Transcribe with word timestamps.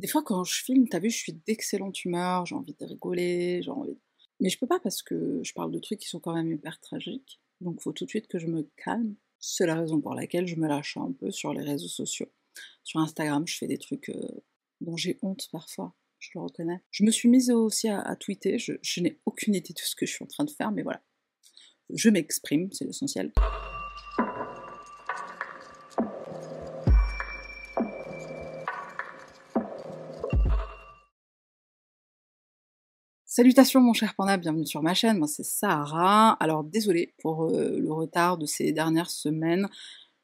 Des 0.00 0.08
fois, 0.08 0.22
quand 0.22 0.44
je 0.44 0.64
filme, 0.64 0.88
t'as 0.88 0.98
vu, 0.98 1.10
je 1.10 1.18
suis 1.18 1.34
d'excellente 1.46 2.06
humeur, 2.06 2.46
j'ai 2.46 2.54
envie 2.54 2.72
de 2.72 2.86
rigoler, 2.86 3.60
j'ai 3.62 3.70
envie. 3.70 3.98
Mais 4.40 4.48
je 4.48 4.58
peux 4.58 4.66
pas 4.66 4.80
parce 4.80 5.02
que 5.02 5.40
je 5.42 5.52
parle 5.52 5.70
de 5.70 5.78
trucs 5.78 5.98
qui 5.98 6.08
sont 6.08 6.20
quand 6.20 6.34
même 6.34 6.50
hyper 6.50 6.80
tragiques. 6.80 7.38
Donc, 7.60 7.82
faut 7.82 7.92
tout 7.92 8.06
de 8.06 8.08
suite 8.08 8.26
que 8.26 8.38
je 8.38 8.46
me 8.46 8.66
calme. 8.82 9.14
C'est 9.40 9.66
la 9.66 9.74
raison 9.74 10.00
pour 10.00 10.14
laquelle 10.14 10.46
je 10.46 10.56
me 10.56 10.66
lâche 10.66 10.96
un 10.96 11.12
peu 11.12 11.30
sur 11.30 11.52
les 11.52 11.62
réseaux 11.62 11.88
sociaux. 11.88 12.32
Sur 12.82 13.00
Instagram, 13.00 13.46
je 13.46 13.58
fais 13.58 13.66
des 13.66 13.76
trucs 13.76 14.08
euh, 14.08 14.42
dont 14.80 14.96
j'ai 14.96 15.18
honte 15.20 15.50
parfois, 15.52 15.94
je 16.18 16.30
le 16.34 16.40
reconnais. 16.40 16.80
Je 16.90 17.04
me 17.04 17.10
suis 17.10 17.28
mise 17.28 17.50
aussi 17.50 17.90
à, 17.90 18.16
tweeter, 18.16 18.58
je 18.58 19.00
n'ai 19.02 19.20
aucune 19.26 19.54
idée 19.54 19.74
de 19.74 19.80
ce 19.80 19.94
que 19.94 20.06
je 20.06 20.12
suis 20.12 20.24
en 20.24 20.28
train 20.28 20.44
de 20.44 20.50
faire, 20.50 20.72
mais 20.72 20.82
voilà. 20.82 21.02
Je 21.90 22.08
m'exprime, 22.08 22.72
c'est 22.72 22.86
l'essentiel. 22.86 23.32
Salutations 33.32 33.80
mon 33.80 33.92
cher 33.92 34.16
panda, 34.16 34.36
bienvenue 34.36 34.66
sur 34.66 34.82
ma 34.82 34.92
chaîne, 34.92 35.16
moi 35.18 35.28
c'est 35.28 35.44
Sahara. 35.44 36.32
Alors 36.40 36.64
désolé 36.64 37.14
pour 37.22 37.44
euh, 37.44 37.78
le 37.78 37.92
retard 37.92 38.38
de 38.38 38.44
ces 38.44 38.72
dernières 38.72 39.08
semaines. 39.08 39.68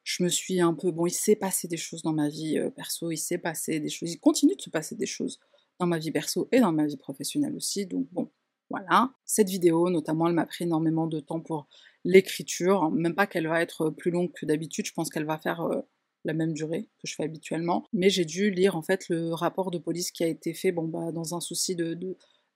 Je 0.03 0.25
me 0.25 0.29
suis 0.29 0.61
un 0.61 0.75
peu... 0.75 0.91
Bon, 0.91 1.07
il 1.07 1.13
s'est 1.13 1.37
passé 1.37 1.69
des 1.69 1.77
choses 1.77 2.03
dans 2.03 2.13
ma 2.13 2.29
vie 2.29 2.59
euh, 2.59 2.69
perso, 2.69 3.13
il 3.13 3.17
s'est 3.17 3.39
passé 3.39 3.79
des 3.79 3.91
choses, 3.91 4.11
il 4.11 4.19
continue 4.19 4.57
de 4.57 4.61
se 4.61 4.71
passer 4.71 4.97
des 4.97 5.07
choses 5.07 5.39
dans 5.79 5.87
ma 5.87 5.99
vie 5.99 6.11
perso 6.11 6.49
et 6.51 6.59
dans 6.59 6.73
ma 6.73 6.85
vie 6.85 6.97
professionnelle 6.97 7.55
aussi. 7.55 7.87
Donc 7.87 8.09
bon, 8.11 8.29
voilà. 8.71 9.13
Cette 9.25 9.51
vidéo, 9.51 9.89
notamment, 9.89 10.27
elle 10.27 10.35
m'a 10.35 10.45
pris 10.45 10.65
énormément 10.65 11.07
de 11.07 11.21
temps 11.21 11.39
pour 11.39 11.69
l'écriture. 12.03 12.91
Même 12.91 13.15
pas 13.15 13.29
qu'elle 13.29 13.47
va 13.47 13.63
être 13.63 13.91
plus 13.91 14.11
longue 14.11 14.33
que 14.33 14.47
d'habitude, 14.47 14.85
je 14.85 14.93
pense 14.93 15.11
qu'elle 15.11 15.27
va 15.27 15.39
faire... 15.39 15.61
Euh, 15.61 15.81
la 16.25 16.35
même 16.35 16.55
durée 16.55 16.89
que 16.99 17.07
je 17.07 17.15
fais 17.15 17.23
habituellement, 17.23 17.87
mais 17.93 18.11
j'ai 18.11 18.25
dû 18.25 18.51
lire 18.51 18.75
en 18.75 18.83
fait 18.83 19.09
le 19.09 19.33
rapport 19.33 19.71
de 19.71 19.79
police 19.79 20.11
qui 20.11 20.25
a 20.25 20.27
été 20.27 20.55
fait, 20.55 20.73
bon 20.73 20.89
bah 20.89 21.13
dans 21.13 21.37
un 21.37 21.41
souci 21.41 21.77
de 21.77 21.95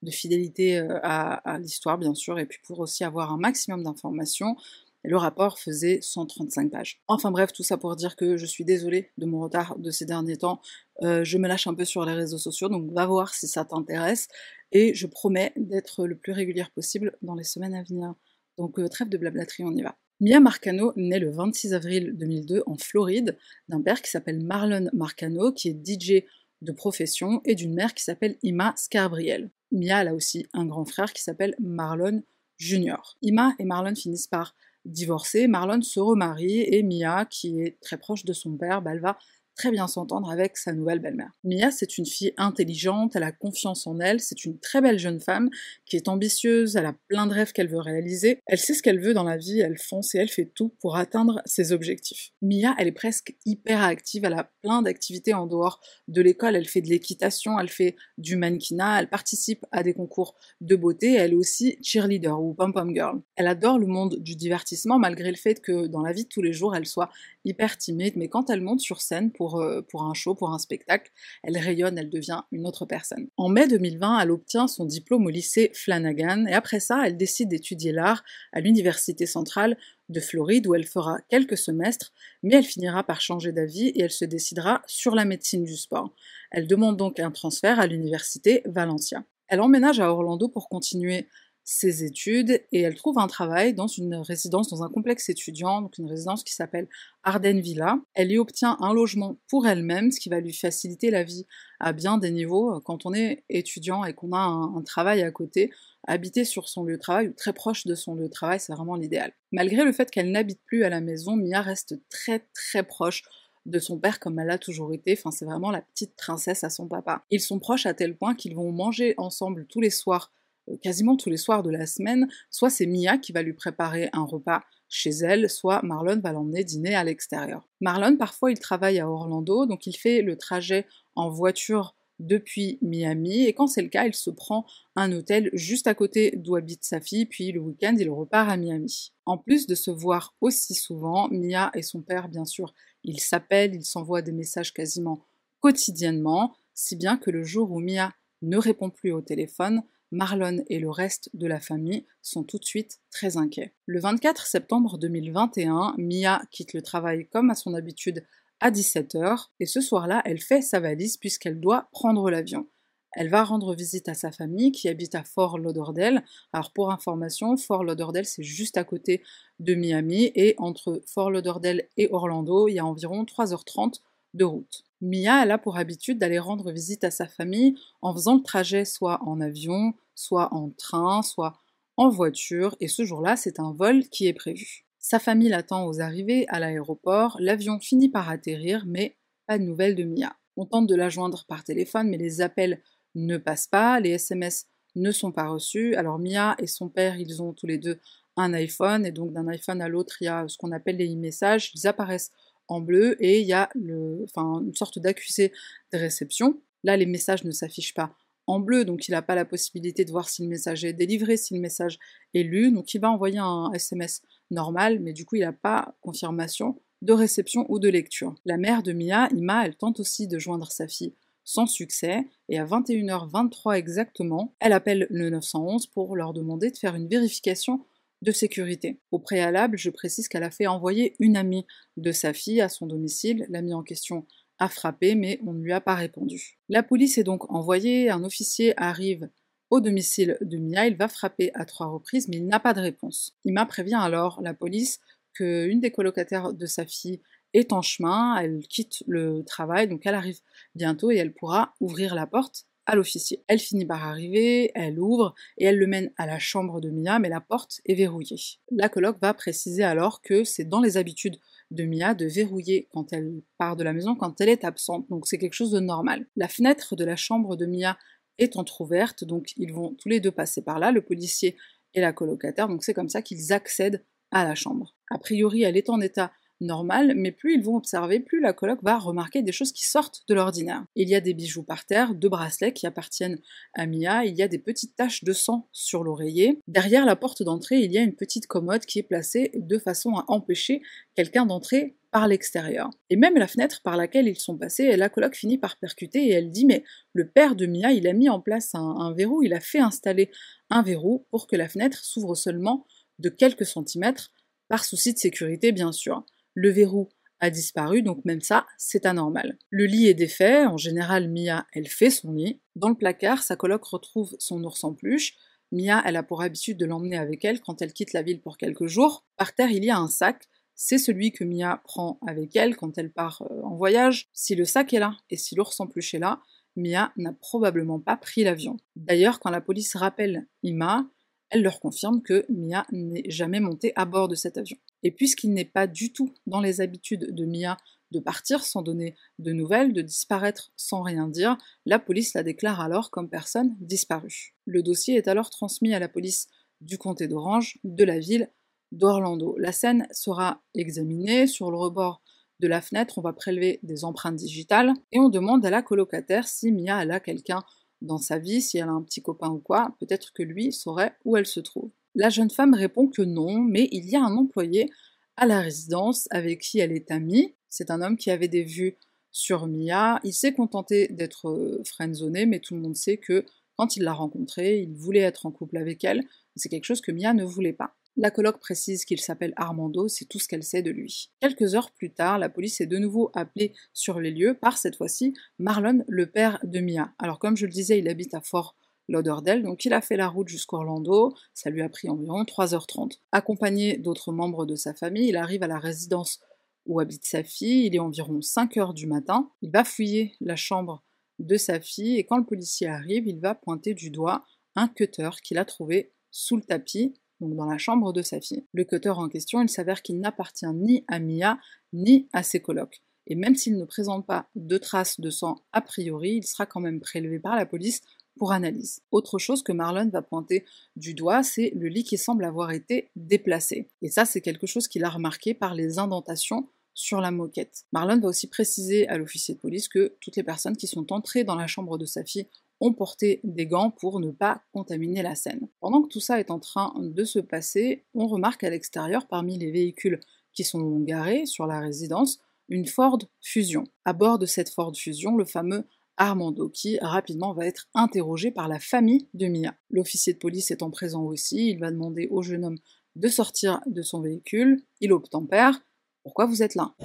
fidélité 0.09 0.79
euh, 0.79 0.99
à, 1.03 1.59
l'histoire, 1.59 1.97
bien 1.97 2.15
sûr, 2.15 2.39
et 2.39 2.45
puis 2.45 2.59
pour 2.65 2.79
aussi 2.79 3.03
avoir 3.03 3.31
un 3.31 3.37
maximum 3.37 3.83
d'informations. 3.83 4.55
Le 5.03 5.17
rapport 5.17 5.59
faisait 5.59 5.99
135 6.01 6.69
pages. 6.69 7.01
Enfin 7.07 7.31
bref, 7.31 7.51
tout 7.53 7.63
ça 7.63 7.77
pour 7.77 7.95
dire 7.95 8.15
que 8.15 8.37
je 8.37 8.45
suis 8.45 8.65
désolée 8.65 9.09
de 9.17 9.25
mon 9.25 9.41
retard 9.41 9.77
de 9.77 9.89
ces 9.89 10.05
derniers 10.05 10.37
temps. 10.37 10.61
Euh, 11.01 11.23
je 11.23 11.39
me 11.39 11.47
lâche 11.47 11.65
un 11.65 11.73
peu 11.73 11.85
sur 11.85 12.05
les 12.05 12.13
réseaux 12.13 12.37
sociaux, 12.37 12.69
donc 12.69 12.91
va 12.91 13.07
voir 13.07 13.33
si 13.33 13.47
ça 13.47 13.65
t'intéresse. 13.65 14.27
Et 14.71 14.93
je 14.93 15.07
promets 15.07 15.53
d'être 15.55 16.05
le 16.05 16.15
plus 16.15 16.33
régulière 16.33 16.69
possible 16.71 17.17
dans 17.23 17.33
les 17.33 17.43
semaines 17.43 17.73
à 17.73 17.83
venir. 17.83 18.13
Donc 18.57 18.79
euh, 18.79 18.87
trêve 18.89 19.09
de 19.09 19.17
blablaterie, 19.17 19.63
on 19.63 19.75
y 19.75 19.81
va. 19.81 19.97
Mia 20.19 20.39
Marcano 20.39 20.93
naît 20.95 21.17
le 21.17 21.31
26 21.31 21.73
avril 21.73 22.11
2002 22.13 22.61
en 22.67 22.77
Floride 22.77 23.39
d'un 23.69 23.81
père 23.81 24.03
qui 24.03 24.11
s'appelle 24.11 24.39
Marlon 24.39 24.87
Marcano, 24.93 25.51
qui 25.51 25.69
est 25.69 25.73
DJ 25.83 26.25
de 26.61 26.71
profession, 26.71 27.41
et 27.45 27.55
d'une 27.55 27.73
mère 27.73 27.93
qui 27.93 28.03
s'appelle 28.03 28.37
Ima 28.43 28.73
Scarbriel. 28.77 29.49
Mia 29.71 29.99
a 29.99 30.13
aussi 30.13 30.47
un 30.53 30.65
grand 30.65 30.85
frère 30.85 31.13
qui 31.13 31.23
s'appelle 31.23 31.55
Marlon 31.59 32.23
Junior. 32.57 33.17
Ima 33.21 33.55
et 33.59 33.65
Marlon 33.65 33.95
finissent 33.95 34.27
par 34.27 34.55
divorcer, 34.85 35.47
Marlon 35.47 35.81
se 35.81 35.99
remarie 35.99 36.61
et 36.61 36.83
Mia, 36.83 37.25
qui 37.25 37.61
est 37.61 37.79
très 37.81 37.97
proche 37.97 38.25
de 38.25 38.33
son 38.33 38.57
père, 38.57 38.81
bah, 38.81 38.91
elle 38.93 39.01
va 39.01 39.17
très 39.61 39.69
bien 39.69 39.87
s'entendre 39.87 40.31
avec 40.31 40.57
sa 40.57 40.73
nouvelle 40.73 40.97
belle-mère. 40.97 41.29
Mia, 41.43 41.69
c'est 41.69 41.99
une 41.99 42.05
fille 42.07 42.33
intelligente, 42.37 43.15
elle 43.15 43.21
a 43.21 43.31
confiance 43.31 43.85
en 43.85 43.99
elle, 43.99 44.19
c'est 44.19 44.43
une 44.43 44.59
très 44.59 44.81
belle 44.81 44.97
jeune 44.97 45.19
femme 45.19 45.51
qui 45.85 45.97
est 45.97 46.07
ambitieuse, 46.07 46.75
elle 46.75 46.87
a 46.87 46.95
plein 47.09 47.27
de 47.27 47.33
rêves 47.33 47.51
qu'elle 47.51 47.69
veut 47.69 47.79
réaliser, 47.79 48.39
elle 48.47 48.57
sait 48.57 48.73
ce 48.73 48.81
qu'elle 48.81 48.99
veut 48.99 49.13
dans 49.13 49.23
la 49.23 49.37
vie, 49.37 49.59
elle 49.59 49.77
fonce 49.77 50.15
et 50.15 50.17
elle 50.17 50.29
fait 50.29 50.49
tout 50.55 50.69
pour 50.79 50.95
atteindre 50.95 51.43
ses 51.45 51.73
objectifs. 51.73 52.31
Mia, 52.41 52.73
elle 52.79 52.87
est 52.87 52.91
presque 52.91 53.35
hyper 53.45 53.83
active, 53.83 54.25
elle 54.25 54.33
a 54.33 54.49
plein 54.63 54.81
d'activités 54.81 55.35
en 55.35 55.45
dehors 55.45 55.79
de 56.07 56.23
l'école, 56.23 56.55
elle 56.55 56.67
fait 56.67 56.81
de 56.81 56.89
l'équitation, 56.89 57.59
elle 57.59 57.69
fait 57.69 57.95
du 58.17 58.37
mannequinat, 58.37 59.01
elle 59.01 59.09
participe 59.09 59.63
à 59.71 59.83
des 59.83 59.93
concours 59.93 60.37
de 60.61 60.75
beauté, 60.75 61.13
elle 61.13 61.33
est 61.33 61.35
aussi 61.35 61.77
cheerleader 61.83 62.41
ou 62.41 62.55
pom-pom 62.55 62.95
girl. 62.95 63.21
Elle 63.35 63.45
adore 63.45 63.77
le 63.77 63.85
monde 63.85 64.17
du 64.17 64.35
divertissement 64.35 64.97
malgré 64.97 65.29
le 65.29 65.37
fait 65.37 65.61
que 65.61 65.85
dans 65.85 66.01
la 66.01 66.13
vie 66.13 66.23
de 66.23 66.29
tous 66.29 66.41
les 66.41 66.51
jours, 66.51 66.75
elle 66.75 66.87
soit 66.87 67.11
hyper 67.45 67.77
timide, 67.77 68.13
mais 68.15 68.27
quand 68.27 68.49
elle 68.49 68.61
monte 68.61 68.79
sur 68.79 69.01
scène 69.01 69.31
pour, 69.31 69.50
euh, 69.59 69.81
pour 69.81 70.03
un 70.03 70.13
show, 70.13 70.35
pour 70.35 70.51
un 70.53 70.59
spectacle, 70.59 71.11
elle 71.43 71.57
rayonne, 71.57 71.97
elle 71.97 72.09
devient 72.09 72.41
une 72.51 72.65
autre 72.67 72.85
personne. 72.85 73.27
En 73.37 73.49
mai 73.49 73.67
2020, 73.67 74.19
elle 74.19 74.31
obtient 74.31 74.67
son 74.67 74.85
diplôme 74.85 75.25
au 75.25 75.29
lycée 75.29 75.71
Flanagan, 75.73 76.45
et 76.45 76.53
après 76.53 76.79
ça, 76.79 77.03
elle 77.05 77.17
décide 77.17 77.49
d'étudier 77.49 77.91
l'art 77.91 78.23
à 78.51 78.59
l'Université 78.59 79.25
centrale 79.25 79.77
de 80.09 80.19
Floride, 80.19 80.67
où 80.67 80.75
elle 80.75 80.85
fera 80.85 81.17
quelques 81.29 81.57
semestres, 81.57 82.11
mais 82.43 82.55
elle 82.55 82.63
finira 82.63 83.03
par 83.03 83.21
changer 83.21 83.51
d'avis 83.51 83.87
et 83.89 84.01
elle 84.01 84.11
se 84.11 84.25
décidera 84.25 84.81
sur 84.85 85.15
la 85.15 85.25
médecine 85.25 85.63
du 85.63 85.75
sport. 85.75 86.13
Elle 86.51 86.67
demande 86.67 86.97
donc 86.97 87.19
un 87.19 87.31
transfert 87.31 87.79
à 87.79 87.87
l'Université 87.87 88.61
Valencia. 88.65 89.23
Elle 89.47 89.61
emménage 89.61 89.99
à 89.99 90.11
Orlando 90.11 90.47
pour 90.47 90.69
continuer 90.69 91.27
ses 91.63 92.03
études 92.03 92.61
et 92.71 92.81
elle 92.81 92.95
trouve 92.95 93.19
un 93.19 93.27
travail 93.27 93.73
dans 93.73 93.87
une 93.87 94.15
résidence, 94.15 94.69
dans 94.69 94.83
un 94.83 94.89
complexe 94.89 95.29
étudiant, 95.29 95.81
donc 95.81 95.97
une 95.97 96.09
résidence 96.09 96.43
qui 96.43 96.53
s'appelle 96.53 96.87
Arden 97.23 97.59
Villa. 97.59 97.99
Elle 98.13 98.31
y 98.31 98.37
obtient 98.37 98.77
un 98.79 98.93
logement 98.93 99.37
pour 99.47 99.67
elle-même, 99.67 100.11
ce 100.11 100.19
qui 100.19 100.29
va 100.29 100.39
lui 100.39 100.53
faciliter 100.53 101.11
la 101.11 101.23
vie 101.23 101.45
à 101.79 101.93
bien 101.93 102.17
des 102.17 102.31
niveaux. 102.31 102.79
Quand 102.81 103.05
on 103.05 103.13
est 103.13 103.43
étudiant 103.49 104.03
et 104.03 104.13
qu'on 104.13 104.33
a 104.33 104.39
un, 104.39 104.81
travail 104.81 105.21
à 105.21 105.31
côté, 105.31 105.71
habiter 106.07 106.45
sur 106.45 106.67
son 106.67 106.83
lieu 106.83 106.97
de 106.97 107.01
travail 107.01 107.27
ou 107.27 107.33
très 107.33 107.53
proche 107.53 107.85
de 107.85 107.95
son 107.95 108.15
lieu 108.15 108.27
de 108.27 108.33
travail, 108.33 108.59
c'est 108.59 108.73
vraiment 108.73 108.95
l'idéal. 108.95 109.31
Malgré 109.51 109.83
le 109.83 109.91
fait 109.91 110.09
qu'elle 110.09 110.31
n'habite 110.31 110.59
plus 110.65 110.83
à 110.83 110.89
la 110.89 110.99
maison, 110.99 111.35
Mia 111.35 111.61
reste 111.61 111.99
très 112.09 112.47
très 112.53 112.83
proche 112.83 113.23
de 113.67 113.77
son 113.77 113.99
père 113.99 114.19
comme 114.19 114.39
elle 114.39 114.49
a 114.49 114.57
toujours 114.57 114.91
été. 114.91 115.15
Enfin, 115.17 115.29
c'est 115.29 115.45
vraiment 115.45 115.69
la 115.69 115.81
petite 115.81 116.15
princesse 116.15 116.63
à 116.63 116.71
son 116.71 116.87
papa. 116.87 117.23
Ils 117.29 117.39
sont 117.39 117.59
proches 117.59 117.85
à 117.85 117.93
tel 117.93 118.17
point 118.17 118.33
qu'ils 118.33 118.55
vont 118.55 118.71
manger 118.71 119.13
ensemble 119.17 119.67
tous 119.67 119.81
les 119.81 119.91
soirs 119.91 120.31
euh, 120.31 120.40
quasiment 120.81 121.15
tous 121.17 121.29
les 121.29 121.37
soirs 121.37 121.63
de 121.63 121.69
la 121.69 121.85
semaine, 121.85 122.27
soit 122.49 122.69
c'est 122.69 122.85
Mia 122.85 123.17
qui 123.17 123.31
va 123.31 123.41
lui 123.41 123.53
préparer 123.53 124.09
un 124.13 124.23
repas 124.23 124.63
chez 124.87 125.09
elle, 125.09 125.49
soit 125.49 125.81
Marlon 125.83 126.19
va 126.19 126.33
l'emmener 126.33 126.63
dîner 126.63 126.95
à 126.95 127.03
l'extérieur. 127.03 127.67
Marlon, 127.79 128.17
parfois, 128.17 128.51
il 128.51 128.59
travaille 128.59 128.99
à 128.99 129.09
Orlando, 129.09 129.65
donc 129.65 129.87
il 129.87 129.95
fait 129.95 130.21
le 130.21 130.37
trajet 130.37 130.85
en 131.15 131.29
voiture 131.29 131.95
depuis 132.19 132.77
Miami, 132.81 133.45
et 133.45 133.53
quand 133.53 133.67
c'est 133.67 133.81
le 133.81 133.89
cas, 133.89 134.05
il 134.05 134.13
se 134.13 134.29
prend 134.29 134.65
un 134.95 135.11
hôtel 135.11 135.49
juste 135.53 135.87
à 135.87 135.95
côté 135.95 136.33
d'où 136.35 136.55
habite 136.55 136.83
sa 136.83 137.01
fille, 137.01 137.25
puis 137.25 137.51
le 137.51 137.59
week-end, 137.59 137.95
il 137.97 138.09
repart 138.09 138.49
à 138.49 138.57
Miami. 138.57 139.11
En 139.25 139.37
plus 139.37 139.65
de 139.65 139.73
se 139.73 139.89
voir 139.89 140.35
aussi 140.39 140.75
souvent, 140.75 141.29
Mia 141.31 141.71
et 141.73 141.81
son 141.81 142.01
père, 142.01 142.29
bien 142.29 142.45
sûr, 142.45 142.73
ils 143.03 143.19
s'appellent, 143.19 143.73
ils 143.73 143.85
s'envoient 143.85 144.21
des 144.21 144.33
messages 144.33 144.73
quasiment 144.73 145.25
quotidiennement, 145.61 146.53
si 146.73 146.95
bien 146.95 147.17
que 147.17 147.31
le 147.31 147.43
jour 147.43 147.71
où 147.71 147.79
Mia 147.79 148.13
ne 148.41 148.57
répond 148.57 148.89
plus 148.89 149.11
au 149.11 149.21
téléphone, 149.21 149.83
Marlon 150.11 150.63
et 150.67 150.79
le 150.79 150.89
reste 150.89 151.29
de 151.33 151.47
la 151.47 151.59
famille 151.59 152.05
sont 152.21 152.43
tout 152.43 152.57
de 152.57 152.65
suite 152.65 152.99
très 153.11 153.37
inquiets. 153.37 153.73
Le 153.85 153.99
24 153.99 154.45
septembre 154.45 154.97
2021, 154.97 155.95
Mia 155.97 156.41
quitte 156.51 156.73
le 156.73 156.81
travail 156.81 157.27
comme 157.27 157.49
à 157.49 157.55
son 157.55 157.73
habitude 157.73 158.25
à 158.59 158.71
17h 158.71 159.47
et 159.59 159.65
ce 159.65 159.81
soir-là, 159.81 160.21
elle 160.25 160.39
fait 160.39 160.61
sa 160.61 160.79
valise 160.79 161.17
puisqu'elle 161.17 161.59
doit 161.59 161.87
prendre 161.91 162.29
l'avion. 162.29 162.67
Elle 163.13 163.29
va 163.29 163.43
rendre 163.43 163.73
visite 163.73 164.07
à 164.07 164.13
sa 164.13 164.31
famille 164.31 164.71
qui 164.71 164.87
habite 164.87 165.15
à 165.15 165.23
Fort 165.23 165.57
Lauderdale. 165.57 166.23
Alors 166.53 166.71
pour 166.71 166.91
information, 166.91 167.57
Fort 167.57 167.83
Lauderdale 167.83 168.25
c'est 168.25 168.43
juste 168.43 168.77
à 168.77 168.83
côté 168.83 169.23
de 169.59 169.75
Miami 169.75 170.31
et 170.35 170.55
entre 170.57 171.01
Fort 171.07 171.31
Lauderdale 171.31 171.83
et 171.97 172.09
Orlando, 172.11 172.67
il 172.67 172.75
y 172.75 172.79
a 172.79 172.85
environ 172.85 173.23
3h30 173.23 174.01
de 174.33 174.45
route. 174.45 174.83
Mia, 175.01 175.43
elle 175.43 175.51
a 175.51 175.57
pour 175.57 175.77
habitude 175.77 176.19
d'aller 176.19 176.39
rendre 176.39 176.71
visite 176.71 177.03
à 177.03 177.11
sa 177.11 177.27
famille 177.27 177.75
en 178.01 178.13
faisant 178.13 178.35
le 178.35 178.43
trajet 178.43 178.85
soit 178.85 179.19
en 179.23 179.41
avion, 179.41 179.93
soit 180.15 180.53
en 180.53 180.69
train, 180.69 181.23
soit 181.23 181.57
en 181.97 182.09
voiture, 182.09 182.75
et 182.79 182.87
ce 182.87 183.03
jour-là, 183.03 183.35
c'est 183.35 183.59
un 183.59 183.73
vol 183.73 184.07
qui 184.09 184.27
est 184.27 184.33
prévu. 184.33 184.85
Sa 184.99 185.19
famille 185.19 185.49
l'attend 185.49 185.87
aux 185.87 185.99
arrivées 185.99 186.47
à 186.49 186.59
l'aéroport, 186.59 187.37
l'avion 187.39 187.79
finit 187.79 188.09
par 188.09 188.29
atterrir, 188.29 188.85
mais 188.87 189.17
pas 189.47 189.57
de 189.57 189.63
nouvelles 189.63 189.95
de 189.95 190.03
Mia. 190.03 190.35
On 190.55 190.65
tente 190.65 190.87
de 190.87 190.95
la 190.95 191.09
joindre 191.09 191.45
par 191.47 191.63
téléphone, 191.63 192.09
mais 192.09 192.17
les 192.17 192.41
appels 192.41 192.81
ne 193.15 193.37
passent 193.37 193.67
pas, 193.67 193.99
les 193.99 194.11
SMS 194.11 194.67
ne 194.95 195.11
sont 195.11 195.31
pas 195.31 195.47
reçus. 195.47 195.95
Alors 195.95 196.19
Mia 196.19 196.55
et 196.59 196.67
son 196.67 196.89
père, 196.89 197.19
ils 197.19 197.41
ont 197.41 197.53
tous 197.53 197.65
les 197.65 197.77
deux 197.77 197.99
un 198.37 198.53
iPhone, 198.53 199.05
et 199.05 199.11
donc 199.11 199.33
d'un 199.33 199.47
iPhone 199.47 199.81
à 199.81 199.89
l'autre, 199.89 200.17
il 200.21 200.25
y 200.25 200.27
a 200.27 200.47
ce 200.47 200.57
qu'on 200.57 200.71
appelle 200.71 200.97
les 200.97 201.13
e-messages, 201.13 201.71
ils 201.75 201.87
apparaissent 201.87 202.31
en 202.71 202.79
bleu 202.79 203.17
et 203.19 203.41
il 203.41 203.45
y 203.45 203.53
a 203.53 203.69
le, 203.75 204.23
enfin, 204.23 204.61
une 204.65 204.73
sorte 204.73 204.97
d'accusé 204.97 205.51
de 205.91 205.97
réception. 205.97 206.59
Là, 206.83 206.95
les 206.95 207.05
messages 207.05 207.43
ne 207.43 207.51
s'affichent 207.51 207.93
pas 207.93 208.15
en 208.47 208.59
bleu, 208.59 208.85
donc 208.85 209.07
il 209.07 209.11
n'a 209.11 209.21
pas 209.21 209.35
la 209.35 209.45
possibilité 209.45 210.03
de 210.03 210.11
voir 210.11 210.29
si 210.29 210.41
le 210.41 210.49
message 210.49 210.83
est 210.83 210.93
délivré, 210.93 211.37
si 211.37 211.53
le 211.53 211.59
message 211.59 211.99
est 212.33 212.43
lu, 212.43 212.71
donc 212.71 212.93
il 212.93 213.01
va 213.01 213.11
envoyer 213.11 213.37
un 213.37 213.71
SMS 213.73 214.21
normal, 214.49 214.99
mais 214.99 215.13
du 215.13 215.25
coup 215.25 215.35
il 215.35 215.41
n'a 215.41 215.53
pas 215.53 215.95
confirmation 216.01 216.81
de 217.01 217.13
réception 217.13 217.65
ou 217.69 217.77
de 217.77 217.87
lecture. 217.87 218.35
La 218.45 218.57
mère 218.57 218.83
de 218.83 218.93
Mia, 218.93 219.29
Ima, 219.31 219.65
elle 219.65 219.75
tente 219.75 219.99
aussi 219.99 220.27
de 220.27 220.39
joindre 220.39 220.71
sa 220.71 220.87
fille 220.87 221.13
sans 221.43 221.65
succès, 221.65 222.27
et 222.49 222.59
à 222.59 222.65
21h23 222.65 223.75
exactement, 223.75 224.53
elle 224.59 224.73
appelle 224.73 225.07
le 225.09 225.29
911 225.29 225.87
pour 225.87 226.15
leur 226.15 226.33
demander 226.33 226.71
de 226.71 226.77
faire 226.77 226.95
une 226.95 227.07
vérification 227.07 227.83
de 228.21 228.31
sécurité. 228.31 228.99
Au 229.11 229.19
préalable, 229.19 229.77
je 229.77 229.89
précise 229.89 230.27
qu'elle 230.27 230.43
a 230.43 230.51
fait 230.51 230.67
envoyer 230.67 231.15
une 231.19 231.37
amie 231.37 231.65
de 231.97 232.11
sa 232.11 232.33
fille 232.33 232.61
à 232.61 232.69
son 232.69 232.85
domicile. 232.85 233.45
L'amie 233.49 233.73
en 233.73 233.83
question 233.83 234.25
a 234.59 234.69
frappé, 234.69 235.15
mais 235.15 235.39
on 235.45 235.53
ne 235.53 235.63
lui 235.63 235.73
a 235.73 235.81
pas 235.81 235.95
répondu. 235.95 236.59
La 236.69 236.83
police 236.83 237.17
est 237.17 237.23
donc 237.23 237.51
envoyée, 237.51 238.09
un 238.09 238.23
officier 238.23 238.73
arrive 238.77 239.29
au 239.71 239.79
domicile 239.79 240.37
de 240.41 240.57
Mia, 240.57 240.85
il 240.85 240.97
va 240.97 241.07
frapper 241.07 241.49
à 241.55 241.65
trois 241.65 241.87
reprises, 241.87 242.27
mais 242.27 242.37
il 242.37 242.45
n'a 242.45 242.59
pas 242.59 242.73
de 242.73 242.81
réponse. 242.81 243.33
Ima 243.45 243.65
prévient 243.65 243.99
alors 243.99 244.41
la 244.41 244.53
police 244.53 244.99
qu'une 245.33 245.79
des 245.79 245.91
colocataires 245.91 246.53
de 246.53 246.65
sa 246.65 246.85
fille 246.85 247.21
est 247.53 247.73
en 247.73 247.81
chemin, 247.81 248.37
elle 248.37 248.59
quitte 248.67 249.03
le 249.07 249.43
travail, 249.43 249.87
donc 249.87 250.05
elle 250.05 250.15
arrive 250.15 250.39
bientôt 250.75 251.09
et 251.09 251.15
elle 251.15 251.33
pourra 251.33 251.73
ouvrir 251.79 252.15
la 252.15 252.27
porte 252.27 252.65
à 252.85 252.95
l'officier. 252.95 253.43
Elle 253.47 253.59
finit 253.59 253.85
par 253.85 254.03
arriver, 254.05 254.71
elle 254.75 254.99
ouvre 254.99 255.33
et 255.57 255.65
elle 255.65 255.77
le 255.77 255.87
mène 255.87 256.11
à 256.17 256.25
la 256.25 256.39
chambre 256.39 256.81
de 256.81 256.89
Mia, 256.89 257.19
mais 257.19 257.29
la 257.29 257.41
porte 257.41 257.79
est 257.85 257.93
verrouillée. 257.93 258.39
La 258.71 258.89
coloc 258.89 259.17
va 259.21 259.33
préciser 259.33 259.83
alors 259.83 260.21
que 260.21 260.43
c'est 260.43 260.65
dans 260.65 260.81
les 260.81 260.97
habitudes 260.97 261.37
de 261.69 261.85
Mia 261.85 262.13
de 262.13 262.25
verrouiller 262.25 262.87
quand 262.91 263.13
elle 263.13 263.41
part 263.57 263.75
de 263.75 263.83
la 263.83 263.93
maison, 263.93 264.15
quand 264.15 264.41
elle 264.41 264.49
est 264.49 264.65
absente, 264.65 265.07
donc 265.09 265.27
c'est 265.27 265.37
quelque 265.37 265.53
chose 265.53 265.71
de 265.71 265.79
normal. 265.79 266.27
La 266.35 266.47
fenêtre 266.47 266.95
de 266.95 267.05
la 267.05 267.15
chambre 267.15 267.55
de 267.55 267.65
Mia 267.65 267.97
est 268.37 268.57
entr'ouverte, 268.57 269.23
donc 269.23 269.53
ils 269.57 269.73
vont 269.73 269.93
tous 269.93 270.09
les 270.09 270.19
deux 270.19 270.31
passer 270.31 270.61
par 270.61 270.79
là, 270.79 270.91
le 270.91 271.01
policier 271.01 271.55
et 271.93 272.01
la 272.01 272.13
colocataire, 272.13 272.67
donc 272.67 272.83
c'est 272.83 272.93
comme 272.93 273.09
ça 273.09 273.21
qu'ils 273.21 273.53
accèdent 273.53 274.03
à 274.31 274.43
la 274.43 274.55
chambre. 274.55 274.95
A 275.09 275.17
priori, 275.17 275.63
elle 275.63 275.77
est 275.77 275.89
en 275.89 276.01
état 276.01 276.31
normal, 276.61 277.13
mais 277.15 277.31
plus 277.31 277.55
ils 277.55 277.63
vont 277.63 277.75
observer, 277.75 278.19
plus 278.19 278.39
la 278.39 278.53
coloc 278.53 278.79
va 278.83 278.97
remarquer 278.97 279.41
des 279.41 279.51
choses 279.51 279.71
qui 279.71 279.85
sortent 279.85 280.23
de 280.27 280.33
l'ordinaire. 280.33 280.85
Il 280.95 281.09
y 281.09 281.15
a 281.15 281.21
des 281.21 281.33
bijoux 281.33 281.63
par 281.63 281.85
terre, 281.85 282.15
deux 282.15 282.29
bracelets 282.29 282.73
qui 282.73 282.87
appartiennent 282.87 283.39
à 283.73 283.85
Mia, 283.85 284.25
il 284.25 284.35
y 284.35 284.43
a 284.43 284.47
des 284.47 284.59
petites 284.59 284.95
taches 284.95 285.23
de 285.23 285.33
sang 285.33 285.67
sur 285.71 286.03
l'oreiller. 286.03 286.59
Derrière 286.67 287.05
la 287.05 287.15
porte 287.15 287.43
d'entrée, 287.43 287.79
il 287.79 287.91
y 287.91 287.97
a 287.97 288.01
une 288.01 288.15
petite 288.15 288.47
commode 288.47 288.85
qui 288.85 288.99
est 288.99 289.03
placée 289.03 289.51
de 289.55 289.77
façon 289.77 290.15
à 290.15 290.25
empêcher 290.27 290.81
quelqu'un 291.15 291.45
d'entrer 291.45 291.97
par 292.11 292.27
l'extérieur. 292.27 292.89
Et 293.09 293.15
même 293.15 293.35
la 293.35 293.47
fenêtre 293.47 293.81
par 293.83 293.95
laquelle 293.95 294.27
ils 294.27 294.37
sont 294.37 294.57
passés, 294.57 294.95
la 294.97 295.09
coloc 295.09 295.35
finit 295.35 295.57
par 295.57 295.77
percuter 295.77 296.27
et 296.27 296.31
elle 296.31 296.51
dit 296.51 296.65
mais 296.65 296.83
le 297.13 297.27
père 297.27 297.55
de 297.55 297.65
Mia, 297.65 297.91
il 297.91 298.07
a 298.07 298.13
mis 298.13 298.29
en 298.29 298.41
place 298.41 298.75
un, 298.75 298.81
un 298.81 299.13
verrou, 299.13 299.43
il 299.43 299.53
a 299.53 299.61
fait 299.61 299.79
installer 299.79 300.29
un 300.69 300.83
verrou 300.83 301.25
pour 301.31 301.47
que 301.47 301.55
la 301.55 301.69
fenêtre 301.69 302.03
s'ouvre 302.03 302.35
seulement 302.35 302.85
de 303.19 303.29
quelques 303.29 303.65
centimètres, 303.65 304.31
par 304.67 304.83
souci 304.83 305.13
de 305.13 305.19
sécurité 305.19 305.71
bien 305.71 305.91
sûr. 305.91 306.25
Le 306.53 306.69
verrou 306.69 307.09
a 307.39 307.49
disparu, 307.49 308.03
donc 308.03 308.23
même 308.23 308.41
ça, 308.41 308.67
c'est 308.77 309.05
anormal. 309.05 309.57
Le 309.69 309.85
lit 309.85 310.07
est 310.07 310.13
défait, 310.13 310.65
en 310.65 310.77
général 310.77 311.29
Mia, 311.29 311.65
elle 311.73 311.87
fait 311.87 312.11
son 312.11 312.33
lit. 312.33 312.61
Dans 312.75 312.89
le 312.89 312.95
placard, 312.95 313.41
sa 313.41 313.55
coloc 313.55 313.83
retrouve 313.83 314.35
son 314.37 314.63
ours 314.63 314.83
en 314.83 314.93
peluche. 314.93 315.35
Mia, 315.71 316.01
elle 316.05 316.17
a 316.17 316.23
pour 316.23 316.41
habitude 316.41 316.77
de 316.77 316.85
l'emmener 316.85 317.17
avec 317.17 317.43
elle 317.43 317.61
quand 317.61 317.81
elle 317.81 317.93
quitte 317.93 318.13
la 318.13 318.21
ville 318.21 318.41
pour 318.41 318.57
quelques 318.57 318.87
jours. 318.87 319.25
Par 319.37 319.55
terre, 319.55 319.71
il 319.71 319.83
y 319.83 319.89
a 319.89 319.97
un 319.97 320.07
sac, 320.07 320.47
c'est 320.75 320.97
celui 320.97 321.31
que 321.31 321.43
Mia 321.43 321.81
prend 321.83 322.19
avec 322.27 322.55
elle 322.55 322.75
quand 322.75 322.97
elle 322.97 323.11
part 323.11 323.41
euh, 323.43 323.61
en 323.63 323.75
voyage. 323.75 324.29
Si 324.33 324.55
le 324.55 324.65
sac 324.65 324.93
est 324.93 324.99
là 324.99 325.17
et 325.29 325.37
si 325.37 325.55
l'ours 325.55 325.79
en 325.79 325.87
peluche 325.87 326.13
est 326.13 326.19
là, 326.19 326.41
Mia 326.75 327.11
n'a 327.17 327.33
probablement 327.33 327.99
pas 327.99 328.17
pris 328.17 328.43
l'avion. 328.43 328.77
D'ailleurs, 328.95 329.39
quand 329.39 329.49
la 329.49 329.61
police 329.61 329.95
rappelle 329.95 330.47
Ima, 330.63 331.09
elle 331.51 331.63
leur 331.63 331.79
confirme 331.79 332.21
que 332.21 332.45
Mia 332.49 332.87
n'est 332.91 333.29
jamais 333.29 333.59
montée 333.59 333.91
à 333.95 334.05
bord 334.05 334.29
de 334.29 334.35
cet 334.35 334.57
avion. 334.57 334.77
Et 335.03 335.11
puisqu'il 335.11 335.53
n'est 335.53 335.65
pas 335.65 335.85
du 335.85 336.13
tout 336.13 336.33
dans 336.47 336.61
les 336.61 336.81
habitudes 336.81 337.35
de 337.35 337.45
Mia 337.45 337.77
de 338.11 338.19
partir 338.19 338.63
sans 338.63 338.81
donner 338.81 339.15
de 339.39 339.51
nouvelles, 339.51 339.93
de 339.93 340.01
disparaître 340.01 340.71
sans 340.75 341.01
rien 341.01 341.27
dire, 341.27 341.57
la 341.85 341.99
police 341.99 342.33
la 342.33 342.43
déclare 342.43 342.79
alors 342.79 343.11
comme 343.11 343.29
personne 343.29 343.75
disparue. 343.79 344.55
Le 344.65 344.81
dossier 344.81 345.15
est 345.15 345.27
alors 345.27 345.49
transmis 345.49 345.93
à 345.93 345.99
la 345.99 346.09
police 346.09 346.47
du 346.79 346.97
comté 346.97 347.27
d'Orange, 347.27 347.77
de 347.83 348.03
la 348.03 348.19
ville 348.19 348.49
d'Orlando. 348.91 349.55
La 349.57 349.71
scène 349.71 350.07
sera 350.11 350.61
examinée 350.73 351.47
sur 351.47 351.71
le 351.71 351.77
rebord 351.77 352.21
de 352.59 352.67
la 352.67 352.81
fenêtre, 352.81 353.17
on 353.17 353.21
va 353.21 353.33
prélever 353.33 353.79
des 353.81 354.03
empreintes 354.05 354.35
digitales 354.35 354.93
et 355.11 355.19
on 355.19 355.29
demande 355.29 355.65
à 355.65 355.69
la 355.69 355.81
colocataire 355.81 356.47
si 356.47 356.71
Mia 356.71 356.97
a 356.97 357.19
quelqu'un 357.19 357.63
dans 358.01 358.17
sa 358.17 358.37
vie, 358.37 358.61
si 358.61 358.77
elle 358.77 358.89
a 358.89 358.91
un 358.91 359.03
petit 359.03 359.21
copain 359.21 359.49
ou 359.49 359.59
quoi, 359.59 359.95
peut-être 359.99 360.33
que 360.33 360.43
lui 360.43 360.71
saurait 360.71 361.15
où 361.25 361.37
elle 361.37 361.45
se 361.45 361.59
trouve. 361.59 361.91
La 362.15 362.29
jeune 362.29 362.49
femme 362.49 362.73
répond 362.73 363.07
que 363.07 363.21
non, 363.21 363.59
mais 363.59 363.87
il 363.91 364.09
y 364.09 364.15
a 364.15 364.23
un 364.23 364.35
employé 364.35 364.89
à 365.37 365.45
la 365.45 365.61
résidence 365.61 366.27
avec 366.31 366.61
qui 366.61 366.79
elle 366.79 366.91
est 366.91 367.11
amie. 367.11 367.53
C'est 367.69 367.89
un 367.89 368.01
homme 368.01 368.17
qui 368.17 368.31
avait 368.31 368.49
des 368.49 368.63
vues 368.63 368.97
sur 369.31 369.67
Mia. 369.67 370.19
Il 370.23 370.33
s'est 370.33 370.53
contenté 370.53 371.07
d'être 371.09 371.47
euh, 371.47 371.81
friendzoné, 371.85 372.45
mais 372.45 372.59
tout 372.59 372.75
le 372.75 372.81
monde 372.81 372.95
sait 372.95 373.17
que 373.17 373.45
quand 373.77 373.95
il 373.95 374.03
l'a 374.03 374.13
rencontrée, 374.13 374.81
il 374.81 374.93
voulait 374.93 375.21
être 375.21 375.45
en 375.45 375.51
couple 375.51 375.77
avec 375.77 376.03
elle. 376.03 376.23
C'est 376.55 376.69
quelque 376.69 376.85
chose 376.85 377.01
que 377.01 377.11
Mia 377.11 377.33
ne 377.33 377.45
voulait 377.45 377.73
pas. 377.73 377.95
La 378.17 378.29
colloque 378.29 378.59
précise 378.59 379.05
qu'il 379.05 379.21
s'appelle 379.21 379.53
Armando, 379.55 380.09
c'est 380.09 380.25
tout 380.25 380.37
ce 380.37 380.47
qu'elle 380.47 380.63
sait 380.63 380.81
de 380.81 380.91
lui. 380.91 381.31
Quelques 381.39 381.75
heures 381.75 381.91
plus 381.91 382.11
tard, 382.11 382.39
la 382.39 382.49
police 382.49 382.81
est 382.81 382.85
de 382.85 382.97
nouveau 382.97 383.31
appelée 383.33 383.73
sur 383.93 384.19
les 384.19 384.31
lieux 384.31 384.53
par 384.53 384.77
cette 384.77 384.97
fois-ci 384.97 385.33
Marlon, 385.59 386.03
le 386.07 386.29
père 386.29 386.59
de 386.63 386.79
Mia. 386.81 387.13
Alors 387.19 387.39
comme 387.39 387.55
je 387.55 387.65
le 387.65 387.71
disais, 387.71 387.99
il 387.99 388.09
habite 388.09 388.33
à 388.33 388.41
Fort 388.41 388.75
Lauderdale, 389.07 389.63
donc 389.63 389.85
il 389.85 389.93
a 389.93 390.01
fait 390.01 390.17
la 390.17 390.27
route 390.27 390.49
jusqu'à 390.49 390.77
Orlando, 390.77 391.33
ça 391.53 391.69
lui 391.69 391.81
a 391.81 391.89
pris 391.89 392.09
environ 392.09 392.43
3h30. 392.43 393.19
Accompagné 393.31 393.97
d'autres 393.97 394.31
membres 394.33 394.65
de 394.65 394.75
sa 394.75 394.93
famille, 394.93 395.29
il 395.29 395.37
arrive 395.37 395.63
à 395.63 395.67
la 395.67 395.79
résidence 395.79 396.39
où 396.85 396.99
habite 396.99 397.25
sa 397.25 397.43
fille, 397.43 397.85
il 397.85 397.95
est 397.95 397.99
environ 397.99 398.39
5h 398.39 398.93
du 398.93 399.07
matin, 399.07 399.49
il 399.61 399.71
va 399.71 399.83
fouiller 399.83 400.35
la 400.41 400.55
chambre 400.55 401.03
de 401.39 401.55
sa 401.55 401.79
fille 401.79 402.17
et 402.17 402.25
quand 402.25 402.37
le 402.37 402.45
policier 402.45 402.87
arrive, 402.87 403.27
il 403.27 403.39
va 403.39 403.55
pointer 403.55 403.93
du 403.93 404.09
doigt 404.09 404.43
un 404.75 404.87
cutter 404.87 405.29
qu'il 405.43 405.57
a 405.57 405.65
trouvé 405.65 406.11
sous 406.31 406.55
le 406.55 406.63
tapis 406.63 407.13
dans 407.49 407.65
la 407.65 407.77
chambre 407.77 408.13
de 408.13 408.21
sa 408.21 408.39
fille. 408.39 408.65
Le 408.73 408.83
cutter 408.83 409.09
en 409.09 409.29
question, 409.29 409.61
il 409.61 409.69
s'avère 409.69 410.01
qu'il 410.01 410.19
n'appartient 410.19 410.71
ni 410.73 411.03
à 411.07 411.19
Mia, 411.19 411.59
ni 411.93 412.27
à 412.33 412.43
ses 412.43 412.61
colocs. 412.61 413.01
Et 413.27 413.35
même 413.35 413.55
s'il 413.55 413.77
ne 413.77 413.85
présente 413.85 414.25
pas 414.25 414.47
de 414.55 414.77
traces 414.77 415.19
de 415.19 415.29
sang 415.29 415.61
a 415.73 415.81
priori, 415.81 416.37
il 416.37 416.45
sera 416.45 416.65
quand 416.65 416.79
même 416.79 416.99
prélevé 416.99 417.39
par 417.39 417.55
la 417.55 417.65
police 417.65 418.01
pour 418.37 418.51
analyse. 418.51 419.01
Autre 419.11 419.37
chose 419.37 419.61
que 419.61 419.71
Marlon 419.71 420.09
va 420.09 420.21
pointer 420.21 420.65
du 420.95 421.13
doigt, 421.13 421.43
c'est 421.43 421.71
le 421.75 421.87
lit 421.87 422.03
qui 422.03 422.17
semble 422.17 422.45
avoir 422.45 422.71
été 422.71 423.11
déplacé. 423.15 423.89
Et 424.01 424.09
ça, 424.09 424.25
c'est 424.25 424.41
quelque 424.41 424.67
chose 424.67 424.87
qu'il 424.87 425.03
a 425.03 425.09
remarqué 425.09 425.53
par 425.53 425.75
les 425.75 425.99
indentations 425.99 426.67
sur 426.93 427.21
la 427.21 427.31
moquette. 427.31 427.85
Marlon 427.93 428.19
va 428.19 428.29
aussi 428.29 428.47
préciser 428.47 429.07
à 429.07 429.17
l'officier 429.17 429.55
de 429.55 429.59
police 429.59 429.87
que 429.87 430.15
toutes 430.19 430.35
les 430.35 430.43
personnes 430.43 430.75
qui 430.75 430.87
sont 430.87 431.13
entrées 431.13 431.43
dans 431.43 431.55
la 431.55 431.67
chambre 431.67 431.97
de 431.97 432.05
sa 432.05 432.23
fille 432.23 432.47
ont 432.81 432.93
porté 432.93 433.39
des 433.43 433.67
gants 433.67 433.91
pour 433.91 434.19
ne 434.19 434.31
pas 434.31 434.63
contaminer 434.73 435.21
la 435.21 435.35
scène. 435.35 435.69
Pendant 435.79 436.01
que 436.01 436.09
tout 436.09 436.19
ça 436.19 436.39
est 436.39 436.51
en 436.51 436.59
train 436.59 436.93
de 436.99 437.23
se 437.23 437.39
passer, 437.39 438.03
on 438.13 438.27
remarque 438.27 438.63
à 438.63 438.69
l'extérieur, 438.69 439.27
parmi 439.27 439.57
les 439.57 439.71
véhicules 439.71 440.19
qui 440.51 440.63
sont 440.63 440.99
garés 440.99 441.45
sur 441.45 441.67
la 441.67 441.79
résidence, 441.79 442.39
une 442.67 442.87
Ford 442.87 443.19
Fusion. 443.41 443.83
À 444.03 444.13
bord 444.13 444.39
de 444.39 444.45
cette 444.45 444.69
Ford 444.69 444.93
Fusion, 444.95 445.37
le 445.37 445.45
fameux 445.45 445.85
Armando, 446.17 446.69
qui 446.69 446.97
rapidement 446.99 447.53
va 447.53 447.67
être 447.67 447.87
interrogé 447.93 448.51
par 448.51 448.67
la 448.67 448.79
famille 448.79 449.27
de 449.33 449.47
Mia. 449.47 449.75
L'officier 449.89 450.33
de 450.33 450.39
police 450.39 450.71
étant 450.71 450.89
présent 450.89 451.23
aussi, 451.23 451.69
il 451.69 451.79
va 451.79 451.91
demander 451.91 452.27
au 452.31 452.41
jeune 452.41 452.65
homme 452.65 452.77
de 453.15 453.27
sortir 453.27 453.79
de 453.85 454.01
son 454.01 454.21
véhicule, 454.21 454.81
il 455.01 455.13
obtempère. 455.13 455.81
Pourquoi 456.23 456.45
vous 456.45 456.63
êtes 456.63 456.75
là? 456.75 456.95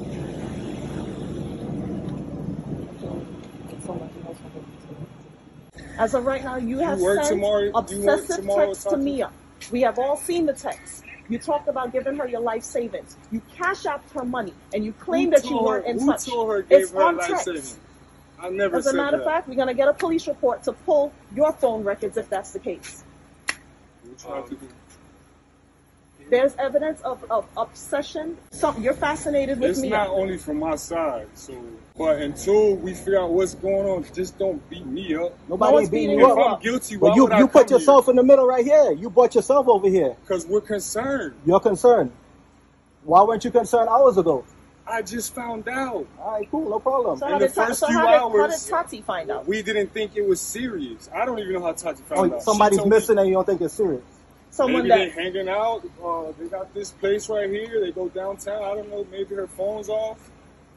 As 5.99 6.15
of 6.15 6.27
right 6.27 6.45
now, 6.45 6.57
you 6.57 6.79
have 6.79 6.99
you 6.99 7.15
sent 7.15 7.29
tomorrow, 7.29 7.71
obsessive 7.75 8.47
texts 8.47 8.85
to 8.85 8.97
Mia. 8.97 9.31
We 9.71 9.81
have 9.83 9.99
all 9.99 10.17
seen 10.17 10.47
the 10.47 10.53
text. 10.53 11.05
You 11.29 11.39
talked 11.39 11.69
about 11.69 11.93
giving 11.93 12.17
her 12.17 12.29
your 12.29 12.41
life 12.41 12.63
savings. 12.63 13.17
You 13.33 13.43
cash 13.55 13.87
out 13.87 14.03
her 14.15 14.25
money, 14.25 14.55
and 14.73 14.85
you 14.85 14.93
claim 14.93 15.31
that 15.31 15.45
you 15.45 15.61
weren't 15.61 15.87
in 15.87 15.99
who 15.99 16.07
touch. 16.07 16.27
Told 16.27 16.51
her 16.51 16.63
gave 16.63 16.83
it's 16.83 16.93
her 16.93 17.03
on 17.03 17.17
life 17.17 17.29
text. 17.29 17.45
Savings? 17.47 17.79
I 18.39 18.51
never 18.51 18.77
As 18.77 18.87
a 18.87 18.93
matter 18.93 19.19
of 19.19 19.25
fact, 19.25 19.49
we're 19.49 19.55
going 19.55 19.69
to 19.69 19.75
get 19.75 19.89
a 19.89 19.95
police 19.95 20.29
report 20.29 20.63
to 20.65 20.73
pull 20.73 21.13
your 21.35 21.53
phone 21.53 21.83
records 21.85 22.17
if 22.17 22.29
that's 22.29 22.53
the 22.53 22.59
case. 22.59 23.03
Um, 24.29 24.45
There's 26.31 26.55
evidence 26.57 27.01
of, 27.01 27.25
of 27.31 27.47
obsession. 27.57 28.37
Some, 28.51 28.83
you're 28.83 28.95
fascinated 28.95 29.59
with 29.59 29.71
it's 29.71 29.81
me. 29.81 29.89
not 29.89 30.09
only 30.09 30.37
from 30.37 30.59
my 30.59 30.77
side, 30.77 31.29
so 31.35 31.55
but 31.99 32.21
until 32.21 32.77
we 32.77 32.95
figure 32.95 33.21
out 33.21 33.31
what's 33.31 33.55
going 33.55 33.87
on, 33.89 34.05
just 34.15 34.39
don't 34.39 34.69
beat 34.69 34.87
me 34.87 35.15
up. 35.15 35.33
No 35.49 35.57
Nobody 35.57 35.79
ain't 35.79 35.91
beating 35.91 36.09
beating 36.11 36.21
you 36.21 36.33
If 36.33 36.39
up. 36.39 36.53
I'm 36.57 36.61
guilty, 36.61 36.97
why 36.97 37.09
But 37.09 37.17
you 37.17 37.23
would 37.25 37.33
I 37.33 37.39
you 37.39 37.49
put 37.49 37.69
come 37.69 37.79
yourself 37.79 38.09
in 38.09 38.17
the 38.17 38.23
middle 38.23 38.47
right 38.47 38.65
here. 38.65 38.93
You 38.93 39.11
brought 39.11 39.35
yourself 39.35 39.67
over 39.69 39.89
here. 39.89 40.17
Because 40.21 40.47
we're 40.47 40.61
concerned. 40.61 41.35
You're 41.47 41.61
concerned. 41.61 42.13
Why 43.05 43.23
weren't 43.23 43.45
you 43.45 43.51
concerned 43.51 43.89
hours 43.89 44.19
ago? 44.19 44.45
I 44.89 45.03
just 45.03 45.35
found 45.35 45.69
out. 45.69 46.07
All 46.21 46.33
right, 46.33 46.49
cool, 46.51 46.71
no 46.71 46.79
problem. 46.79 47.19
So, 47.19 47.27
In 47.27 47.33
the 47.35 47.47
did, 47.47 47.53
first 47.53 47.81
so 47.81 47.87
few 47.89 47.99
how, 47.99 48.29
did, 48.31 48.39
how 48.41 48.47
did 48.47 48.61
Tati 48.69 49.03
find 49.03 49.31
out? 49.31 49.47
We 49.47 49.63
didn't 49.63 49.93
think 49.93 50.17
it 50.17 50.27
was 50.27 50.41
serious. 50.41 51.11
I 51.13 51.25
don't 51.25 51.39
even 51.39 51.55
know 51.55 51.63
how 51.63 51.73
Tati 51.73 52.03
found 52.05 52.33
Oh, 52.33 52.37
out. 52.37 52.43
Somebody's 52.43 52.79
told 52.79 52.91
me 52.91 52.97
missing 52.97 53.19
and 53.19 53.27
you 53.27 53.35
don't 53.35 53.47
think 53.47 53.61
it's 53.61 53.75
serious. 53.75 54.03
Someone 54.51 54.89
Maybe 54.89 55.01
they 55.01 55.11
that 55.11 55.15
hanging 55.19 55.49
out. 55.49 55.83
Uh, 56.03 56.33
they 56.39 56.47
got 56.49 56.73
this 56.73 56.93
place 56.93 57.29
right 57.29 57.51
here. 57.51 57.81
They 57.81 57.91
go 57.91 58.09
downtown. 58.09 58.63
I 58.63 58.75
don't 58.75 58.89
know. 58.89 59.07
Maybe 59.11 59.35
her 59.35 59.47
phone's 59.49 59.89
off. 59.89 60.31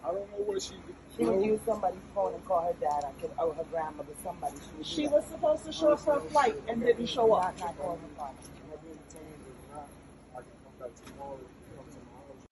I 0.04 0.08
don't 0.08 0.30
know 0.32 0.44
what 0.46 0.62
she. 0.62 0.74
She 1.20 1.26
would 1.26 1.46
use 1.46 1.60
somebody's 1.66 2.00
phone 2.16 2.34
and 2.34 2.46
call 2.46 2.62
her 2.62 2.74
dad 2.80 3.04
I 3.04 3.12
could, 3.20 3.32
or 3.38 3.54
her 3.54 3.66
grandmother, 3.72 4.14
somebody. 4.24 4.56
She, 4.56 4.72
would 4.72 4.78
do 4.78 4.84
she 4.84 5.04
that. 5.04 5.14
was 5.16 5.26
supposed 5.26 5.66
to 5.66 5.72
show 5.74 5.92
up 5.92 6.00
for 6.00 6.18
a 6.18 6.22
flight 6.22 6.56
and 6.70 6.82
didn't 6.82 7.08
show 7.08 7.34
up. 7.34 7.44
Not, 7.44 7.60
not 7.60 7.78
calling 7.78 8.00
her 8.00 8.16
father. 8.18 8.60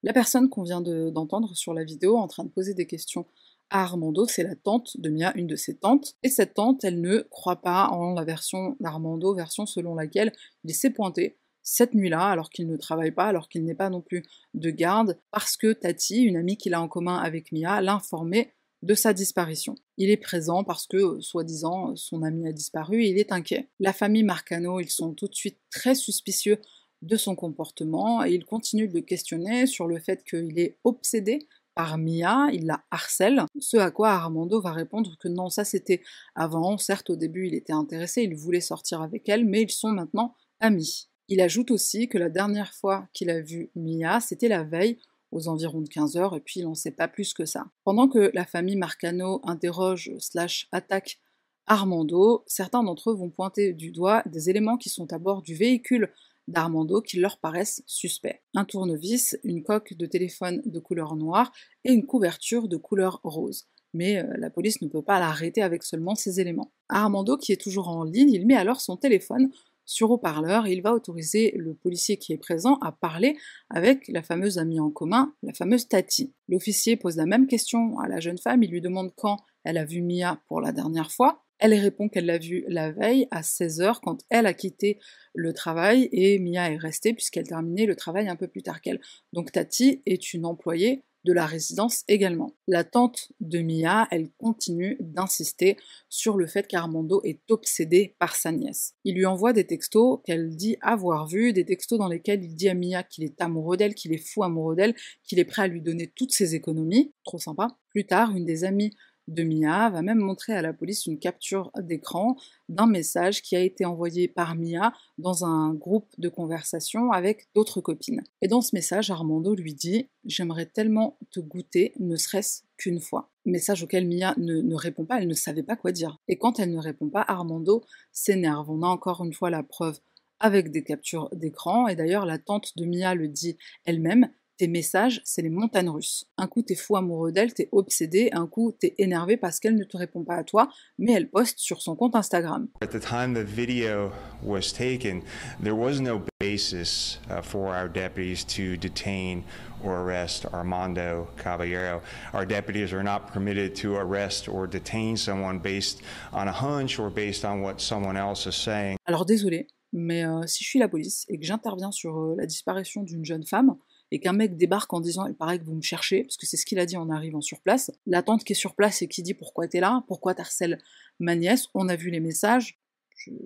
La 0.04 0.14
personne 0.14 0.50
qu'on 0.50 0.64
vient 0.64 0.82
de- 0.82 1.10
d'entendre 1.10 1.56
sur 1.56 1.74
la 1.74 1.84
vidéo 1.84 2.18
en 2.18 2.28
train 2.28 2.44
de 2.44 2.50
poser 2.50 2.74
des 2.74 2.86
questions 2.86 3.26
à 3.70 3.84
Armando, 3.84 4.26
c'est 4.28 4.44
la 4.44 4.56
tante 4.56 4.96
de 5.00 5.10
Mia, 5.10 5.34
une 5.36 5.48
de 5.48 5.56
ses 5.56 5.76
tantes, 5.78 6.16
et 6.24 6.30
cette 6.30 6.54
tante, 6.54 6.84
elle 6.84 7.02
ne 7.02 7.20
croit 7.30 7.62
pas 7.62 7.88
en 7.88 8.14
la 8.14 8.24
version 8.24 8.78
d'Armando, 8.80 9.34
version 9.34 9.66
selon 9.66 9.96
laquelle 9.96 10.32
il 10.64 10.74
s'est 10.74 10.92
pointé 10.92 11.38
cette 11.64 11.94
nuit-là, 11.94 12.30
alors 12.30 12.50
qu'il 12.50 12.68
ne 12.68 12.78
travaille 12.78 13.12
pas, 13.12 13.26
alors 13.26 13.50
qu'il 13.50 13.66
n'est 13.66 13.76
pas 13.76 13.90
non 13.90 14.00
plus 14.00 14.24
de 14.54 14.70
garde, 14.70 15.20
parce 15.32 15.58
que 15.58 15.74
Tati, 15.74 16.24
une 16.24 16.38
amie 16.38 16.56
qu'il 16.56 16.74
a 16.74 16.82
en 16.82 16.88
commun 16.88 17.18
avec 17.18 17.52
Mia, 17.52 17.82
l'a 17.82 17.96
informé 17.96 18.54
de 18.84 18.94
sa 18.94 19.14
disparition. 19.14 19.76
Il 19.98 20.10
est 20.10 20.18
présent 20.18 20.64
parce 20.64 20.88
que, 20.88 20.98
euh, 20.98 21.22
soi-disant, 21.22 21.96
son 21.96 22.24
ami 22.24 22.48
a 22.48 22.52
disparu 22.52 23.04
et 23.04 23.10
il 23.10 23.18
est 23.18 23.32
inquiet. 23.32 23.70
La 23.80 23.94
famille 23.94 24.24
Marcano, 24.24 24.80
ils 24.80 24.90
sont 24.90 25.14
tout 25.14 25.28
de 25.28 25.36
suite 25.36 25.58
très 25.72 25.96
suspicieux 25.96 26.60
de 27.02 27.16
son 27.16 27.36
comportement 27.36 28.24
et 28.24 28.32
ils 28.32 28.46
continuent 28.46 28.90
de 28.90 28.96
le 28.96 29.02
questionner 29.02 29.66
sur 29.66 29.88
le 29.88 30.00
fait 30.00 30.24
qu'il 30.24 30.60
est 30.60 30.78
obsédé 30.84 31.48
par 31.76 32.00
Mia, 32.00 32.48
il 32.54 32.66
la 32.66 32.84
harcèle, 32.90 33.44
ce 33.60 33.78
à 33.78 33.92
quoi 33.92 34.10
Armando 34.10 34.60
va 34.60 34.72
répondre 34.72 35.16
que 35.20 35.28
non, 35.28 35.52
ça 35.52 35.64
c'était 35.64 36.02
avant, 36.34 36.80
certes 36.80 37.12
au 37.12 37.16
début 37.16 37.46
il 37.46 37.54
était 37.54 37.72
intéressé, 37.72 38.24
il 38.24 38.36
voulait 38.36 38.62
sortir 38.62 39.04
avec 39.04 39.30
elle, 39.30 39.46
mais 39.46 39.62
ils 39.62 39.70
sont 39.70 39.90
maintenant 39.90 40.34
amis. 40.60 41.08
Il 41.28 41.40
ajoute 41.40 41.70
aussi 41.70 42.08
que 42.08 42.18
la 42.18 42.30
dernière 42.30 42.74
fois 42.74 43.08
qu'il 43.14 43.30
a 43.30 43.42
vu 43.42 43.70
Mia, 43.76 44.20
c'était 44.22 44.48
la 44.48 44.64
veille, 44.64 44.98
aux 45.32 45.48
environs 45.48 45.82
de 45.82 45.90
15 45.90 46.18
heures, 46.18 46.36
et 46.36 46.40
puis 46.40 46.62
il 46.62 46.64
n'en 46.64 46.76
sait 46.76 46.92
pas 46.92 47.08
plus 47.08 47.34
que 47.34 47.46
ça. 47.46 47.68
Pendant 47.84 48.08
que 48.08 48.32
la 48.34 48.46
famille 48.46 48.76
Marcano 48.76 49.42
interroge 49.44 50.12
slash 50.20 50.68
attaque 50.72 51.20
Armando, 51.66 52.44
certains 52.48 52.84
d'entre 52.84 53.12
eux 53.12 53.16
vont 53.16 53.30
pointer 53.30 53.74
du 53.74 53.92
doigt 53.92 54.24
des 54.26 54.50
éléments 54.50 54.78
qui 54.78 54.90
sont 54.90 55.12
à 55.12 55.20
bord 55.20 55.42
du 55.42 55.54
véhicule 55.54 56.12
d'Armando 56.48 57.02
qui 57.02 57.20
leur 57.20 57.40
paraissent 57.40 57.84
suspects. 57.86 58.42
Un 58.56 58.64
tournevis, 58.64 59.38
une 59.44 59.64
coque 59.64 59.94
de 59.94 60.06
téléphone 60.06 60.62
de 60.66 60.80
couleur 60.80 61.18
noire 61.18 61.52
et 61.84 61.92
une 61.92 62.06
couverture 62.06 62.70
de 62.70 62.78
couleur 62.78 63.20
rose. 63.24 63.68
Mais 63.94 64.24
euh, 64.24 64.34
la 64.38 64.50
police 64.50 64.82
ne 64.82 64.88
peut 64.88 65.02
pas 65.02 65.20
l'arrêter 65.20 65.62
avec 65.62 65.84
seulement 65.84 66.16
ces 66.16 66.40
éléments. 66.40 66.72
Armando, 66.88 67.38
qui 67.38 67.52
est 67.52 67.62
toujours 67.62 67.90
en 67.90 68.04
ligne, 68.04 68.32
il 68.32 68.46
met 68.46 68.56
alors 68.56 68.80
son 68.80 68.96
téléphone 68.96 69.50
sur 69.88 70.12
haut-parleur 70.12 70.68
il 70.68 70.84
va 70.84 70.94
autoriser 70.94 71.54
le 71.56 71.74
policier 71.74 72.18
qui 72.18 72.34
est 72.34 72.38
présent 72.38 72.78
à 72.82 72.92
parler 72.92 73.36
avec 73.72 74.08
la 74.10 74.22
fameuse 74.22 74.60
amie 74.60 74.80
en 74.80 74.92
commun, 74.92 75.34
la 75.42 75.54
fameuse 75.54 75.88
Tati. 75.88 76.34
L'officier 76.48 76.98
pose 76.98 77.16
la 77.16 77.26
même 77.26 77.48
question 77.48 77.98
à 78.00 78.08
la 78.08 78.20
jeune 78.20 78.38
femme, 78.38 78.62
il 78.62 78.70
lui 78.70 78.82
demande 78.82 79.14
quand 79.16 79.38
elle 79.64 79.78
a 79.78 79.86
vu 79.86 80.02
Mia 80.02 80.40
pour 80.48 80.62
la 80.62 80.72
dernière 80.72 81.12
fois. 81.12 81.44
Elle 81.60 81.74
répond 81.74 82.08
qu'elle 82.08 82.28
l'a 82.28 82.38
vue 82.38 82.64
la 82.68 82.92
veille 82.92 83.28
à 83.32 83.42
16h 83.42 84.00
quand 84.04 84.20
elle 84.30 84.46
a 84.46 84.54
quitté 84.54 85.00
le 85.34 85.54
travail 85.54 86.08
et 86.12 86.38
Mia 86.38 86.72
est 86.72 86.78
restée 86.78 87.14
puisqu'elle 87.14 87.48
terminait 87.48 87.88
le 87.88 87.96
travail 87.96 88.28
un 88.28 88.36
peu 88.36 88.48
plus 88.48 88.62
tard 88.62 88.82
qu'elle. 88.82 89.02
Donc 89.34 89.52
Tati 89.52 90.04
est 90.06 90.34
une 90.34 90.46
employée 90.46 91.04
de 91.24 91.34
la 91.34 91.46
résidence 91.46 92.04
également. 92.08 92.54
La 92.68 92.84
tante 92.84 93.32
de 93.40 93.60
Mia, 93.60 94.08
elle 94.12 94.30
continue 94.38 94.98
d'insister 95.00 95.78
sur 96.10 96.38
le 96.38 96.48
fait 96.48 96.68
qu'Armando 96.68 97.22
est 97.24 97.42
obsédé 97.50 98.16
par 98.20 98.36
sa 98.36 98.52
nièce. 98.52 98.96
Il 99.04 99.16
lui 99.16 99.26
envoie 99.26 99.54
des 99.54 99.66
textos 99.66 100.20
qu'elle 100.26 100.56
dit 100.56 100.78
avoir 100.82 101.28
vus, 101.28 101.54
des 101.54 101.66
textos 101.66 102.00
dans 102.00 102.08
lesquels 102.08 102.44
il 102.44 102.56
dit 102.56 102.70
à 102.70 102.74
Mia 102.74 103.04
qu'il 103.04 103.24
est 103.24 103.42
amoureux 103.42 103.78
d'elle, 103.78 103.96
qu'il 103.96 104.14
est 104.14 104.26
fou 104.26 104.44
amoureux 104.44 104.76
d'elle, 104.76 104.96
qu'il 105.24 105.40
est 105.40 105.46
prêt 105.46 105.64
à 105.64 105.68
lui 105.68 105.82
donner 105.82 106.08
toutes 106.08 106.32
ses 106.32 106.56
économies. 106.56 107.14
Trop 107.24 107.40
sympa. 107.40 107.78
Plus 107.90 108.06
tard, 108.06 108.36
une 108.36 108.46
des 108.46 108.64
amies 108.64 108.94
de 109.28 109.44
Mia 109.44 109.90
va 109.90 110.02
même 110.02 110.20
montrer 110.20 110.54
à 110.54 110.62
la 110.62 110.74
police 110.74 111.06
une 111.06 111.20
capture 111.20 111.72
d'écran 111.80 112.38
d'un 112.70 112.88
message 112.88 113.42
qui 113.42 113.56
a 113.56 113.62
été 113.62 113.86
envoyé 113.86 114.28
par 114.28 114.56
Mia 114.56 114.94
dans 115.18 115.46
un 115.46 115.74
groupe 115.74 116.08
de 116.18 116.30
conversation 116.30 117.12
avec 117.12 117.48
d'autres 117.54 117.82
copines. 117.82 118.24
Et 118.42 118.48
dans 118.48 118.62
ce 118.62 118.76
message, 118.76 119.12
Armando 119.12 119.56
lui 119.56 119.74
dit 119.74 120.08
J'aimerais 120.26 120.66
tellement 120.66 121.18
te 121.32 121.40
goûter, 121.40 121.94
ne 122.00 122.16
serait-ce 122.16 122.64
qu'une 122.78 123.00
fois. 123.00 123.30
Message 123.46 123.84
auquel 123.84 124.08
Mia 124.08 124.34
ne, 124.38 124.76
répond 124.76 125.06
pas, 125.06 125.22
elle 125.22 125.28
ne 125.28 125.34
savait 125.34 125.64
pas 125.64 125.76
quoi 125.76 125.92
dire. 125.92 126.20
Et 126.28 126.38
quand 126.38 126.60
elle 126.60 126.72
ne 126.72 126.80
répond 126.80 127.10
pas, 127.10 127.24
Armando 127.28 127.84
s'énerve. 128.12 128.70
On 128.70 128.84
a 128.84 128.88
encore 128.88 129.24
une 129.24 129.34
fois 129.34 129.50
la 129.50 129.64
preuve 129.64 130.00
avec 130.40 130.72
des 130.72 130.84
captures 130.84 131.30
d'écran, 131.34 131.88
et 131.88 131.96
d'ailleurs 131.96 132.26
la 132.26 132.38
tante 132.38 132.78
de 132.78 132.86
Mia 132.86 133.16
le 133.16 133.28
dit 133.28 133.58
elle-même, 133.86 134.30
tes 134.58 134.68
messages, 134.68 135.22
c'est 135.24 135.42
les 135.42 135.50
montagnes 135.50 135.90
russes. 135.90 136.26
Un 136.38 136.48
coup, 136.48 136.62
t'es 136.62 136.76
fou 136.76 136.98
amoureux 136.98 137.32
d'elle, 137.32 137.54
t'es 137.54 137.70
obsédé, 137.72 138.30
un 138.34 138.48
coup, 138.48 138.74
t'es 138.78 138.96
énervé 138.98 139.38
parce 139.38 139.60
qu'elle 139.60 139.76
ne 139.76 139.84
te 139.84 139.98
répond 139.98 140.24
pas 140.24 140.36
à 140.36 140.44
toi, 140.44 140.68
mais 140.98 141.14
elle 141.14 141.30
poste 141.30 141.60
sur 141.60 141.82
son 141.82 141.96
compte 141.96 142.16
Instagram. 142.16 142.68
At 142.82 142.88
the 142.88 143.00
time 143.00 143.34
the 143.34 143.46
video 143.46 144.12
was 144.44 144.74
taken, 144.74 145.22
there 145.62 145.76
was 145.76 146.00
no 146.02 146.22
basis 146.40 147.20
uh, 147.30 147.42
for 147.42 147.74
our 147.74 147.88
deputies 147.88 148.44
to 148.46 148.78
detain 148.78 149.44
or 149.84 150.02
arrest 150.02 150.46
Armando 150.52 151.28
Caballero. 151.38 152.02
Our 152.34 152.46
deputies 152.46 152.94
are 152.94 153.04
not 153.04 153.32
permitted 153.32 153.76
to 153.82 153.96
arrest 153.96 154.48
or 154.48 154.68
detain 154.68 155.18
someone 155.18 155.60
based 155.60 156.02
on 156.34 156.48
a 156.48 156.52
hunch 156.52 157.00
or 157.00 157.10
based 157.10 157.46
on 157.46 157.62
what 157.62 157.80
someone 157.80 158.18
else 158.18 158.48
is 158.48 158.56
saying. 158.56 158.98
Alors 159.06 159.26
désolé, 159.26 159.68
mais 159.94 160.26
euh, 160.26 160.46
si 160.48 160.64
je 160.64 160.70
suis 160.70 160.80
la 160.80 160.88
police 160.88 161.26
et 161.30 161.40
que 161.40 161.46
j'interviens 161.46 161.92
sur 161.92 162.18
euh, 162.18 162.36
la 162.38 162.46
disparition 162.46 163.04
d'une 163.04 163.24
jeune 163.24 163.46
femme, 163.46 163.76
et 164.12 164.20
qu'un 164.20 164.34
mec 164.34 164.58
débarque 164.58 164.94
en 164.94 165.00
disant 165.00 165.26
il 165.26 165.36
paraît 165.36 165.60
que 165.60 165.66
vous 165.66 165.76
me 165.76 165.82
cherchez, 165.82 166.24
parce 166.24 166.38
que 166.38 166.46
c'est 166.46 166.58
ce 166.58 166.66
qu'il 166.66 166.80
a 166.80 166.86
dit 166.86 166.98
en 166.98 167.10
arrivant 167.10 167.42
sur 167.42 167.62
place, 167.62 167.92
la 168.06 168.24
tante 168.24 168.44
qui 168.44 168.54
est 168.54 168.56
sur 168.56 168.76
place 168.76 169.02
et 169.02 169.08
qui 169.08 169.24
dit 169.24 169.34
pourquoi 169.34 169.68
t'es 169.68 169.80
là, 169.80 170.04
pourquoi 170.08 170.34
t'harcèles 170.34 170.80
ma 171.20 171.36
nièce, 171.36 171.68
on 171.74 171.90
a 171.90 171.96
vu 171.96 172.10
les 172.10 172.20
messages, 172.20 172.80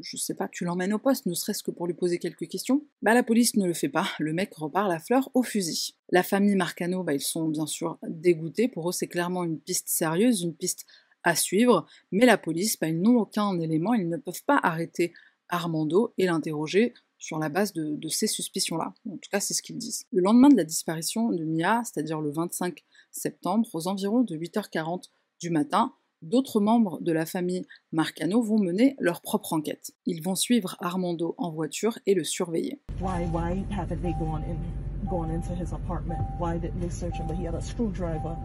je, 0.01 0.17
sais 0.17 0.35
pas, 0.35 0.47
tu 0.47 0.65
l'emmènes 0.65 0.93
au 0.93 0.99
poste, 0.99 1.25
ne 1.25 1.33
serait-ce 1.33 1.63
que 1.63 1.71
pour 1.71 1.87
lui 1.87 1.93
poser 1.93 2.19
quelques 2.19 2.47
questions. 2.47 2.85
Bah 3.01 3.13
la 3.13 3.23
police 3.23 3.55
ne 3.55 3.65
le 3.65 3.73
fait 3.73 3.89
pas, 3.89 4.07
le 4.19 4.33
mec 4.33 4.53
repart 4.53 4.89
la 4.89 4.99
fleur 4.99 5.29
au 5.33 5.43
fusil. 5.43 5.95
La 6.09 6.23
famille 6.23 6.55
Marcano, 6.55 7.03
bah 7.03 7.13
ils 7.13 7.21
sont 7.21 7.47
bien 7.47 7.65
sûr 7.65 7.97
dégoûtés, 8.07 8.67
pour 8.67 8.89
eux 8.89 8.91
c'est 8.91 9.07
clairement 9.07 9.43
une 9.43 9.59
piste 9.59 9.87
sérieuse, 9.87 10.41
une 10.41 10.53
piste 10.53 10.85
à 11.23 11.35
suivre, 11.35 11.85
mais 12.11 12.25
la 12.25 12.37
police, 12.37 12.79
bah, 12.79 12.87
ils 12.87 12.99
n'ont 12.99 13.19
aucun 13.19 13.59
élément, 13.59 13.93
ils 13.93 14.09
ne 14.09 14.17
peuvent 14.17 14.43
pas 14.43 14.59
arrêter 14.61 15.13
Armando 15.49 16.13
et 16.17 16.25
l'interroger 16.25 16.93
sur 17.21 17.37
la 17.37 17.49
base 17.49 17.71
de, 17.73 18.09
ces 18.09 18.27
suspicions-là. 18.27 18.93
En 19.07 19.17
tout 19.17 19.29
cas, 19.31 19.39
c'est 19.39 19.53
ce 19.53 19.61
qu'ils 19.61 19.77
disent. 19.77 20.05
Le 20.11 20.21
lendemain 20.21 20.49
de 20.49 20.57
la 20.57 20.63
disparition 20.63 21.29
de 21.29 21.45
Mia, 21.45 21.81
c'est-à-dire 21.85 22.19
le 22.19 22.31
25 22.31 22.83
septembre, 23.11 23.69
aux 23.73 23.87
environs 23.87 24.23
de 24.23 24.35
8h40 24.35 25.03
du 25.39 25.51
matin, 25.51 25.93
d'autres 26.23 26.59
membres 26.59 26.99
de 26.99 27.11
la 27.11 27.27
famille 27.27 27.65
Marcano 27.91 28.41
vont 28.41 28.57
mener 28.57 28.95
leur 28.99 29.21
propre 29.21 29.53
enquête. 29.53 29.91
Ils 30.07 30.23
vont 30.23 30.35
suivre 30.35 30.75
Armando 30.79 31.35
en 31.37 31.51
voiture 31.51 31.99
et 32.07 32.15
le 32.15 32.23
surveiller. 32.23 32.81
Why, 32.99 33.27
why 33.31 33.63
haven't 33.71 34.01
they 34.01 34.13
gone, 34.19 34.43
in, 34.43 35.07
gone 35.07 35.29
into 35.29 35.53
his 35.53 35.73
apartment? 35.73 36.19
Why 36.39 36.57
didn't 36.57 36.81
they 36.81 36.89
search 36.89 37.17
him? 37.17 37.27
But 37.27 37.37
he 37.37 37.45
had 37.45 37.55
a 37.55 37.61
screwdriver 37.61 38.35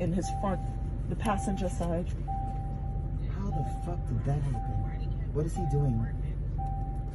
in 0.00 0.12
his 0.12 0.26
front, 0.42 0.60
the 1.08 1.16
passenger 1.16 1.70
side. 1.70 2.06
How 3.30 3.48
the 3.50 3.64
fuck 3.86 4.06
did 4.06 4.22
that 4.26 4.42
happen? 4.42 4.78
What 5.32 5.46
is 5.46 5.54
he 5.54 5.64
doing? 5.72 5.98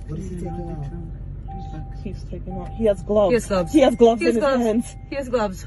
What 0.07 0.19
is 0.19 0.29
he 0.29 0.35
taking 0.35 0.69
out? 0.69 2.03
He's 2.03 2.23
taking 2.29 2.53
out. 2.53 2.69
He 2.77 2.85
has 2.85 3.01
gloves. 3.03 3.31
He 3.31 3.35
has 3.35 3.47
gloves. 3.47 3.71
He 3.73 3.79
has 3.81 3.95
gloves 3.95 4.21
He 4.21 4.25
has 4.27 4.35
in 4.35 4.41
gloves. 4.41 4.57
his 4.57 4.65
hands. 4.67 4.95
He 5.09 5.15
has 5.15 5.29
gloves. 5.29 5.65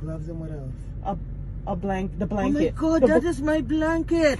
Gloves 0.00 0.28
and 0.28 0.40
what 0.40 0.50
else? 0.50 0.72
A, 1.06 1.16
a 1.72 1.76
blank, 1.76 2.18
the 2.18 2.26
Oh 2.30 2.34
my 2.34 2.50
blanket. 2.50 2.74
god, 2.76 3.02
The 3.02 3.06
that 3.06 3.24
is 3.24 3.40
my 3.40 3.62
blanket! 3.62 4.38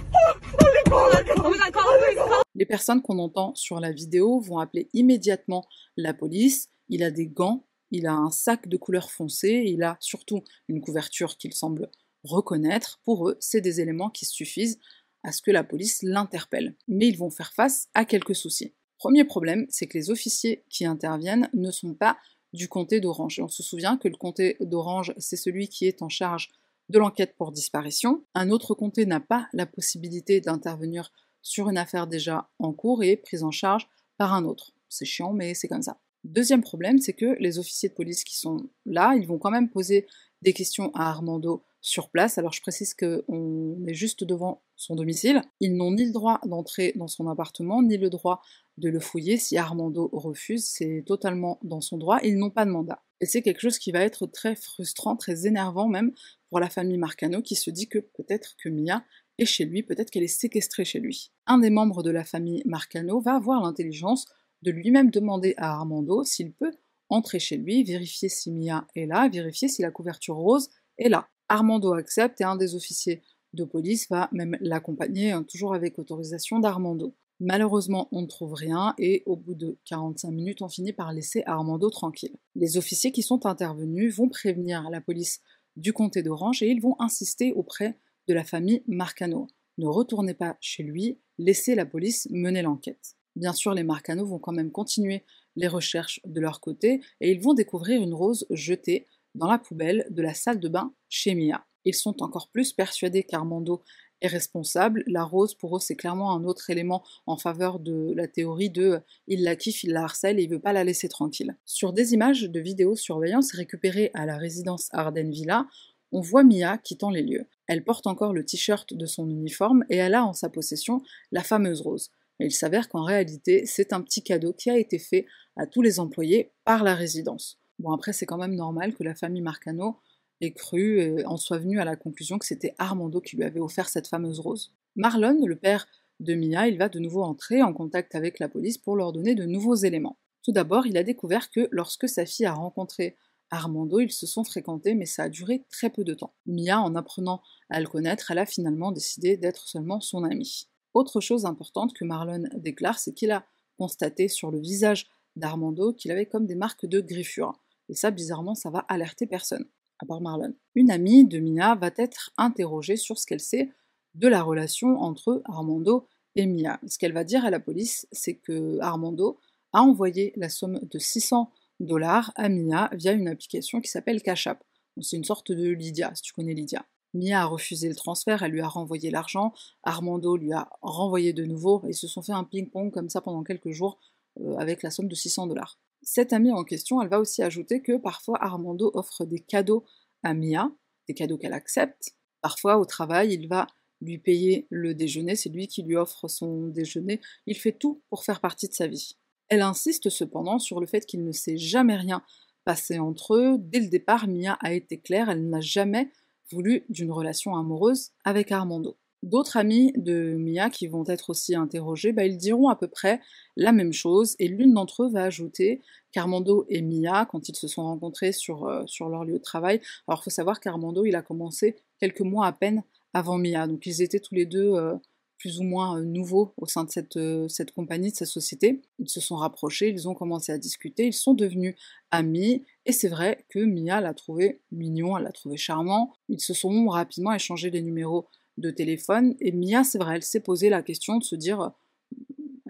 Les 2.53 2.65
personnes 2.65 3.01
qu'on 3.01 3.19
entend 3.19 3.53
sur 3.55 3.79
la 3.79 3.91
vidéo 3.91 4.39
vont 4.39 4.59
appeler 4.59 4.89
immédiatement 4.93 5.65
la 5.97 6.13
police. 6.13 6.69
Il 6.89 7.03
a 7.03 7.09
des 7.11 7.25
gants, 7.27 7.65
il 7.91 8.05
a 8.05 8.13
un 8.13 8.29
sac 8.29 8.67
de 8.67 8.77
couleur 8.77 9.09
foncée, 9.11 9.63
il 9.65 9.81
a 9.83 9.97
surtout 9.99 10.43
une 10.69 10.81
couverture 10.81 11.35
qu'il 11.37 11.53
semble 11.53 11.89
reconnaître. 12.23 12.99
Pour 13.03 13.27
eux, 13.29 13.37
c'est 13.39 13.61
des 13.61 13.81
éléments 13.81 14.09
qui 14.09 14.25
suffisent 14.25 14.79
à 15.25 15.31
ce 15.31 15.41
que 15.41 15.51
la 15.51 15.63
police 15.63 16.03
l'interpelle. 16.03 16.75
Mais 16.87 17.07
ils 17.07 17.17
vont 17.17 17.29
faire 17.29 17.51
face 17.51 17.89
à 17.93 18.05
quelques 18.05 18.35
soucis. 18.35 18.73
Premier 18.97 19.25
problème, 19.25 19.65
c'est 19.69 19.87
que 19.87 19.97
les 19.97 20.11
officiers 20.11 20.63
qui 20.69 20.85
interviennent 20.85 21.49
ne 21.53 21.71
sont 21.71 21.93
pas 21.93 22.17
du 22.53 22.69
comté 22.69 23.01
d'Orange. 23.01 23.41
On 23.41 23.47
se 23.47 23.63
souvient 23.63 23.97
que 23.97 24.07
le 24.07 24.15
comté 24.15 24.55
d'Orange, 24.61 25.13
c'est 25.17 25.35
celui 25.35 25.67
qui 25.67 25.85
est 25.85 26.01
en 26.01 26.09
charge 26.09 26.51
de 26.89 26.99
l'enquête 26.99 27.35
pour 27.37 27.51
disparition. 27.51 28.23
Un 28.35 28.49
autre 28.49 28.73
comté 28.75 29.05
n'a 29.05 29.19
pas 29.19 29.47
la 29.51 29.65
possibilité 29.65 30.39
d'intervenir 30.39 31.11
sur 31.41 31.69
une 31.69 31.77
affaire 31.77 32.07
déjà 32.07 32.49
en 32.59 32.71
cours 32.71 33.03
et 33.03 33.17
prise 33.17 33.43
en 33.43 33.51
charge 33.51 33.87
par 34.17 34.33
un 34.33 34.45
autre. 34.45 34.71
C'est 34.89 35.05
chiant, 35.05 35.33
mais 35.33 35.53
c'est 35.53 35.67
comme 35.67 35.81
ça. 35.81 35.99
Deuxième 36.23 36.61
problème, 36.61 36.99
c'est 36.99 37.13
que 37.13 37.35
les 37.39 37.59
officiers 37.59 37.89
de 37.89 37.93
police 37.93 38.23
qui 38.23 38.37
sont 38.37 38.69
là, 38.85 39.15
ils 39.15 39.27
vont 39.27 39.37
quand 39.37 39.51
même 39.51 39.69
poser 39.69 40.07
des 40.41 40.53
questions 40.53 40.91
à 40.93 41.09
Armando 41.09 41.63
sur 41.85 42.09
place. 42.09 42.39
Alors 42.39 42.51
je 42.51 42.61
précise 42.61 42.95
qu'on 42.95 43.85
est 43.85 43.93
juste 43.93 44.23
devant 44.23 44.63
son 44.75 44.95
domicile. 44.95 45.43
Ils 45.59 45.75
n'ont 45.75 45.91
ni 45.91 46.03
le 46.03 46.11
droit 46.11 46.39
d'entrer 46.43 46.93
dans 46.95 47.07
son 47.07 47.27
appartement, 47.27 47.83
ni 47.83 47.97
le 47.97 48.09
droit 48.09 48.41
de 48.77 48.89
le 48.89 48.99
fouiller. 48.99 49.37
Si 49.37 49.55
Armando 49.55 50.09
refuse, 50.11 50.65
c'est 50.65 51.03
totalement 51.05 51.59
dans 51.63 51.81
son 51.81 51.99
droit. 51.99 52.19
Ils 52.23 52.37
n'ont 52.37 52.49
pas 52.49 52.65
de 52.65 52.71
mandat. 52.71 53.03
Et 53.21 53.27
c'est 53.27 53.43
quelque 53.43 53.61
chose 53.61 53.77
qui 53.77 53.91
va 53.91 53.99
être 53.99 54.25
très 54.25 54.55
frustrant, 54.55 55.15
très 55.15 55.45
énervant 55.45 55.87
même 55.87 56.11
pour 56.49 56.59
la 56.59 56.71
famille 56.71 56.97
Marcano 56.97 57.43
qui 57.43 57.55
se 57.55 57.69
dit 57.69 57.87
que 57.87 57.99
peut-être 57.99 58.55
que 58.57 58.67
Mia 58.67 59.03
est 59.37 59.45
chez 59.45 59.65
lui, 59.65 59.83
peut-être 59.83 60.09
qu'elle 60.09 60.23
est 60.23 60.27
séquestrée 60.27 60.85
chez 60.85 60.99
lui. 60.99 61.31
Un 61.45 61.59
des 61.59 61.69
membres 61.69 62.01
de 62.01 62.09
la 62.09 62.23
famille 62.23 62.63
Marcano 62.65 63.19
va 63.19 63.35
avoir 63.35 63.61
l'intelligence 63.61 64.25
de 64.63 64.71
lui-même 64.71 65.11
demander 65.11 65.53
à 65.57 65.73
Armando 65.73 66.23
s'il 66.23 66.51
peut 66.51 66.71
entrer 67.09 67.37
chez 67.37 67.57
lui, 67.57 67.83
vérifier 67.83 68.27
si 68.27 68.51
Mia 68.51 68.87
est 68.95 69.05
là, 69.05 69.29
vérifier 69.29 69.67
si 69.67 69.83
la 69.83 69.91
couverture 69.91 70.37
rose 70.37 70.69
Et 70.97 71.09
là, 71.09 71.27
Armando 71.49 71.93
accepte 71.93 72.41
et 72.41 72.43
un 72.43 72.55
des 72.55 72.75
officiers 72.75 73.21
de 73.53 73.63
police 73.63 74.07
va 74.09 74.29
même 74.31 74.57
l'accompagner, 74.59 75.31
hein, 75.31 75.43
toujours 75.43 75.73
avec 75.73 75.97
autorisation 75.97 76.59
d'Armando. 76.59 77.15
Malheureusement, 77.39 78.07
on 78.11 78.21
ne 78.21 78.27
trouve 78.27 78.53
rien 78.53 78.93
et 78.97 79.23
au 79.25 79.35
bout 79.35 79.55
de 79.55 79.77
45 79.85 80.31
minutes, 80.31 80.61
on 80.61 80.69
finit 80.69 80.93
par 80.93 81.11
laisser 81.11 81.43
Armando 81.45 81.89
tranquille. 81.89 82.35
Les 82.55 82.77
officiers 82.77 83.11
qui 83.11 83.23
sont 83.23 83.45
intervenus 83.45 84.15
vont 84.15 84.29
prévenir 84.29 84.89
la 84.89 85.01
police 85.01 85.41
du 85.75 85.91
comté 85.91 86.23
d'Orange 86.23 86.63
et 86.63 86.69
ils 86.69 86.81
vont 86.81 86.95
insister 86.99 87.51
auprès 87.53 87.99
de 88.27 88.33
la 88.33 88.45
famille 88.45 88.83
Marcano. 88.87 89.47
Ne 89.77 89.87
retournez 89.87 90.33
pas 90.33 90.55
chez 90.61 90.83
lui, 90.83 91.19
laissez 91.37 91.75
la 91.75 91.85
police 91.85 92.27
mener 92.31 92.61
l'enquête. 92.61 93.15
Bien 93.35 93.51
sûr, 93.51 93.73
les 93.73 93.83
Marcano 93.83 94.25
vont 94.25 94.39
quand 94.39 94.53
même 94.53 94.71
continuer 94.71 95.23
les 95.57 95.67
recherches 95.67 96.21
de 96.23 96.39
leur 96.39 96.61
côté 96.61 97.01
et 97.19 97.31
ils 97.31 97.41
vont 97.41 97.53
découvrir 97.53 98.01
une 98.01 98.13
rose 98.13 98.45
jetée 98.49 99.07
dans 99.35 99.47
la 99.47 99.59
poubelle 99.59 100.07
de 100.09 100.21
la 100.21 100.33
salle 100.33 100.59
de 100.59 100.69
bain 100.69 100.93
chez 101.09 101.35
Mia. 101.35 101.65
Ils 101.85 101.93
sont 101.93 102.23
encore 102.23 102.49
plus 102.49 102.73
persuadés 102.73 103.23
qu'Armando 103.23 103.83
est 104.21 104.27
responsable. 104.27 105.03
La 105.07 105.23
rose, 105.23 105.53
pour 105.53 105.77
eux, 105.77 105.79
c'est 105.79 105.95
clairement 105.95 106.35
un 106.35 106.43
autre 106.43 106.69
élément 106.69 107.03
en 107.27 107.37
faveur 107.37 107.79
de 107.79 108.13
la 108.15 108.27
théorie 108.27 108.69
de 108.69 108.99
il 109.27 109.43
la 109.43 109.55
kiffe, 109.55 109.83
il 109.83 109.91
la 109.91 110.03
harcèle 110.03 110.39
et 110.39 110.43
il 110.43 110.49
veut 110.49 110.59
pas 110.59 110.73
la 110.73 110.83
laisser 110.83 111.09
tranquille. 111.09 111.55
Sur 111.65 111.93
des 111.93 112.13
images 112.13 112.43
de 112.43 112.59
vidéosurveillance 112.59 113.51
récupérées 113.53 114.11
à 114.13 114.25
la 114.25 114.37
résidence 114.37 114.89
Arden 114.91 115.29
Villa, 115.29 115.67
on 116.11 116.21
voit 116.21 116.43
Mia 116.43 116.77
quittant 116.77 117.09
les 117.09 117.21
lieux. 117.21 117.45
Elle 117.67 117.83
porte 117.83 118.07
encore 118.07 118.33
le 118.33 118.45
t-shirt 118.45 118.93
de 118.93 119.05
son 119.05 119.29
uniforme 119.29 119.83
et 119.89 119.97
elle 119.97 120.15
a 120.15 120.25
en 120.25 120.33
sa 120.33 120.49
possession 120.49 121.01
la 121.31 121.43
fameuse 121.43 121.81
rose. 121.81 122.09
Mais 122.39 122.47
il 122.47 122.51
s'avère 122.51 122.89
qu'en 122.89 123.03
réalité, 123.03 123.65
c'est 123.65 123.93
un 123.93 124.01
petit 124.01 124.23
cadeau 124.23 124.53
qui 124.53 124.69
a 124.69 124.77
été 124.77 124.99
fait 124.99 125.25
à 125.55 125.67
tous 125.67 125.81
les 125.81 125.99
employés 125.99 126.51
par 126.63 126.83
la 126.83 126.95
résidence. 126.95 127.59
Bon, 127.79 127.91
après, 127.91 128.13
c'est 128.13 128.25
quand 128.25 128.37
même 128.37 128.55
normal 128.55 128.93
que 128.93 129.03
la 129.03 129.15
famille 129.15 129.41
Marcano 129.41 129.97
ait 130.41 130.53
cru 130.53 130.99
et 130.99 131.25
en 131.25 131.37
soit 131.37 131.57
venue 131.57 131.79
à 131.79 131.85
la 131.85 131.95
conclusion 131.95 132.37
que 132.37 132.45
c'était 132.45 132.73
Armando 132.77 133.21
qui 133.21 133.35
lui 133.35 133.43
avait 133.43 133.59
offert 133.59 133.89
cette 133.89 134.07
fameuse 134.07 134.39
rose. 134.39 134.73
Marlon, 134.95 135.45
le 135.45 135.55
père 135.55 135.87
de 136.19 136.33
Mia, 136.33 136.67
il 136.67 136.77
va 136.77 136.89
de 136.89 136.99
nouveau 136.99 137.23
entrer 137.23 137.61
en 137.61 137.73
contact 137.73 138.15
avec 138.15 138.39
la 138.39 138.47
police 138.47 138.77
pour 138.77 138.95
leur 138.95 139.11
donner 139.11 139.35
de 139.35 139.45
nouveaux 139.45 139.75
éléments. 139.75 140.17
Tout 140.43 140.51
d'abord, 140.51 140.87
il 140.87 140.97
a 140.97 141.03
découvert 141.03 141.49
que 141.49 141.67
lorsque 141.71 142.07
sa 142.07 142.25
fille 142.25 142.45
a 142.45 142.53
rencontré 142.53 143.17
Armando, 143.51 143.99
ils 143.99 144.11
se 144.11 144.25
sont 144.25 144.43
fréquentés, 144.43 144.95
mais 144.95 145.05
ça 145.05 145.23
a 145.23 145.29
duré 145.29 145.63
très 145.69 145.89
peu 145.89 146.03
de 146.03 146.13
temps. 146.13 146.33
Mia, 146.45 146.79
en 146.79 146.95
apprenant 146.95 147.41
à 147.69 147.79
le 147.79 147.87
connaître, 147.87 148.31
elle 148.31 148.39
a 148.39 148.45
finalement 148.45 148.91
décidé 148.91 149.37
d'être 149.37 149.67
seulement 149.67 149.99
son 149.99 150.23
amie. 150.23 150.67
Autre 150.93 151.19
chose 151.19 151.45
importante 151.45 151.93
que 151.93 152.05
Marlon 152.05 152.43
déclare, 152.55 152.99
c'est 152.99 153.13
qu'il 153.13 153.31
a 153.31 153.45
constaté 153.77 154.27
sur 154.27 154.51
le 154.51 154.59
visage 154.59 155.07
d'Armando 155.35 155.93
qu'il 155.93 156.11
avait 156.11 156.25
comme 156.25 156.45
des 156.45 156.55
marques 156.55 156.85
de 156.85 157.01
griffure. 157.01 157.59
Et 157.89 157.95
ça, 157.95 158.11
bizarrement, 158.11 158.55
ça 158.55 158.69
va 158.69 158.79
alerter 158.87 159.27
personne, 159.27 159.65
à 159.99 160.05
part 160.05 160.21
Marlon. 160.21 160.53
Une 160.75 160.91
amie 160.91 161.25
de 161.25 161.39
Mia 161.39 161.75
va 161.75 161.91
être 161.97 162.31
interrogée 162.37 162.97
sur 162.97 163.17
ce 163.17 163.25
qu'elle 163.25 163.39
sait 163.39 163.71
de 164.15 164.27
la 164.27 164.41
relation 164.41 164.99
entre 165.01 165.41
Armando 165.45 166.07
et 166.35 166.45
Mia. 166.45 166.79
Ce 166.87 166.97
qu'elle 166.97 167.13
va 167.13 167.23
dire 167.23 167.45
à 167.45 167.49
la 167.49 167.59
police, 167.59 168.07
c'est 168.11 168.35
que 168.35 168.79
Armando 168.79 169.39
a 169.73 169.81
envoyé 169.81 170.33
la 170.35 170.49
somme 170.49 170.79
de 170.83 170.99
600 170.99 171.51
dollars 171.79 172.31
à 172.35 172.49
Mia 172.49 172.89
via 172.93 173.11
une 173.11 173.27
application 173.27 173.81
qui 173.81 173.89
s'appelle 173.89 174.21
Cash 174.21 174.47
App. 174.47 174.63
C'est 175.01 175.17
une 175.17 175.25
sorte 175.25 175.51
de 175.51 175.69
Lydia, 175.69 176.13
si 176.15 176.21
tu 176.21 176.33
connais 176.33 176.53
Lydia. 176.53 176.85
Mia 177.13 177.41
a 177.41 177.45
refusé 177.45 177.89
le 177.89 177.95
transfert, 177.95 178.43
elle 178.43 178.51
lui 178.51 178.61
a 178.61 178.67
renvoyé 178.67 179.09
l'argent, 179.09 179.53
Armando 179.83 180.35
lui 180.35 180.53
a 180.53 180.69
renvoyé 180.81 181.33
de 181.33 181.45
nouveau, 181.45 181.81
et 181.85 181.89
ils 181.89 181.95
se 181.95 182.07
sont 182.07 182.21
fait 182.21 182.33
un 182.33 182.43
ping-pong 182.43 182.91
comme 182.91 183.09
ça 183.09 183.21
pendant 183.21 183.43
quelques 183.43 183.71
jours 183.71 183.97
euh, 184.39 184.57
avec 184.57 184.83
la 184.83 184.91
somme 184.91 185.07
de 185.07 185.15
600 185.15 185.47
dollars. 185.47 185.79
Cette 186.07 186.33
amie 186.33 186.51
en 186.51 186.63
question, 186.63 187.01
elle 187.01 187.09
va 187.09 187.19
aussi 187.19 187.41
ajouter 187.41 187.81
que 187.81 187.97
parfois 187.97 188.37
Armando 188.39 188.91
offre 188.93 189.25
des 189.25 189.39
cadeaux 189.39 189.83
à 190.21 190.35
Mia, 190.35 190.71
des 191.07 191.15
cadeaux 191.15 191.39
qu'elle 191.39 191.51
accepte. 191.51 192.15
Parfois 192.41 192.77
au 192.77 192.85
travail, 192.85 193.33
il 193.33 193.47
va 193.47 193.65
lui 194.01 194.19
payer 194.19 194.67
le 194.69 194.93
déjeuner, 194.93 195.35
c'est 195.35 195.49
lui 195.49 195.67
qui 195.67 195.81
lui 195.81 195.95
offre 195.95 196.27
son 196.27 196.67
déjeuner. 196.67 197.21
Il 197.47 197.57
fait 197.57 197.71
tout 197.71 198.03
pour 198.11 198.23
faire 198.23 198.39
partie 198.39 198.67
de 198.67 198.73
sa 198.73 198.85
vie. 198.85 199.17
Elle 199.49 199.63
insiste 199.63 200.09
cependant 200.09 200.59
sur 200.59 200.79
le 200.79 200.85
fait 200.85 201.07
qu'il 201.07 201.23
ne 201.23 201.31
s'est 201.31 201.57
jamais 201.57 201.95
rien 201.95 202.21
passé 202.65 202.99
entre 202.99 203.35
eux. 203.35 203.57
Dès 203.57 203.79
le 203.79 203.89
départ, 203.89 204.27
Mia 204.27 204.59
a 204.61 204.73
été 204.73 204.99
claire, 204.99 205.31
elle 205.31 205.49
n'a 205.49 205.61
jamais 205.61 206.11
voulu 206.51 206.85
d'une 206.87 207.11
relation 207.11 207.55
amoureuse 207.55 208.11
avec 208.23 208.51
Armando. 208.51 208.95
D'autres 209.25 209.57
amis 209.57 209.91
de 209.95 210.35
Mia 210.37 210.69
qui 210.69 210.85
vont 210.85 211.03
être 211.07 211.31
aussi 211.31 211.55
interrogés, 211.55 212.11
bah, 212.11 212.27
ils 212.27 212.37
diront 212.37 212.69
à 212.69 212.75
peu 212.75 212.87
près 212.87 213.21
la 213.55 213.71
même 213.71 213.91
chose, 213.91 214.35
et 214.37 214.47
l'une 214.47 214.75
d'entre 214.75 215.01
eux 215.01 215.09
va 215.09 215.23
ajouter 215.23 215.81
qu'Armando 216.11 216.67
et 216.69 216.83
Mia, 216.83 217.25
quand 217.25 217.49
ils 217.49 217.55
se 217.55 217.67
sont 217.67 217.81
rencontrés 217.81 218.31
sur, 218.31 218.67
euh, 218.67 218.83
leur 218.99 219.25
lieu 219.25 219.39
de 219.39 219.43
travail, 219.43 219.81
alors 220.07 220.19
il 220.21 220.25
faut 220.25 220.29
savoir 220.29 220.59
qu'Armando, 220.59 221.05
il 221.05 221.15
a 221.15 221.23
commencé 221.23 221.75
quelques 221.99 222.21
mois 222.21 222.45
à 222.45 222.51
peine 222.51 222.83
avant 223.13 223.39
Mia, 223.39 223.65
donc 223.65 223.83
ils 223.87 224.03
étaient 224.03 224.19
tous 224.19 224.35
les 224.35 224.45
deux 224.45 224.75
euh, 224.75 224.93
plus 225.39 225.59
ou 225.59 225.63
moins 225.63 225.97
euh, 225.97 226.03
nouveaux 226.03 226.53
au 226.57 226.67
sein 226.67 226.83
de 226.83 226.91
cette, 226.91 227.17
cette 227.49 227.71
compagnie, 227.71 228.11
de 228.11 228.15
cette 228.15 228.27
société. 228.27 228.83
Ils 228.99 229.09
se 229.09 229.21
sont 229.21 229.37
rapprochés, 229.37 229.89
ils 229.89 230.07
ont 230.07 230.13
commencé 230.13 230.51
à 230.51 230.59
discuter, 230.59 231.07
ils 231.07 231.13
sont 231.13 231.33
devenus 231.33 231.73
amis, 232.11 232.63
et 232.85 232.91
c'est 232.91 233.09
vrai 233.09 233.43
que 233.49 233.57
Mia 233.57 234.01
l'a 234.01 234.13
trouvé 234.13 234.61
mignon, 234.71 235.17
elle 235.17 235.23
l'a 235.23 235.31
trouvé 235.31 235.57
charmant, 235.57 236.13
ils 236.29 236.39
se 236.39 236.53
sont 236.53 236.89
rapidement 236.89 237.33
échangé 237.33 237.71
les 237.71 237.81
numéros 237.81 238.27
de 238.57 238.71
téléphone. 238.71 239.35
Et 239.39 239.51
Mia, 239.51 239.83
c'est 239.83 239.97
vrai, 239.97 240.15
elle 240.15 240.23
s'est 240.23 240.39
posé 240.39 240.69
la 240.69 240.81
question 240.81 241.17
de 241.17 241.23
se 241.23 241.35
dire 241.35 241.71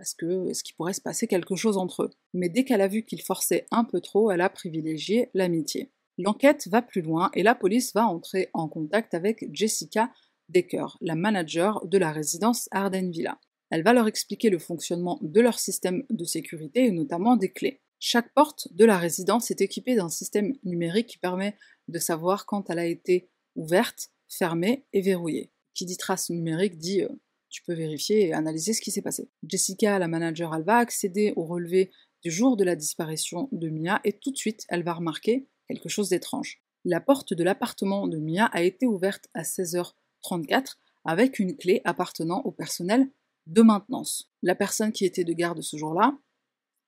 est-ce 0.05 0.15
que 0.15 0.61
qu'il 0.61 0.75
pourrait 0.75 0.93
se 0.93 1.01
passer 1.01 1.25
quelque 1.25 1.55
chose 1.55 1.77
entre 1.77 2.03
eux? 2.03 2.11
Mais 2.33 2.49
dès 2.49 2.63
qu'elle 2.63 2.81
a 2.81 2.87
vu 2.87 3.03
qu'il 3.03 3.21
forçait 3.21 3.65
un 3.71 3.83
peu 3.83 4.01
trop, 4.01 4.29
elle 4.29 4.41
a 4.41 4.49
privilégié 4.49 5.29
l'amitié. 5.33 5.91
L'enquête 6.17 6.67
va 6.67 6.81
plus 6.81 7.01
loin 7.01 7.31
et 7.33 7.43
la 7.43 7.55
police 7.55 7.93
va 7.93 8.05
entrer 8.05 8.49
en 8.53 8.67
contact 8.67 9.13
avec 9.13 9.47
Jessica 9.51 10.11
Decker, 10.49 10.97
la 11.01 11.15
manager 11.15 11.85
de 11.87 11.97
la 11.97 12.11
résidence 12.11 12.69
Arden 12.71 13.09
Villa. 13.09 13.39
Elle 13.71 13.83
va 13.83 13.93
leur 13.93 14.07
expliquer 14.07 14.49
le 14.49 14.59
fonctionnement 14.59 15.17
de 15.21 15.41
leur 15.41 15.57
système 15.59 16.03
de 16.11 16.23
sécurité 16.23 16.85
et 16.85 16.91
notamment 16.91 17.35
des 17.35 17.51
clés. 17.51 17.81
Chaque 17.99 18.31
porte 18.33 18.67
de 18.73 18.85
la 18.85 18.99
résidence 18.99 19.49
est 19.49 19.61
équipée 19.61 19.95
d'un 19.95 20.09
système 20.09 20.53
numérique 20.63 21.07
qui 21.07 21.17
permet 21.17 21.57
de 21.87 21.97
savoir 21.97 22.45
quand 22.45 22.69
elle 22.69 22.79
a 22.79 22.85
été 22.85 23.29
ouverte, 23.55 24.11
fermée 24.27 24.85
et 24.93 25.01
verrouillée 25.01 25.51
qui 25.75 25.85
dit 25.85 25.97
trace 25.97 26.29
numérique 26.31 26.77
dit 26.77 27.03
euh, 27.03 27.09
tu 27.49 27.61
peux 27.63 27.73
vérifier 27.73 28.27
et 28.27 28.33
analyser 28.33 28.73
ce 28.73 28.81
qui 28.81 28.91
s'est 28.91 29.01
passé. 29.01 29.29
Jessica, 29.47 29.99
la 29.99 30.07
manager, 30.07 30.53
elle 30.55 30.63
va 30.63 30.77
accéder 30.77 31.33
au 31.35 31.45
relevé 31.45 31.91
du 32.23 32.31
jour 32.31 32.57
de 32.57 32.63
la 32.63 32.75
disparition 32.75 33.49
de 33.51 33.69
Mia 33.69 34.01
et 34.03 34.13
tout 34.13 34.31
de 34.31 34.37
suite 34.37 34.65
elle 34.69 34.83
va 34.83 34.93
remarquer 34.93 35.47
quelque 35.67 35.89
chose 35.89 36.09
d'étrange. 36.09 36.61
La 36.83 36.99
porte 36.99 37.33
de 37.33 37.43
l'appartement 37.43 38.07
de 38.07 38.17
Mia 38.17 38.45
a 38.45 38.61
été 38.63 38.85
ouverte 38.85 39.27
à 39.33 39.43
16h34 39.43 40.77
avec 41.03 41.39
une 41.39 41.55
clé 41.55 41.81
appartenant 41.83 42.41
au 42.45 42.51
personnel 42.51 43.09
de 43.47 43.61
maintenance. 43.61 44.31
La 44.41 44.55
personne 44.55 44.91
qui 44.91 45.05
était 45.05 45.23
de 45.23 45.33
garde 45.33 45.61
ce 45.61 45.77
jour-là, 45.77 46.17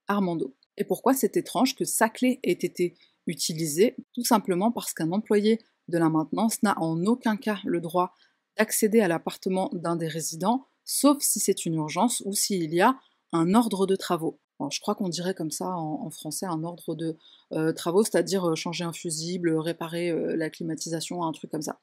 Armando. 0.08 0.56
Et 0.78 0.84
pourquoi 0.84 1.14
c'est 1.14 1.38
étrange 1.38 1.76
que 1.76 1.86
sa 1.86 2.10
clé 2.10 2.40
ait 2.44 2.52
été 2.52 2.96
utilisée? 3.26 3.96
Tout 4.14 4.24
simplement 4.24 4.72
parce 4.72 4.94
qu'un 4.94 5.12
employé 5.12 5.60
de 5.88 5.98
la 5.98 6.10
maintenance 6.10 6.62
n'a 6.64 6.80
en 6.80 7.06
aucun 7.06 7.38
cas 7.38 7.60
le 7.66 7.80
droit 7.80 8.14
d'accéder 8.58 9.02
à 9.02 9.08
l'appartement 9.08 9.70
d'un 9.74 9.96
des 9.96 10.08
résidents, 10.08 10.68
sauf 10.84 11.22
si 11.22 11.40
c'est 11.40 11.66
une 11.66 11.76
urgence 11.76 12.22
ou 12.26 12.34
s'il 12.34 12.74
y 12.74 12.82
a 12.82 12.98
un 13.34 13.54
ordre 13.54 13.86
de 13.86 13.96
travaux. 13.96 14.40
je 14.72 14.80
crois 14.80 14.96
qu'on 14.96 15.10
dirait 15.10 15.34
comme 15.34 15.52
ça 15.52 15.70
en, 15.70 16.10
français 16.10 16.46
un 16.46 16.64
ordre 16.64 16.96
de 16.96 17.18
euh, 17.54 17.74
travaux, 17.74 18.04
c'est-à-dire 18.04 18.50
euh, 18.50 18.56
changer 18.56 18.84
un 18.84 18.94
fusible, 18.94 19.56
réparer 19.58 20.10
euh, 20.10 20.36
la 20.36 20.50
climatisation, 20.50 21.24
un 21.24 21.32
truc 21.32 21.52
comme 21.52 21.62
ça. 21.62 21.80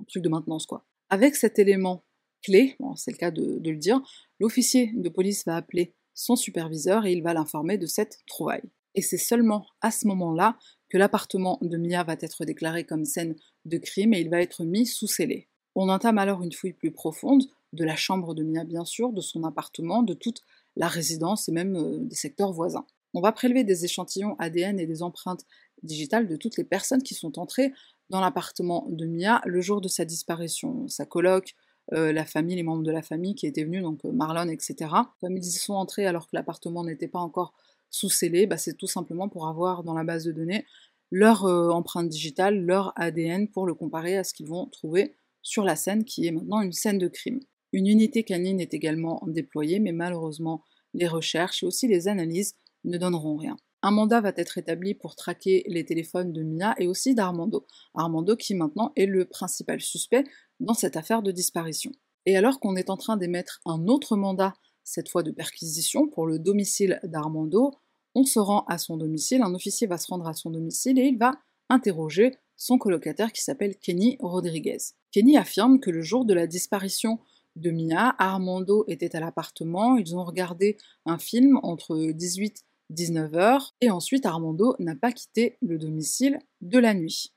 Un 0.00 0.04
truc 0.04 0.22
de 0.22 0.28
maintenance, 0.28 0.66
quoi. 0.66 0.86
Avec 1.10 1.36
cet 1.36 1.58
élément 1.58 2.04
clé, 2.42 2.76
c'est 2.96 3.10
le 3.10 3.16
cas 3.16 3.30
de 3.30 3.60
le 3.62 3.76
dire, 3.76 4.00
l'officier 4.38 4.92
de 4.94 5.08
police 5.08 5.44
va 5.44 5.56
appeler 5.56 5.94
son 6.14 6.36
superviseur 6.36 7.04
et 7.04 7.12
il 7.12 7.22
va 7.22 7.34
l'informer 7.34 7.76
de 7.76 7.86
cette 7.86 8.18
trouvaille. 8.26 8.62
Et 8.94 9.02
c'est 9.02 9.18
seulement 9.18 9.66
à 9.82 9.90
ce 9.90 10.06
moment-là 10.06 10.56
que 10.88 10.98
l'appartement 10.98 11.58
de 11.62 11.76
Mia 11.76 12.02
va 12.02 12.14
être 12.20 12.44
déclaré 12.44 12.84
comme 12.84 13.04
scène 13.04 13.36
de 13.64 13.78
crime 13.78 14.14
et 14.14 14.20
il 14.20 14.30
va 14.30 14.40
être 14.40 14.64
mis 14.64 14.86
sous 14.86 15.06
scellé. 15.06 15.49
On 15.74 15.88
entame 15.88 16.18
alors 16.18 16.42
une 16.42 16.52
fouille 16.52 16.72
plus 16.72 16.90
profonde 16.90 17.44
de 17.72 17.84
la 17.84 17.96
chambre 17.96 18.34
de 18.34 18.42
Mia 18.42 18.64
bien 18.64 18.84
sûr, 18.84 19.12
de 19.12 19.20
son 19.20 19.44
appartement, 19.44 20.02
de 20.02 20.14
toute 20.14 20.42
la 20.76 20.88
résidence 20.88 21.48
et 21.48 21.52
même 21.52 21.76
euh, 21.76 21.98
des 21.98 22.14
secteurs 22.14 22.52
voisins. 22.52 22.86
On 23.14 23.20
va 23.20 23.32
prélever 23.32 23.64
des 23.64 23.84
échantillons 23.84 24.36
ADN 24.38 24.78
et 24.78 24.86
des 24.86 25.02
empreintes 25.02 25.44
digitales 25.82 26.28
de 26.28 26.36
toutes 26.36 26.56
les 26.56 26.64
personnes 26.64 27.02
qui 27.02 27.14
sont 27.14 27.38
entrées 27.38 27.72
dans 28.08 28.20
l'appartement 28.20 28.86
de 28.88 29.06
Mia 29.06 29.40
le 29.46 29.60
jour 29.60 29.80
de 29.80 29.88
sa 29.88 30.04
disparition. 30.04 30.86
Sa 30.88 31.06
coloc, 31.06 31.54
euh, 31.92 32.12
la 32.12 32.24
famille, 32.24 32.56
les 32.56 32.62
membres 32.62 32.82
de 32.82 32.92
la 32.92 33.02
famille 33.02 33.34
qui 33.34 33.46
étaient 33.46 33.64
venus, 33.64 33.82
donc 33.82 34.04
euh, 34.04 34.12
Marlon, 34.12 34.48
etc. 34.48 34.90
Comme 35.20 35.36
ils 35.36 35.44
y 35.44 35.52
sont 35.52 35.74
entrés 35.74 36.06
alors 36.06 36.26
que 36.26 36.36
l'appartement 36.36 36.84
n'était 36.84 37.08
pas 37.08 37.18
encore 37.18 37.52
sous 37.90 38.10
scellé, 38.10 38.46
bah, 38.46 38.56
c'est 38.56 38.76
tout 38.76 38.86
simplement 38.86 39.28
pour 39.28 39.48
avoir 39.48 39.82
dans 39.82 39.94
la 39.94 40.04
base 40.04 40.24
de 40.24 40.32
données 40.32 40.64
leur 41.12 41.44
empreinte 41.44 42.08
digitale, 42.08 42.64
leur 42.64 42.92
ADN 42.94 43.48
pour 43.48 43.66
le 43.66 43.74
comparer 43.74 44.16
à 44.16 44.22
ce 44.22 44.32
qu'ils 44.32 44.46
vont 44.46 44.66
trouver 44.66 45.16
sur 45.42 45.64
la 45.64 45.76
scène 45.76 46.04
qui 46.04 46.26
est 46.26 46.32
maintenant 46.32 46.62
une 46.62 46.72
scène 46.72 46.98
de 46.98 47.08
crime. 47.08 47.40
Une 47.72 47.86
unité 47.86 48.24
canine 48.24 48.60
est 48.60 48.74
également 48.74 49.22
déployée, 49.26 49.78
mais 49.78 49.92
malheureusement, 49.92 50.64
les 50.94 51.06
recherches 51.06 51.62
et 51.62 51.66
aussi 51.66 51.86
les 51.86 52.08
analyses 52.08 52.56
ne 52.84 52.98
donneront 52.98 53.36
rien. 53.36 53.56
Un 53.82 53.92
mandat 53.92 54.20
va 54.20 54.32
être 54.36 54.58
établi 54.58 54.94
pour 54.94 55.16
traquer 55.16 55.64
les 55.66 55.84
téléphones 55.84 56.32
de 56.32 56.42
Mia 56.42 56.74
et 56.78 56.86
aussi 56.86 57.14
d'Armando. 57.14 57.66
Armando 57.94 58.36
qui 58.36 58.54
maintenant 58.54 58.92
est 58.96 59.06
le 59.06 59.24
principal 59.24 59.80
suspect 59.80 60.24
dans 60.58 60.74
cette 60.74 60.96
affaire 60.96 61.22
de 61.22 61.32
disparition. 61.32 61.92
Et 62.26 62.36
alors 62.36 62.60
qu'on 62.60 62.76
est 62.76 62.90
en 62.90 62.98
train 62.98 63.16
d'émettre 63.16 63.60
un 63.64 63.86
autre 63.86 64.16
mandat, 64.16 64.52
cette 64.84 65.08
fois 65.08 65.22
de 65.22 65.30
perquisition, 65.30 66.08
pour 66.08 66.26
le 66.26 66.38
domicile 66.38 67.00
d'Armando, 67.04 67.72
on 68.14 68.24
se 68.24 68.38
rend 68.38 68.64
à 68.68 68.76
son 68.76 68.96
domicile, 68.96 69.42
un 69.42 69.54
officier 69.54 69.86
va 69.86 69.96
se 69.96 70.08
rendre 70.08 70.26
à 70.26 70.34
son 70.34 70.50
domicile 70.50 70.98
et 70.98 71.06
il 71.06 71.16
va 71.16 71.32
interroger 71.68 72.32
son 72.56 72.76
colocataire 72.76 73.32
qui 73.32 73.42
s'appelle 73.42 73.76
Kenny 73.76 74.18
Rodriguez. 74.20 74.78
Kenny 75.12 75.36
affirme 75.36 75.80
que 75.80 75.90
le 75.90 76.02
jour 76.02 76.24
de 76.24 76.34
la 76.34 76.46
disparition 76.46 77.18
de 77.56 77.70
Mia, 77.70 78.14
Armando 78.18 78.84
était 78.86 79.16
à 79.16 79.20
l'appartement, 79.20 79.96
ils 79.96 80.14
ont 80.14 80.24
regardé 80.24 80.76
un 81.04 81.18
film 81.18 81.58
entre 81.62 82.12
18 82.12 82.58
et 82.58 82.94
19 82.94 83.34
heures, 83.34 83.74
et 83.80 83.90
ensuite 83.90 84.24
Armando 84.24 84.76
n'a 84.78 84.94
pas 84.94 85.12
quitté 85.12 85.56
le 85.62 85.78
domicile 85.78 86.38
de 86.60 86.78
la 86.78 86.94
nuit. 86.94 87.32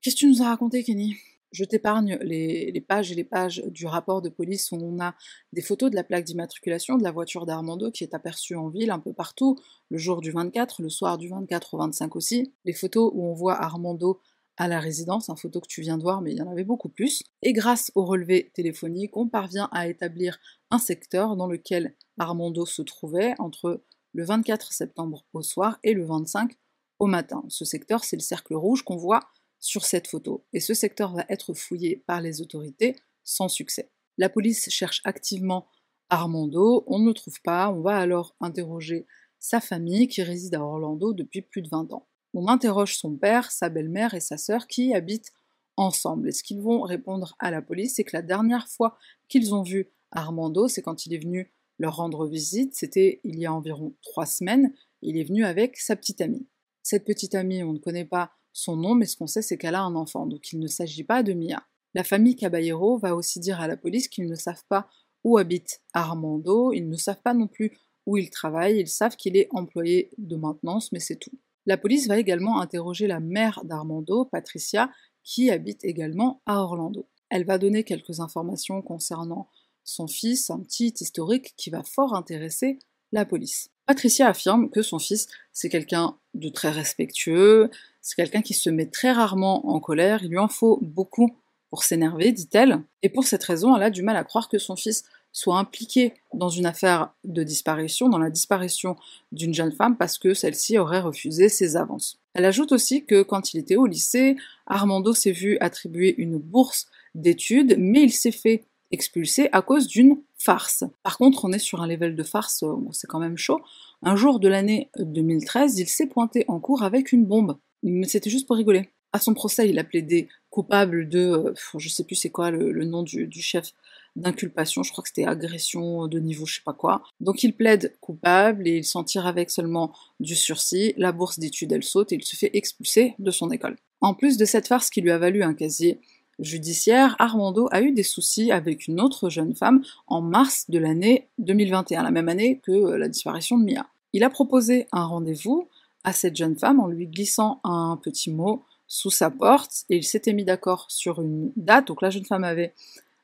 Qu'est-ce 0.00 0.14
que 0.14 0.20
tu 0.20 0.28
nous 0.28 0.42
as 0.42 0.46
raconté, 0.46 0.82
Kenny? 0.82 1.16
Je 1.56 1.64
t'épargne 1.64 2.18
les, 2.20 2.84
pages 2.86 3.10
et 3.10 3.14
les 3.14 3.24
pages 3.24 3.62
du 3.66 3.86
rapport 3.86 4.20
de 4.20 4.28
police 4.28 4.70
où 4.72 4.76
on 4.76 5.00
a 5.00 5.14
des 5.54 5.62
photos 5.62 5.90
de 5.90 5.96
la 5.96 6.04
plaque 6.04 6.24
d'immatriculation 6.24 6.98
de 6.98 7.02
la 7.02 7.10
voiture 7.10 7.46
d'Armando 7.46 7.90
qui 7.90 8.04
est 8.04 8.12
aperçue 8.12 8.56
en 8.56 8.68
ville 8.68 8.90
un 8.90 8.98
peu 8.98 9.14
partout, 9.14 9.56
le 9.88 9.96
jour 9.96 10.20
du 10.20 10.32
24, 10.32 10.82
le 10.82 10.90
soir 10.90 11.16
du 11.16 11.28
24 11.28 11.72
au 11.72 11.78
25 11.78 12.14
aussi, 12.14 12.52
les 12.66 12.74
photos 12.74 13.10
où 13.14 13.24
on 13.24 13.32
voit 13.32 13.54
Armando 13.54 14.20
à 14.58 14.68
la 14.68 14.80
résidence, 14.80 15.30
un 15.30 15.36
photo 15.36 15.60
que 15.60 15.66
tu 15.66 15.80
viens 15.80 15.96
de 15.96 16.02
voir, 16.02 16.20
mais 16.20 16.32
il 16.32 16.38
y 16.38 16.42
en 16.42 16.50
avait 16.50 16.64
beaucoup 16.64 16.90
plus. 16.90 17.22
Et 17.40 17.54
grâce 17.54 17.90
au 17.94 18.04
relevé 18.04 18.50
téléphonique, 18.54 19.16
on 19.16 19.26
parvient 19.26 19.68
à 19.72 19.88
établir 19.88 20.38
un 20.70 20.78
secteur 20.78 21.36
dans 21.36 21.46
lequel 21.46 21.94
Armando 22.18 22.66
se 22.66 22.82
trouvait 22.82 23.34
entre 23.38 23.82
le 24.12 24.24
24 24.24 24.72
septembre 24.72 25.24
au 25.32 25.42
soir 25.42 25.78
et 25.84 25.94
le 25.94 26.04
25 26.04 26.52
au 26.98 27.06
matin. 27.06 27.44
Ce 27.48 27.64
secteur, 27.64 28.04
c'est 28.04 28.16
le 28.16 28.22
cercle 28.22 28.54
rouge 28.54 28.82
qu'on 28.82 28.96
voit 28.96 29.20
sur 29.66 29.84
cette 29.84 30.06
photo, 30.06 30.46
et 30.52 30.60
ce 30.60 30.74
secteur 30.74 31.12
va 31.12 31.24
être 31.28 31.52
fouillé 31.52 31.96
par 32.06 32.20
les 32.20 32.40
autorités 32.40 32.94
sans 33.24 33.48
succès. 33.48 33.90
La 34.16 34.28
police 34.28 34.70
cherche 34.70 35.00
activement 35.04 35.66
Armando, 36.08 36.84
on 36.86 37.00
ne 37.00 37.08
le 37.08 37.14
trouve 37.14 37.40
pas, 37.42 37.72
on 37.72 37.80
va 37.80 37.98
alors 37.98 38.36
interroger 38.40 39.06
sa 39.40 39.60
famille 39.60 40.06
qui 40.06 40.22
réside 40.22 40.54
à 40.54 40.62
Orlando 40.62 41.12
depuis 41.12 41.42
plus 41.42 41.62
de 41.62 41.68
20 41.68 41.92
ans. 41.92 42.06
On 42.32 42.46
interroge 42.46 42.96
son 42.96 43.16
père, 43.16 43.50
sa 43.50 43.68
belle-mère 43.68 44.14
et 44.14 44.20
sa 44.20 44.36
sœur 44.36 44.68
qui 44.68 44.94
habitent 44.94 45.32
ensemble. 45.76 46.28
Et 46.28 46.32
ce 46.32 46.44
qu'ils 46.44 46.62
vont 46.62 46.82
répondre 46.82 47.34
à 47.40 47.50
la 47.50 47.60
police, 47.60 47.96
c'est 47.96 48.04
que 48.04 48.16
la 48.16 48.22
dernière 48.22 48.68
fois 48.68 48.96
qu'ils 49.28 49.52
ont 49.52 49.62
vu 49.62 49.90
Armando, 50.12 50.68
c'est 50.68 50.82
quand 50.82 51.06
il 51.06 51.14
est 51.14 51.24
venu 51.24 51.52
leur 51.78 51.96
rendre 51.96 52.28
visite, 52.28 52.76
c'était 52.76 53.20
il 53.24 53.38
y 53.38 53.46
a 53.46 53.52
environ 53.52 53.94
trois 54.02 54.26
semaines, 54.26 54.72
il 55.02 55.18
est 55.18 55.24
venu 55.24 55.44
avec 55.44 55.76
sa 55.76 55.96
petite 55.96 56.20
amie. 56.20 56.46
Cette 56.84 57.04
petite 57.04 57.34
amie, 57.34 57.64
on 57.64 57.72
ne 57.72 57.78
connaît 57.78 58.04
pas 58.04 58.30
son 58.56 58.76
nom, 58.76 58.94
mais 58.94 59.04
ce 59.04 59.18
qu'on 59.18 59.26
sait, 59.26 59.42
c'est 59.42 59.58
qu'elle 59.58 59.74
a 59.74 59.82
un 59.82 59.94
enfant, 59.94 60.24
donc 60.24 60.50
il 60.50 60.58
ne 60.58 60.66
s'agit 60.66 61.04
pas 61.04 61.22
de 61.22 61.34
Mia. 61.34 61.62
La 61.92 62.04
famille 62.04 62.36
Caballero 62.36 62.96
va 62.96 63.14
aussi 63.14 63.38
dire 63.38 63.60
à 63.60 63.68
la 63.68 63.76
police 63.76 64.08
qu'ils 64.08 64.26
ne 64.26 64.34
savent 64.34 64.64
pas 64.70 64.88
où 65.24 65.36
habite 65.36 65.82
Armando, 65.92 66.72
ils 66.72 66.88
ne 66.88 66.96
savent 66.96 67.20
pas 67.20 67.34
non 67.34 67.48
plus 67.48 67.76
où 68.06 68.16
il 68.16 68.30
travaille, 68.30 68.78
ils 68.78 68.88
savent 68.88 69.16
qu'il 69.16 69.36
est 69.36 69.48
employé 69.50 70.10
de 70.16 70.36
maintenance, 70.36 70.90
mais 70.90 71.00
c'est 71.00 71.16
tout. 71.16 71.38
La 71.66 71.76
police 71.76 72.08
va 72.08 72.18
également 72.18 72.60
interroger 72.60 73.06
la 73.06 73.20
mère 73.20 73.60
d'Armando, 73.64 74.24
Patricia, 74.24 74.90
qui 75.22 75.50
habite 75.50 75.84
également 75.84 76.40
à 76.46 76.62
Orlando. 76.62 77.06
Elle 77.28 77.44
va 77.44 77.58
donner 77.58 77.84
quelques 77.84 78.20
informations 78.20 78.80
concernant 78.80 79.48
son 79.84 80.06
fils, 80.06 80.48
un 80.48 80.60
petit 80.60 80.94
historique 80.98 81.52
qui 81.58 81.68
va 81.68 81.82
fort 81.82 82.14
intéresser 82.14 82.78
la 83.12 83.26
police. 83.26 83.68
Patricia 83.86 84.28
affirme 84.28 84.68
que 84.68 84.82
son 84.82 84.98
fils, 84.98 85.28
c'est 85.52 85.68
quelqu'un 85.68 86.16
de 86.34 86.48
très 86.48 86.70
respectueux, 86.70 87.70
c'est 88.02 88.16
quelqu'un 88.16 88.42
qui 88.42 88.52
se 88.52 88.68
met 88.68 88.86
très 88.86 89.12
rarement 89.12 89.68
en 89.68 89.78
colère, 89.78 90.24
il 90.24 90.30
lui 90.30 90.38
en 90.38 90.48
faut 90.48 90.80
beaucoup 90.82 91.36
pour 91.70 91.84
s'énerver, 91.84 92.32
dit-elle, 92.32 92.82
et 93.02 93.08
pour 93.08 93.24
cette 93.24 93.44
raison, 93.44 93.76
elle 93.76 93.82
a 93.84 93.90
du 93.90 94.02
mal 94.02 94.16
à 94.16 94.24
croire 94.24 94.48
que 94.48 94.58
son 94.58 94.74
fils 94.74 95.04
soit 95.32 95.58
impliqué 95.58 96.14
dans 96.32 96.48
une 96.48 96.66
affaire 96.66 97.10
de 97.24 97.42
disparition, 97.42 98.08
dans 98.08 98.18
la 98.18 98.30
disparition 98.30 98.96
d'une 99.32 99.54
jeune 99.54 99.72
femme, 99.72 99.96
parce 99.96 100.18
que 100.18 100.34
celle-ci 100.34 100.78
aurait 100.78 101.00
refusé 101.00 101.48
ses 101.48 101.76
avances. 101.76 102.18
Elle 102.34 102.44
ajoute 102.44 102.72
aussi 102.72 103.04
que 103.04 103.22
quand 103.22 103.52
il 103.52 103.58
était 103.60 103.76
au 103.76 103.86
lycée, 103.86 104.36
Armando 104.66 105.12
s'est 105.12 105.32
vu 105.32 105.58
attribuer 105.60 106.14
une 106.18 106.38
bourse 106.38 106.86
d'études, 107.14 107.76
mais 107.78 108.02
il 108.02 108.12
s'est 108.12 108.32
fait 108.32 108.64
expulser 108.90 109.48
à 109.52 109.62
cause 109.62 109.86
d'une 109.86 110.18
farce. 110.46 110.84
Par 111.02 111.18
contre, 111.18 111.44
on 111.44 111.52
est 111.52 111.58
sur 111.58 111.82
un 111.82 111.86
level 111.86 112.14
de 112.14 112.22
farce, 112.22 112.62
euh, 112.62 112.74
c'est 112.92 113.06
quand 113.06 113.18
même 113.18 113.36
chaud. 113.36 113.60
Un 114.02 114.16
jour 114.16 114.40
de 114.40 114.48
l'année 114.48 114.90
2013, 114.98 115.78
il 115.78 115.88
s'est 115.88 116.06
pointé 116.06 116.44
en 116.48 116.60
cours 116.60 116.82
avec 116.82 117.12
une 117.12 117.26
bombe 117.26 117.56
mais 117.82 118.06
c'était 118.06 118.30
juste 118.30 118.46
pour 118.46 118.56
rigoler. 118.56 118.90
À 119.12 119.20
son 119.20 119.34
procès, 119.34 119.68
il 119.68 119.78
a 119.78 119.84
plaidé 119.84 120.28
coupable 120.50 121.08
de, 121.08 121.20
euh, 121.20 121.54
je 121.78 121.88
sais 121.88 122.04
plus 122.04 122.16
c'est 122.16 122.30
quoi 122.30 122.50
le, 122.50 122.84
nom 122.84 123.02
du, 123.02 123.30
chef 123.40 123.72
d'inculpation, 124.14 124.82
je 124.82 124.90
crois 124.90 125.02
que 125.02 125.08
c'était 125.08 125.26
agression 125.26 126.08
de 126.08 126.18
niveau 126.18 126.46
je 126.46 126.56
sais 126.56 126.62
pas 126.64 126.72
quoi. 126.72 127.02
Donc 127.20 127.42
il 127.42 127.54
plaide 127.54 127.96
coupable 128.00 128.66
et 128.66 128.78
il 128.78 128.84
s'en 128.84 129.04
tire 129.04 129.26
avec 129.26 129.50
seulement 129.50 129.92
du 130.20 130.34
sursis, 130.34 130.94
la 130.96 131.12
bourse 131.12 131.38
d'études 131.38 131.72
elle 131.72 131.84
saute 131.84 132.12
et 132.12 132.16
il 132.16 132.24
se 132.24 132.36
fait 132.36 132.50
expulser 132.54 133.14
de 133.18 133.30
son 133.30 133.50
école. 133.50 133.76
En 134.00 134.14
plus 134.14 134.38
de 134.38 134.44
cette 134.44 134.68
farce 134.68 134.90
qui 134.90 135.00
lui 135.00 135.10
a 135.10 135.18
valu 135.18 135.42
un 135.42 135.54
casier 135.54 136.00
judiciaire, 136.38 137.16
Armando 137.18 137.68
a 137.70 137.82
eu 137.82 137.92
des 137.92 138.02
soucis 138.02 138.52
avec 138.52 138.86
une 138.86 139.00
autre 139.00 139.30
jeune 139.30 139.54
femme 139.54 139.82
en 140.06 140.20
mars 140.20 140.66
de 140.68 140.78
l'année 140.78 141.28
2021, 141.38 142.02
la 142.02 142.10
même 142.10 142.28
année 142.28 142.60
que 142.62 142.72
euh, 142.72 142.98
la 142.98 143.08
disparition 143.08 143.58
de 143.58 143.64
Mia. 143.64 143.86
Il 144.12 144.24
a 144.24 144.30
proposé 144.30 144.86
un 144.92 145.04
rendez-vous 145.04 145.68
à 146.04 146.12
cette 146.12 146.36
jeune 146.36 146.56
femme 146.56 146.80
en 146.80 146.86
lui 146.86 147.06
glissant 147.06 147.60
un 147.64 147.98
petit 148.02 148.30
mot 148.30 148.62
sous 148.86 149.10
sa 149.10 149.30
porte 149.30 149.84
et 149.90 149.96
il 149.96 150.04
s'était 150.04 150.32
mis 150.32 150.44
d'accord 150.44 150.86
sur 150.88 151.20
une 151.20 151.52
date. 151.56 151.88
Donc 151.88 152.02
la 152.02 152.10
jeune 152.10 152.24
femme 152.24 152.44
avait 152.44 152.72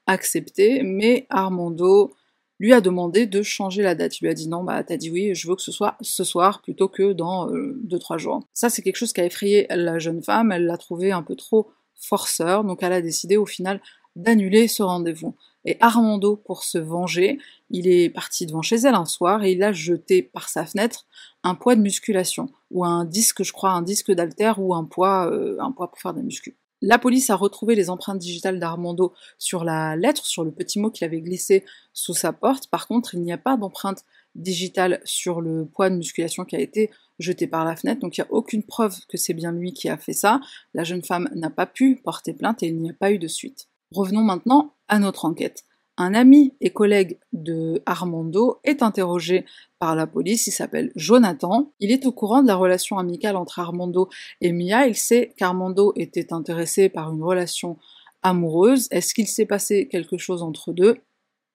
accepté, 0.06 0.82
mais 0.82 1.26
Armando 1.30 2.12
lui 2.58 2.72
a 2.72 2.80
demandé 2.80 3.26
de 3.26 3.42
changer 3.42 3.82
la 3.82 3.94
date. 3.94 4.20
Il 4.20 4.24
lui 4.24 4.30
a 4.30 4.34
dit 4.34 4.48
non, 4.48 4.64
bah 4.64 4.82
t'as 4.82 4.96
dit 4.96 5.10
oui, 5.10 5.34
je 5.34 5.48
veux 5.48 5.56
que 5.56 5.62
ce 5.62 5.72
soit 5.72 5.96
ce 6.00 6.24
soir 6.24 6.60
plutôt 6.62 6.88
que 6.88 7.12
dans 7.12 7.48
2-3 7.48 8.14
euh, 8.14 8.18
jours. 8.18 8.40
Ça 8.52 8.68
c'est 8.68 8.82
quelque 8.82 8.96
chose 8.96 9.12
qui 9.12 9.20
a 9.20 9.24
effrayé 9.24 9.66
la 9.70 9.98
jeune 9.98 10.22
femme, 10.22 10.52
elle 10.52 10.66
l'a 10.66 10.76
trouvé 10.76 11.12
un 11.12 11.22
peu 11.22 11.36
trop 11.36 11.70
forceur, 12.02 12.64
donc 12.64 12.82
elle 12.82 12.92
a 12.92 13.00
décidé 13.00 13.36
au 13.36 13.46
final 13.46 13.80
d'annuler 14.16 14.68
ce 14.68 14.82
rendez-vous. 14.82 15.34
Et 15.64 15.76
Armando, 15.80 16.36
pour 16.36 16.64
se 16.64 16.78
venger, 16.78 17.38
il 17.70 17.86
est 17.88 18.10
parti 18.10 18.46
devant 18.46 18.62
chez 18.62 18.76
elle 18.76 18.94
un 18.94 19.04
soir 19.04 19.44
et 19.44 19.52
il 19.52 19.62
a 19.62 19.72
jeté 19.72 20.22
par 20.22 20.48
sa 20.48 20.66
fenêtre 20.66 21.06
un 21.44 21.54
poids 21.54 21.76
de 21.76 21.80
musculation, 21.80 22.50
ou 22.70 22.84
un 22.84 23.04
disque, 23.04 23.42
je 23.42 23.52
crois, 23.52 23.70
un 23.70 23.82
disque 23.82 24.12
d'alter 24.12 24.52
ou 24.58 24.74
un 24.74 24.84
poids, 24.84 25.30
euh, 25.30 25.56
un 25.60 25.72
poids 25.72 25.88
pour 25.88 26.00
faire 26.00 26.14
des 26.14 26.22
muscu. 26.22 26.56
La 26.84 26.98
police 26.98 27.30
a 27.30 27.36
retrouvé 27.36 27.76
les 27.76 27.90
empreintes 27.90 28.18
digitales 28.18 28.58
d'Armando 28.58 29.12
sur 29.38 29.62
la 29.62 29.94
lettre, 29.94 30.26
sur 30.26 30.42
le 30.42 30.50
petit 30.50 30.80
mot 30.80 30.90
qu'il 30.90 31.04
avait 31.04 31.20
glissé 31.20 31.64
sous 31.92 32.12
sa 32.12 32.32
porte. 32.32 32.66
Par 32.68 32.88
contre, 32.88 33.14
il 33.14 33.22
n'y 33.22 33.32
a 33.32 33.38
pas 33.38 33.56
d'empreinte 33.56 34.04
digitale 34.34 35.00
sur 35.04 35.40
le 35.40 35.64
poids 35.64 35.90
de 35.90 35.96
musculation 35.96 36.44
qui 36.44 36.56
a 36.56 36.60
été 36.60 36.90
jeté 37.22 37.46
par 37.46 37.64
la 37.64 37.76
fenêtre, 37.76 38.00
donc 38.00 38.16
il 38.16 38.20
n'y 38.20 38.26
a 38.26 38.32
aucune 38.32 38.62
preuve 38.62 38.98
que 39.08 39.16
c'est 39.16 39.34
bien 39.34 39.52
lui 39.52 39.72
qui 39.72 39.88
a 39.88 39.96
fait 39.96 40.12
ça. 40.12 40.40
La 40.74 40.84
jeune 40.84 41.02
femme 41.02 41.28
n'a 41.34 41.50
pas 41.50 41.66
pu 41.66 41.96
porter 41.96 42.32
plainte 42.32 42.62
et 42.62 42.68
il 42.68 42.78
n'y 42.78 42.90
a 42.90 42.94
pas 42.94 43.12
eu 43.12 43.18
de 43.18 43.28
suite. 43.28 43.68
Revenons 43.92 44.22
maintenant 44.22 44.74
à 44.88 44.98
notre 44.98 45.24
enquête. 45.24 45.64
Un 45.98 46.14
ami 46.14 46.54
et 46.60 46.70
collègue 46.70 47.18
de 47.34 47.82
Armando 47.84 48.60
est 48.64 48.82
interrogé 48.82 49.44
par 49.78 49.94
la 49.94 50.06
police, 50.06 50.46
il 50.46 50.52
s'appelle 50.52 50.90
Jonathan. 50.96 51.72
Il 51.80 51.92
est 51.92 52.06
au 52.06 52.12
courant 52.12 52.42
de 52.42 52.46
la 52.46 52.56
relation 52.56 52.98
amicale 52.98 53.36
entre 53.36 53.58
Armando 53.58 54.08
et 54.40 54.52
Mia, 54.52 54.86
il 54.86 54.94
sait 54.94 55.34
qu'Armando 55.36 55.92
était 55.96 56.32
intéressé 56.32 56.88
par 56.88 57.12
une 57.12 57.22
relation 57.22 57.76
amoureuse. 58.22 58.88
Est-ce 58.90 59.12
qu'il 59.12 59.28
s'est 59.28 59.46
passé 59.46 59.86
quelque 59.88 60.16
chose 60.16 60.42
entre 60.42 60.72
deux? 60.72 60.98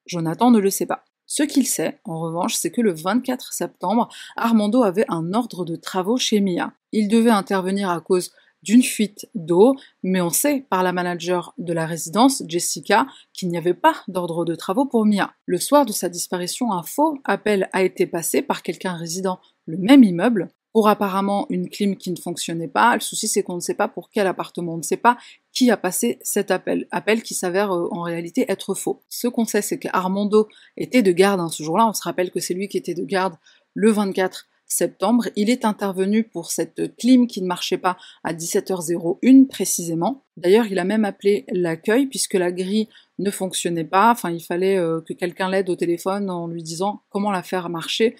Jonathan 0.05 0.51
ne 0.51 0.59
le 0.59 0.69
sait 0.69 0.85
pas. 0.85 1.06
Ce 1.27 1.43
qu'il 1.43 1.67
sait, 1.67 1.99
en 2.05 2.19
revanche, 2.19 2.55
c'est 2.55 2.71
que 2.71 2.81
le 2.81 2.93
24 2.93 3.51
septembre, 3.51 4.07
Armando 4.37 4.83
avait 4.83 5.05
un 5.09 5.33
ordre 5.33 5.65
de 5.65 5.75
travaux 5.75 6.17
chez 6.17 6.39
Mia. 6.39 6.71
Il 6.93 7.09
devait 7.09 7.29
intervenir 7.29 7.89
à 7.89 7.99
cause 7.99 8.31
d'une 8.63 8.81
fuite 8.81 9.29
d'eau, 9.35 9.75
mais 10.03 10.21
on 10.21 10.29
sait 10.29 10.65
par 10.69 10.83
la 10.83 10.93
manager 10.93 11.53
de 11.57 11.73
la 11.73 11.85
résidence, 11.85 12.43
Jessica, 12.47 13.05
qu'il 13.33 13.49
n'y 13.49 13.57
avait 13.57 13.73
pas 13.73 14.03
d'ordre 14.07 14.45
de 14.45 14.55
travaux 14.55 14.85
pour 14.85 15.05
Mia. 15.05 15.33
Le 15.45 15.57
soir 15.57 15.85
de 15.85 15.91
sa 15.91 16.09
disparition, 16.09 16.71
un 16.71 16.83
faux 16.83 17.19
appel 17.23 17.69
a 17.73 17.83
été 17.83 18.07
passé 18.07 18.41
par 18.41 18.63
quelqu'un 18.63 18.93
résidant 18.93 19.39
le 19.65 19.77
même 19.77 20.03
immeuble 20.03 20.49
pour 20.73 20.87
apparemment 20.87 21.47
une 21.49 21.69
clim 21.69 21.95
qui 21.95 22.11
ne 22.11 22.17
fonctionnait 22.17 22.67
pas. 22.67 22.93
Le 22.95 23.01
souci, 23.01 23.27
c'est 23.27 23.43
qu'on 23.43 23.55
ne 23.55 23.61
sait 23.61 23.73
pas 23.73 23.87
pour 23.87 24.09
quel 24.09 24.27
appartement, 24.27 24.75
on 24.75 24.77
ne 24.77 24.83
sait 24.83 24.97
pas 24.97 25.17
qui 25.51 25.71
a 25.71 25.77
passé 25.77 26.19
cet 26.21 26.51
appel. 26.51 26.87
Appel 26.91 27.23
qui 27.23 27.33
s'avère 27.33 27.71
euh, 27.71 27.87
en 27.91 28.01
réalité 28.03 28.45
être 28.49 28.75
faux. 28.75 29.01
Ce 29.09 29.27
qu'on 29.27 29.45
sait, 29.45 29.61
c'est 29.61 29.79
qu'Armando 29.79 30.47
était 30.75 31.01
de 31.01 31.11
garde 31.11 31.39
hein, 31.39 31.49
ce 31.49 31.63
jour-là. 31.63 31.87
On 31.87 31.93
se 31.93 32.03
rappelle 32.03 32.31
que 32.31 32.39
c'est 32.39 32.53
lui 32.53 32.67
qui 32.67 32.77
était 32.77 32.93
de 32.93 33.03
garde 33.03 33.35
le 33.73 33.91
24 33.91 34.47
septembre, 34.67 35.29
il 35.35 35.49
est 35.49 35.65
intervenu 35.65 36.23
pour 36.23 36.51
cette 36.51 36.95
clim 36.97 37.27
qui 37.27 37.41
ne 37.41 37.47
marchait 37.47 37.77
pas 37.77 37.97
à 38.23 38.33
17h01 38.33 39.47
précisément. 39.47 40.25
D'ailleurs, 40.35 40.67
il 40.67 40.77
a 40.77 40.83
même 40.83 41.05
appelé 41.05 41.45
l'accueil 41.49 42.07
puisque 42.07 42.33
la 42.33 42.51
grille 42.51 42.89
ne 43.17 43.31
fonctionnait 43.31 43.85
pas. 43.85 44.11
Enfin, 44.11 44.29
il 44.29 44.43
fallait 44.43 44.77
euh, 44.77 45.01
que 45.01 45.13
quelqu'un 45.13 45.49
l'aide 45.49 45.69
au 45.69 45.75
téléphone 45.75 46.29
en 46.29 46.47
lui 46.47 46.63
disant 46.63 47.01
comment 47.09 47.31
la 47.31 47.43
faire 47.43 47.69
marcher 47.69 48.15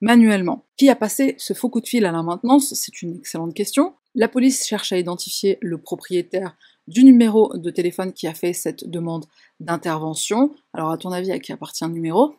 manuellement. 0.00 0.64
Qui 0.76 0.88
a 0.88 0.96
passé 0.96 1.34
ce 1.38 1.54
faux 1.54 1.68
coup 1.68 1.80
de 1.80 1.86
fil 1.86 2.04
à 2.06 2.12
la 2.12 2.22
maintenance? 2.22 2.74
C'est 2.74 3.02
une 3.02 3.16
excellente 3.16 3.54
question. 3.54 3.94
La 4.14 4.28
police 4.28 4.66
cherche 4.66 4.92
à 4.92 4.98
identifier 4.98 5.58
le 5.60 5.78
propriétaire 5.78 6.56
du 6.86 7.04
numéro 7.04 7.56
de 7.56 7.70
téléphone 7.70 8.12
qui 8.12 8.26
a 8.26 8.34
fait 8.34 8.52
cette 8.52 8.88
demande 8.88 9.24
d'intervention. 9.60 10.54
Alors 10.72 10.90
à 10.90 10.98
ton 10.98 11.10
avis, 11.10 11.32
à 11.32 11.38
qui 11.38 11.52
appartient 11.52 11.84
le 11.84 11.90
numéro? 11.90 12.36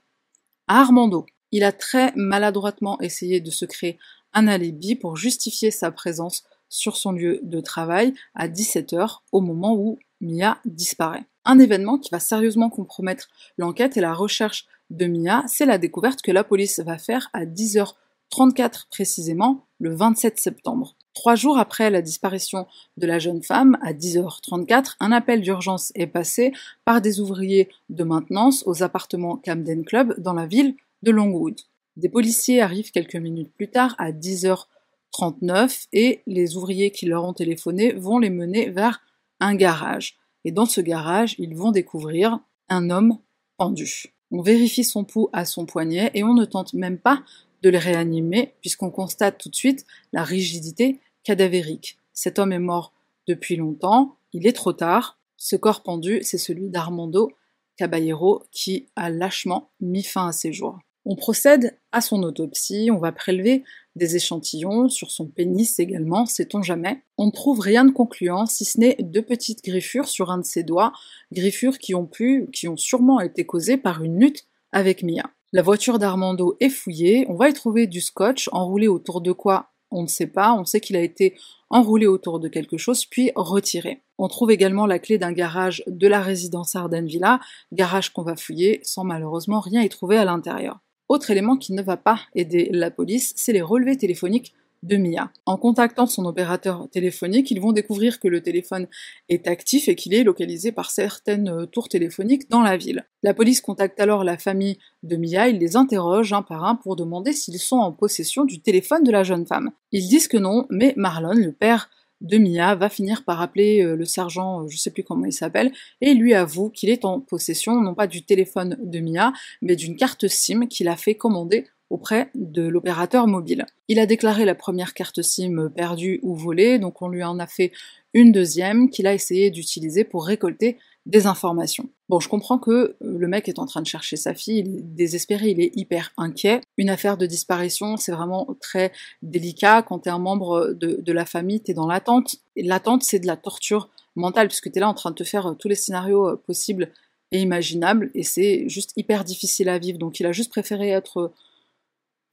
À 0.68 0.82
Armando. 0.82 1.26
Il 1.52 1.64
a 1.64 1.72
très 1.72 2.12
maladroitement 2.16 3.00
essayé 3.02 3.40
de 3.40 3.52
se 3.52 3.66
créer 3.66 3.98
un 4.34 4.48
alibi 4.48 4.96
pour 4.96 5.16
justifier 5.16 5.72
sa 5.72 5.92
présence 5.92 6.44
sur 6.70 6.98
son 6.98 7.12
lieu 7.12 7.40
de 7.44 7.62
travail 7.62 8.14
à 8.34 8.48
17h 8.48 9.20
au 9.32 9.42
moment 9.42 9.76
où 9.76 10.00
Mia 10.22 10.60
disparaît. 10.66 11.24
Un 11.46 11.60
événement 11.60 11.98
qui 11.98 12.10
va 12.12 12.20
sérieusement 12.20 12.70
compromettre 12.70 13.30
l'enquête 13.58 13.98
et 13.98 14.02
la 14.02 14.14
recherche 14.14 14.66
de 14.90 15.06
Mia, 15.06 15.44
c'est 15.48 15.66
la 15.66 15.78
découverte 15.78 16.22
que 16.22 16.32
la 16.32 16.44
police 16.44 16.80
va 16.80 16.98
faire 16.98 17.30
à 17.34 17.46
10h34 17.46 18.88
précisément 18.90 19.66
le 19.80 19.94
27 19.94 20.40
septembre. 20.40 20.96
Trois 21.14 21.36
jours 21.36 21.58
après 21.58 21.90
la 21.90 22.02
disparition 22.02 22.68
de 22.98 23.08
la 23.08 23.20
jeune 23.20 23.42
femme, 23.42 23.78
à 23.82 23.94
10h34, 23.94 24.96
un 25.00 25.12
appel 25.12 25.42
d'urgence 25.42 25.92
est 25.96 26.08
passé 26.08 26.52
par 26.84 27.02
des 27.02 27.20
ouvriers 27.20 27.70
de 27.90 28.04
maintenance 28.04 28.64
aux 28.68 28.84
appartements 28.84 29.38
Camden 29.38 29.86
Club 29.86 30.14
dans 30.20 30.34
la 30.34 30.46
ville 30.46 30.76
de 31.04 31.12
Longwood. 31.12 31.60
Des 31.96 32.10
policiers 32.10 32.62
arrivent 32.62 32.92
quelques 32.92 33.16
minutes 33.16 33.54
plus 33.54 33.70
tard 33.70 33.96
à 33.98 34.12
10h39 34.12 35.88
et 35.94 36.22
les 36.28 36.58
ouvriers 36.58 36.92
qui 36.92 37.06
leur 37.06 37.24
ont 37.24 37.34
téléphoné 37.34 37.94
vont 37.94 38.20
les 38.20 38.30
mener 38.30 38.70
vers 38.70 39.02
un 39.40 39.56
garage. 39.56 40.18
Et 40.44 40.52
dans 40.52 40.66
ce 40.66 40.82
garage, 40.82 41.36
ils 41.40 41.56
vont 41.56 41.72
découvrir 41.72 42.40
un 42.68 42.90
homme 42.90 43.18
pendu. 43.58 44.15
On 44.38 44.42
vérifie 44.42 44.84
son 44.84 45.06
pouls 45.06 45.30
à 45.32 45.46
son 45.46 45.66
poignet 45.66 46.12
et 46.14 46.26
on 46.26 46.34
ne 46.34 46.44
tente 46.44 46.74
même 46.74 46.98
pas 46.98 47.24
de 47.62 47.70
le 47.70 47.78
réanimer 47.78 48.54
puisqu'on 48.60 48.90
constate 48.90 49.38
tout 49.38 49.48
de 49.48 49.56
suite 49.56 49.86
la 50.12 50.26
rigidité 50.26 51.00
cadavérique. 51.24 51.98
Cet 52.12 52.38
homme 52.38 52.52
est 52.52 52.60
mort 52.60 52.92
depuis 53.28 53.56
longtemps, 53.56 54.18
il 54.34 54.46
est 54.46 54.52
trop 54.52 54.74
tard. 54.74 55.18
Ce 55.38 55.56
corps 55.56 55.84
pendu, 55.84 56.20
c'est 56.22 56.38
celui 56.38 56.68
d'Armando 56.68 57.32
Caballero 57.78 58.44
qui 58.52 58.88
a 58.98 59.10
lâchement 59.10 59.70
mis 59.80 60.04
fin 60.04 60.28
à 60.28 60.32
ses 60.34 60.52
jours. 60.52 60.80
On 61.06 61.16
procède 61.16 61.80
à 61.94 62.02
son 62.02 62.22
autopsie, 62.22 62.90
on 62.92 63.00
va 63.00 63.14
prélever 63.14 63.64
des 63.96 64.16
échantillons 64.16 64.90
sur 64.90 65.12
son 65.12 65.28
pénis 65.28 65.80
également, 65.80 66.26
sait-on 66.26 66.62
jamais. 66.62 67.02
On 67.18 67.28
ne 67.28 67.32
trouve 67.32 67.60
rien 67.60 67.86
de 67.86 67.92
concluant, 67.92 68.46
si 68.46 68.66
ce 68.66 68.80
n'est 68.80 68.98
deux 69.00 69.22
petites 69.22 69.64
griffures 69.64 70.08
sur 70.08 70.32
un 70.32 70.40
de 70.40 70.46
ses 70.46 70.64
doigts, 70.64 70.92
griffures 71.32 71.78
qui 71.78 71.96
ont 71.96 72.06
pu, 72.06 72.48
qui 72.52 72.68
ont 72.68 72.78
sûrement 72.78 73.20
été 73.20 73.46
causées 73.46 73.78
par 73.78 74.04
une 74.04 74.20
lutte 74.20 74.46
avec 74.72 75.04
Mia. 75.04 75.30
La 75.54 75.62
voiture 75.62 76.00
d'Armando 76.00 76.58
est 76.60 76.70
fouillée, 76.70 77.26
on 77.30 77.36
va 77.36 77.50
y 77.50 77.54
trouver 77.54 77.88
du 77.88 78.02
scotch 78.02 78.50
enroulé 78.52 78.88
autour 78.88 79.22
de 79.22 79.32
quoi 79.32 79.72
on 79.92 80.04
ne 80.04 80.08
sait 80.08 80.28
pas, 80.28 80.54
on 80.54 80.66
sait 80.66 80.82
qu'il 80.82 80.98
a 80.98 81.02
été 81.02 81.36
enroulé 81.70 82.06
autour 82.06 82.40
de 82.40 82.48
quelque 82.48 82.78
chose 82.78 83.06
puis 83.06 83.32
retiré. 83.36 84.04
On 84.18 84.28
trouve 84.28 84.52
également 84.52 84.86
la 84.86 85.00
clé 85.00 85.18
d'un 85.18 85.32
garage 85.32 85.84
de 85.88 86.08
la 86.08 86.22
résidence 86.22 86.76
Arden 86.76 87.06
Villa, 87.06 87.40
garage 87.72 88.12
qu'on 88.12 88.24
va 88.24 88.36
fouiller 88.36 88.80
sans 88.84 89.04
malheureusement 89.04 89.60
rien 89.60 89.82
y 89.82 89.90
trouver 89.90 90.18
à 90.18 90.26
l'intérieur. 90.26 90.80
Autre 91.08 91.32
élément 91.32 91.58
qui 91.58 91.74
ne 91.74 91.82
va 91.82 91.98
pas 91.98 92.20
aider 92.34 92.70
la 92.72 92.92
police, 92.92 93.34
c'est 93.36 93.54
les 93.54 93.62
relevés 93.62 93.98
téléphoniques 93.98 94.54
de 94.86 94.98
Mia. 94.98 95.32
En 95.46 95.58
contactant 95.58 96.06
son 96.06 96.26
opérateur 96.26 96.88
téléphonique, 96.92 97.50
ils 97.52 97.60
vont 97.60 97.72
découvrir 97.72 98.20
que 98.20 98.28
le 98.28 98.42
téléphone 98.42 98.88
est 99.30 99.48
actif 99.48 99.88
et 99.88 99.96
qu'il 99.96 100.14
est 100.14 100.24
localisé 100.24 100.72
par 100.72 100.92
certaines 100.92 101.50
euh, 101.50 101.66
tours 101.66 101.90
téléphoniques 101.90 102.50
dans 102.50 102.62
la 102.62 102.78
ville. 102.78 103.06
La 103.24 103.34
police 103.34 103.62
contacte 103.62 104.00
alors 104.00 104.24
la 104.24 104.38
famille 104.38 104.78
de 105.04 105.16
Mia, 105.16 105.48
ils 105.48 105.58
les 105.58 105.76
interrogent 105.76 106.34
un 106.34 106.44
par 106.44 106.64
un 106.64 106.76
pour 106.76 106.96
demander 106.96 107.34
s'ils 107.34 107.60
sont 107.60 107.78
en 107.78 107.92
possession 107.92 108.46
du 108.46 108.62
téléphone 108.62 109.04
de 109.04 109.12
la 109.12 109.24
jeune 109.24 109.46
femme. 109.46 109.72
Ils 109.92 110.08
disent 110.08 110.28
que 110.28 110.38
non, 110.38 110.68
mais 110.70 110.94
Marlon, 110.98 111.34
le 111.34 111.52
père 111.52 111.90
de 112.26 112.38
Mia 112.38 112.76
va 112.76 112.90
finir 112.90 113.24
par 113.24 113.42
appeler 113.42 113.82
euh, 113.82 113.96
le 113.96 114.06
sergent, 114.06 114.64
euh, 114.64 114.68
je 114.68 114.78
sais 114.78 114.92
plus 114.92 115.04
comment 115.04 115.26
il 115.26 115.34
s'appelle, 115.34 115.72
et 116.02 116.14
lui 116.14 116.34
avoue 116.34 116.70
qu'il 116.70 116.90
est 116.90 117.06
en 117.06 117.22
possession 117.22 117.80
non 117.80 117.94
pas 117.94 118.08
du 118.08 118.24
téléphone 118.24 118.78
de 118.82 119.00
Mia, 119.00 119.32
mais 119.62 119.76
d'une 119.76 119.96
carte 119.96 120.28
SIM 120.28 120.68
qu'il 120.68 120.88
a 120.88 120.98
fait 120.98 121.16
commander 121.16 121.66
auprès 121.92 122.32
de 122.34 122.64
l'opérateur 122.64 123.28
mobile. 123.28 123.66
Il 123.88 124.00
a 124.00 124.08
déclaré 124.08 124.44
la 124.44 124.56
première 124.56 124.96
carte 124.96 125.22
SIM 125.22 125.70
perdue 125.70 126.20
ou 126.24 126.36
volée, 126.36 126.80
donc 126.80 127.02
on 127.02 127.10
lui 127.10 127.24
en 127.24 127.38
a 127.38 127.46
fait 127.46 127.72
une 128.14 128.32
deuxième 128.32 128.90
qu'il 128.90 129.06
a 129.06 129.14
essayé 129.14 129.52
d'utiliser 129.52 130.04
pour 130.04 130.26
récolter 130.26 130.78
des 131.06 131.28
informations. 131.28 131.90
Bon, 132.08 132.20
je 132.20 132.30
comprends 132.30 132.60
que 132.60 132.72
euh, 132.72 132.96
le 133.02 133.28
mec 133.28 133.50
est 133.50 133.58
en 133.58 133.66
train 133.66 133.82
de 133.82 133.88
chercher 133.88 134.16
sa 134.16 134.36
fille, 134.36 134.60
il 134.60 134.68
est 134.78 134.82
désespéré, 134.82 135.50
il 135.50 135.60
est 135.60 135.72
hyper 135.76 136.12
inquiet. 136.18 136.62
Une 136.78 136.90
affaire 136.90 137.18
de 137.18 137.26
disparition, 137.26 137.98
c'est 137.98 138.12
vraiment 138.12 138.48
très 138.62 138.92
délicat. 139.24 139.82
Quand 139.82 140.00
t'es 140.00 140.12
un 140.12 140.20
membre 140.20 140.74
de, 140.74 141.12
la 141.12 141.26
famille, 141.26 141.62
t'es 141.62 141.74
dans 141.74 141.88
l'attente. 141.88 142.36
L'attente, 142.56 143.02
c'est 143.02 143.20
de 143.20 143.28
la 143.28 143.38
torture 143.38 143.90
mentale, 144.16 144.48
puisque 144.48 144.72
t'es 144.72 144.80
là 144.80 144.88
en 144.88 144.94
train 144.94 145.10
de 145.10 145.16
te 145.16 145.24
faire 145.24 145.56
tous 145.58 145.68
les 145.68 145.76
scénarios 145.76 146.30
euh, 146.30 146.36
possibles 146.36 146.92
et 147.32 147.40
imaginables, 147.40 148.12
et 148.14 148.22
c'est 148.22 148.70
juste 148.70 148.92
hyper 148.96 149.24
difficile 149.24 149.68
à 149.68 149.80
vivre. 149.80 149.98
Donc 149.98 150.20
il 150.20 150.28
a 150.28 150.32
juste 150.32 150.52
préféré 150.52 150.90
être 150.90 151.34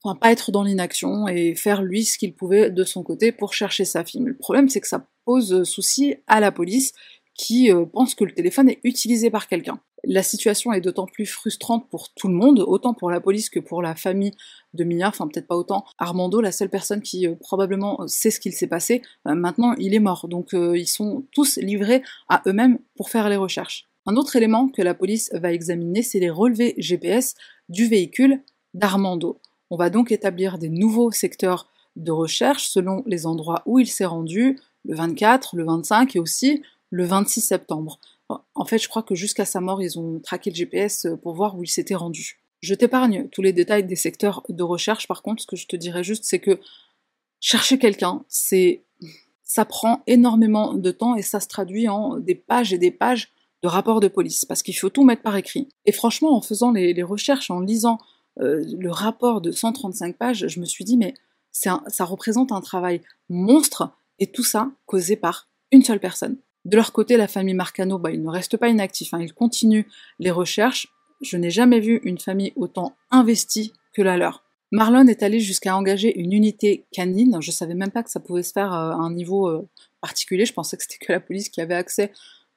enfin, 0.03 0.15
pas 0.15 0.31
être 0.31 0.51
dans 0.51 0.63
l'inaction 0.63 1.27
et 1.27 1.55
faire 1.55 1.81
lui 1.81 2.05
ce 2.05 2.19
qu'il 2.19 2.35
pouvait 2.35 2.69
de 2.69 2.83
son 2.83 3.01
côté 3.01 3.31
pour 3.31 3.53
chercher 3.53 3.85
sa 3.85 4.05
fille. 4.05 4.21
Mais 4.21 4.29
le 4.29 4.37
problème, 4.37 4.69
c'est 4.69 4.81
que 4.81 4.87
ça 4.87 5.07
pose 5.25 5.63
souci 5.63 6.15
à 6.27 6.39
la 6.39 6.51
police 6.51 6.93
qui 7.35 7.71
euh, 7.71 7.85
pense 7.85 8.15
que 8.15 8.23
le 8.23 8.33
téléphone 8.33 8.69
est 8.69 8.79
utilisé 8.83 9.29
par 9.29 9.47
quelqu'un. 9.47 9.79
La 10.05 10.21
situation 10.21 10.73
est 10.73 10.81
d'autant 10.81 11.05
plus 11.05 11.25
frustrante 11.25 11.89
pour 11.89 12.13
tout 12.13 12.27
le 12.27 12.33
monde, 12.33 12.59
autant 12.59 12.93
pour 12.93 13.09
la 13.09 13.21
police 13.21 13.49
que 13.49 13.59
pour 13.59 13.81
la 13.81 13.95
famille 13.95 14.33
de 14.73 14.83
Mia, 14.83 15.07
enfin 15.07 15.27
peut-être 15.27 15.47
pas 15.47 15.55
autant. 15.55 15.85
Armando, 15.97 16.41
la 16.41 16.51
seule 16.51 16.69
personne 16.69 17.01
qui 17.01 17.27
euh, 17.27 17.35
probablement 17.35 18.05
sait 18.07 18.31
ce 18.31 18.39
qu'il 18.39 18.53
s'est 18.53 18.67
passé, 18.67 19.01
euh, 19.27 19.35
maintenant 19.35 19.73
il 19.77 19.93
est 19.93 19.99
mort. 19.99 20.27
Donc 20.27 20.49
ils 20.53 20.87
sont 20.87 21.25
tous 21.31 21.57
livrés 21.57 22.03
à 22.29 22.41
eux-mêmes 22.47 22.79
pour 22.95 23.09
faire 23.09 23.29
les 23.29 23.37
recherches. 23.37 23.87
Un 24.05 24.15
autre 24.17 24.35
élément 24.35 24.67
que 24.67 24.81
la 24.81 24.93
police 24.93 25.29
va 25.33 25.53
examiner, 25.53 26.01
c'est 26.01 26.19
les 26.19 26.29
relevés 26.29 26.75
GPS 26.77 27.35
du 27.69 27.87
véhicule 27.87 28.41
d'Armando. 28.73 29.39
On 29.69 29.77
va 29.77 29.89
donc 29.89 30.11
établir 30.11 30.57
des 30.57 30.69
nouveaux 30.69 31.11
secteurs 31.11 31.69
de 31.95 32.11
recherche 32.11 32.67
selon 32.67 33.03
les 33.05 33.25
endroits 33.25 33.63
où 33.65 33.79
il 33.79 33.87
s'est 33.87 34.05
rendu, 34.05 34.59
le 34.85 34.95
24, 34.95 35.55
le 35.55 35.63
25 35.63 36.15
et 36.15 36.19
aussi 36.19 36.61
le 36.93 37.05
26 37.05 37.41
septembre. 37.41 37.99
En 38.29 38.65
fait, 38.65 38.77
je 38.77 38.87
crois 38.87 39.01
que 39.01 39.15
jusqu'à 39.15 39.45
sa 39.45 39.59
mort, 39.59 39.81
ils 39.81 39.97
ont 39.97 40.19
traqué 40.19 40.51
le 40.51 40.55
GPS 40.55 41.07
pour 41.23 41.33
voir 41.33 41.57
où 41.57 41.63
il 41.63 41.67
s'était 41.67 41.95
rendu. 41.95 42.39
Je 42.61 42.75
t'épargne 42.75 43.27
tous 43.29 43.41
les 43.41 43.51
détails 43.51 43.83
des 43.83 43.95
secteurs 43.95 44.43
de 44.47 44.63
recherche, 44.63 45.07
par 45.07 45.23
contre, 45.23 45.41
ce 45.41 45.47
que 45.47 45.55
je 45.55 45.65
te 45.65 45.75
dirais 45.75 46.03
juste, 46.03 46.23
c'est 46.23 46.37
que 46.39 46.59
chercher 47.39 47.79
quelqu'un, 47.79 48.23
c'est 48.29 48.83
ça 49.43 49.65
prend 49.65 50.03
énormément 50.05 50.75
de 50.75 50.91
temps 50.91 51.15
et 51.15 51.23
ça 51.23 51.39
se 51.39 51.47
traduit 51.47 51.87
en 51.89 52.17
des 52.17 52.35
pages 52.35 52.73
et 52.73 52.77
des 52.77 52.91
pages 52.91 53.31
de 53.63 53.67
rapports 53.67 53.99
de 53.99 54.07
police, 54.07 54.45
parce 54.45 54.61
qu'il 54.61 54.77
faut 54.77 54.89
tout 54.89 55.03
mettre 55.03 55.23
par 55.23 55.35
écrit. 55.35 55.69
Et 55.85 55.91
franchement, 55.91 56.37
en 56.37 56.41
faisant 56.41 56.71
les 56.71 57.03
recherches, 57.03 57.49
en 57.49 57.59
lisant 57.59 57.97
euh, 58.39 58.63
le 58.67 58.91
rapport 58.91 59.41
de 59.41 59.51
135 59.51 60.15
pages, 60.15 60.47
je 60.47 60.59
me 60.59 60.65
suis 60.65 60.85
dit, 60.85 60.97
mais 60.97 61.15
ça 61.51 62.05
représente 62.05 62.51
un 62.51 62.61
travail 62.61 63.01
monstre, 63.29 63.91
et 64.19 64.27
tout 64.27 64.43
ça 64.43 64.71
causé 64.85 65.15
par 65.15 65.47
une 65.71 65.83
seule 65.83 65.99
personne. 65.99 66.37
De 66.65 66.75
leur 66.75 66.93
côté, 66.93 67.17
la 67.17 67.27
famille 67.27 67.53
Marcano, 67.53 67.97
bah, 67.97 68.11
ils 68.11 68.21
ne 68.21 68.29
restent 68.29 68.57
pas 68.57 68.69
inactifs, 68.69 69.13
hein, 69.13 69.21
ils 69.21 69.33
continuent 69.33 69.85
les 70.19 70.31
recherches. 70.31 70.87
Je 71.21 71.37
n'ai 71.37 71.49
jamais 71.49 71.79
vu 71.79 71.99
une 72.03 72.19
famille 72.19 72.53
autant 72.55 72.95
investie 73.11 73.73
que 73.93 74.01
la 74.01 74.17
leur. 74.17 74.43
Marlon 74.71 75.07
est 75.07 75.21
allé 75.21 75.39
jusqu'à 75.39 75.77
engager 75.77 76.19
une 76.19 76.33
unité 76.33 76.85
canine. 76.91 77.37
Je 77.41 77.51
savais 77.51 77.75
même 77.75 77.91
pas 77.91 78.01
que 78.01 78.09
ça 78.09 78.19
pouvait 78.19 78.41
se 78.41 78.51
faire 78.51 78.73
euh, 78.73 78.89
à 78.89 78.95
un 78.95 79.13
niveau 79.13 79.47
euh, 79.47 79.67
particulier. 80.01 80.45
Je 80.45 80.53
pensais 80.53 80.75
que 80.77 80.83
c'était 80.83 81.05
que 81.05 81.11
la 81.11 81.19
police 81.19 81.49
qui 81.49 81.61
avait 81.61 81.75
accès 81.75 82.11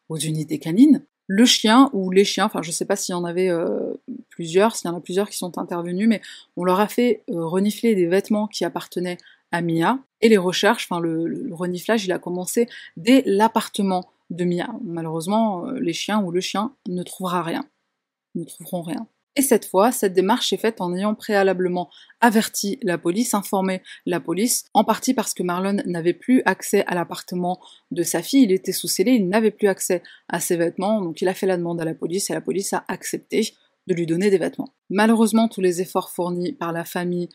aux 0.08 0.16
unités 0.16 0.58
canines 0.58 1.02
le 1.28 1.44
chien 1.44 1.90
ou 1.92 2.12
les 2.12 2.24
chiens, 2.24 2.44
enfin 2.44 2.62
je 2.62 2.70
sais 2.70 2.84
pas 2.84 2.94
s'il 2.94 3.12
y 3.12 3.16
en 3.16 3.24
avait 3.24 3.48
euh, 3.48 3.94
plusieurs, 4.30 4.76
s'il 4.76 4.88
y 4.88 4.94
en 4.94 4.96
a 4.96 5.00
plusieurs 5.00 5.28
qui 5.28 5.36
sont 5.36 5.58
intervenus, 5.58 6.08
mais 6.08 6.22
on 6.56 6.62
leur 6.62 6.78
a 6.78 6.86
fait 6.86 7.22
renifler 7.28 7.96
des 7.96 8.06
vêtements 8.06 8.46
qui 8.46 8.64
appartenaient 8.64 9.18
à 9.52 9.62
Mia, 9.62 9.98
et 10.20 10.28
les 10.28 10.36
recherches, 10.36 10.86
enfin 10.90 11.00
le, 11.00 11.48
reniflage, 11.52 12.04
il 12.04 12.12
a 12.12 12.18
commencé 12.18 12.68
dès 12.96 13.22
l'appartement 13.26 14.10
de 14.30 14.44
Mia. 14.44 14.68
Malheureusement, 14.82 15.66
euh, 15.66 15.78
les 15.78 15.92
chiens 15.92 16.22
ou 16.22 16.30
le 16.30 16.40
chien 16.40 16.74
ne 16.88 17.02
trouvera 17.02 17.42
rien, 17.42 17.64
ne 18.34 18.44
trouveront 18.44 18.82
rien. 18.82 19.06
Et 19.38 19.42
cette 19.42 19.66
fois, 19.66 19.92
cette 19.92 20.14
démarche 20.14 20.54
est 20.54 20.56
faite 20.56 20.80
en 20.80 20.94
ayant 20.94 21.14
préalablement 21.14 21.90
averti 22.22 22.78
la 22.82 22.96
police, 22.96 23.34
informé 23.34 23.82
la 24.06 24.18
police, 24.18 24.64
en 24.72 24.82
partie 24.82 25.12
parce 25.12 25.34
que 25.34 25.42
Marlon 25.42 25.76
n'avait 25.84 26.14
plus 26.14 26.42
accès 26.46 26.84
à 26.86 26.94
l'appartement 26.94 27.60
de 27.90 28.02
sa 28.02 28.22
fille, 28.22 28.44
il 28.44 28.52
était 28.52 28.72
sous 28.72 28.88
scellé, 28.88 29.12
il 29.12 29.28
n'avait 29.28 29.50
plus 29.50 29.68
accès 29.68 30.02
à 30.28 30.40
ses 30.40 30.56
vêtements, 30.56 31.02
donc 31.02 31.20
il 31.20 31.28
a 31.28 31.34
fait 31.34 31.46
la 31.46 31.58
demande 31.58 31.82
à 31.82 31.84
la 31.84 31.94
police 31.94 32.30
et 32.30 32.32
la 32.32 32.40
police 32.40 32.72
a 32.72 32.84
accepté 32.88 33.52
de 33.86 33.94
lui 33.94 34.06
donner 34.06 34.30
des 34.30 34.38
vêtements. 34.38 34.72
Malheureusement, 34.88 35.48
tous 35.48 35.60
les 35.60 35.82
efforts 35.82 36.10
fournis 36.10 36.52
par 36.52 36.72
la 36.72 36.84
famille 36.84 37.28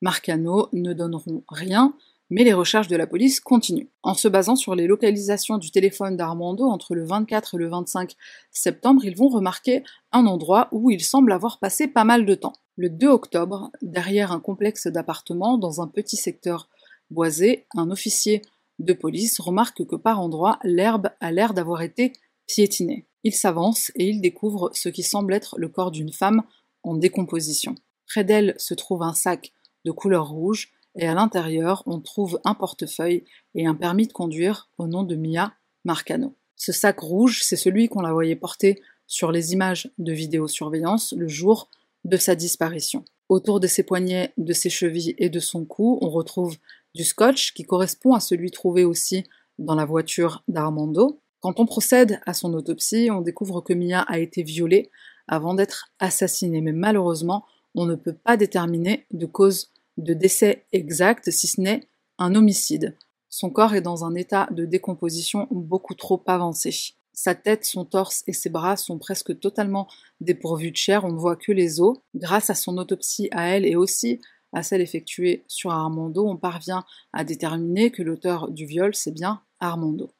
Marcano 0.00 0.68
ne 0.72 0.92
donneront 0.92 1.42
rien, 1.48 1.94
mais 2.30 2.44
les 2.44 2.52
recherches 2.52 2.88
de 2.88 2.96
la 2.96 3.06
police 3.06 3.40
continuent. 3.40 3.88
En 4.02 4.14
se 4.14 4.28
basant 4.28 4.56
sur 4.56 4.74
les 4.74 4.86
localisations 4.86 5.58
du 5.58 5.70
téléphone 5.70 6.16
d'Armando 6.16 6.64
entre 6.64 6.94
le 6.94 7.04
24 7.04 7.54
et 7.54 7.58
le 7.58 7.68
25 7.68 8.14
septembre, 8.50 9.04
ils 9.04 9.16
vont 9.16 9.28
remarquer 9.28 9.82
un 10.12 10.26
endroit 10.26 10.68
où 10.72 10.90
il 10.90 11.02
semble 11.02 11.32
avoir 11.32 11.58
passé 11.58 11.88
pas 11.88 12.04
mal 12.04 12.26
de 12.26 12.34
temps. 12.34 12.54
Le 12.76 12.90
2 12.90 13.08
octobre, 13.08 13.70
derrière 13.82 14.32
un 14.32 14.40
complexe 14.40 14.86
d'appartements 14.86 15.58
dans 15.58 15.80
un 15.80 15.88
petit 15.88 16.16
secteur 16.16 16.68
boisé, 17.10 17.66
un 17.74 17.90
officier 17.90 18.42
de 18.78 18.92
police 18.92 19.40
remarque 19.40 19.84
que 19.84 19.96
par 19.96 20.20
endroits, 20.20 20.58
l'herbe 20.62 21.10
a 21.20 21.32
l'air 21.32 21.54
d'avoir 21.54 21.82
été 21.82 22.12
piétinée. 22.46 23.06
Il 23.24 23.34
s'avance 23.34 23.90
et 23.96 24.08
il 24.08 24.20
découvre 24.20 24.70
ce 24.72 24.88
qui 24.88 25.02
semble 25.02 25.34
être 25.34 25.58
le 25.58 25.68
corps 25.68 25.90
d'une 25.90 26.12
femme 26.12 26.42
en 26.84 26.94
décomposition. 26.94 27.74
Près 28.06 28.24
d'elle 28.24 28.54
se 28.58 28.74
trouve 28.74 29.02
un 29.02 29.14
sac 29.14 29.52
de 29.88 29.92
couleur 29.92 30.28
rouge 30.28 30.70
et 30.96 31.08
à 31.08 31.14
l'intérieur 31.14 31.82
on 31.86 31.98
trouve 31.98 32.40
un 32.44 32.52
portefeuille 32.52 33.24
et 33.54 33.66
un 33.66 33.74
permis 33.74 34.06
de 34.06 34.12
conduire 34.12 34.68
au 34.76 34.86
nom 34.86 35.02
de 35.02 35.16
Mia 35.16 35.54
Marcano. 35.86 36.34
Ce 36.56 36.72
sac 36.72 37.00
rouge, 37.00 37.40
c'est 37.42 37.56
celui 37.56 37.88
qu'on 37.88 38.02
la 38.02 38.12
voyait 38.12 38.36
porter 38.36 38.82
sur 39.06 39.32
les 39.32 39.54
images 39.54 39.90
de 39.96 40.12
vidéosurveillance 40.12 41.14
le 41.16 41.26
jour 41.26 41.70
de 42.04 42.18
sa 42.18 42.34
disparition. 42.34 43.02
Autour 43.30 43.60
de 43.60 43.66
ses 43.66 43.82
poignets, 43.82 44.34
de 44.36 44.52
ses 44.52 44.68
chevilles 44.68 45.14
et 45.16 45.30
de 45.30 45.40
son 45.40 45.64
cou, 45.64 45.98
on 46.02 46.10
retrouve 46.10 46.58
du 46.94 47.04
scotch 47.04 47.54
qui 47.54 47.62
correspond 47.62 48.12
à 48.12 48.20
celui 48.20 48.50
trouvé 48.50 48.84
aussi 48.84 49.24
dans 49.58 49.74
la 49.74 49.86
voiture 49.86 50.42
d'Armando. 50.48 51.20
Quand 51.40 51.60
on 51.60 51.66
procède 51.66 52.20
à 52.26 52.34
son 52.34 52.52
autopsie, 52.52 53.08
on 53.10 53.22
découvre 53.22 53.62
que 53.62 53.72
Mia 53.72 54.00
a 54.02 54.18
été 54.18 54.42
violée 54.42 54.90
avant 55.28 55.54
d'être 55.54 55.90
assassinée, 55.98 56.60
mais 56.60 56.72
malheureusement, 56.72 57.44
on 57.74 57.86
ne 57.86 57.94
peut 57.94 58.14
pas 58.14 58.36
déterminer 58.36 59.06
de 59.12 59.26
cause 59.26 59.70
de 59.98 60.14
décès 60.14 60.64
exacte 60.72 61.30
si 61.30 61.46
ce 61.46 61.60
n'est 61.60 61.82
un 62.18 62.34
homicide. 62.34 62.96
Son 63.28 63.50
corps 63.50 63.74
est 63.74 63.82
dans 63.82 64.04
un 64.04 64.14
état 64.14 64.48
de 64.50 64.64
décomposition 64.64 65.46
beaucoup 65.50 65.94
trop 65.94 66.22
avancé. 66.26 66.94
Sa 67.12 67.34
tête, 67.34 67.64
son 67.64 67.84
torse 67.84 68.22
et 68.26 68.32
ses 68.32 68.48
bras 68.48 68.76
sont 68.76 68.98
presque 68.98 69.38
totalement 69.38 69.88
dépourvus 70.20 70.70
de 70.70 70.76
chair, 70.76 71.04
on 71.04 71.12
ne 71.12 71.18
voit 71.18 71.36
que 71.36 71.52
les 71.52 71.80
os. 71.80 71.98
Grâce 72.14 72.48
à 72.48 72.54
son 72.54 72.78
autopsie 72.78 73.28
à 73.32 73.48
elle 73.48 73.66
et 73.66 73.76
aussi 73.76 74.20
à 74.52 74.62
celle 74.62 74.80
effectuée 74.80 75.44
sur 75.46 75.72
Armando, 75.72 76.26
on 76.26 76.36
parvient 76.36 76.84
à 77.12 77.24
déterminer 77.24 77.90
que 77.90 78.02
l'auteur 78.02 78.50
du 78.50 78.64
viol, 78.64 78.94
c'est 78.94 79.10
bien 79.10 79.42
Armando. 79.60 80.10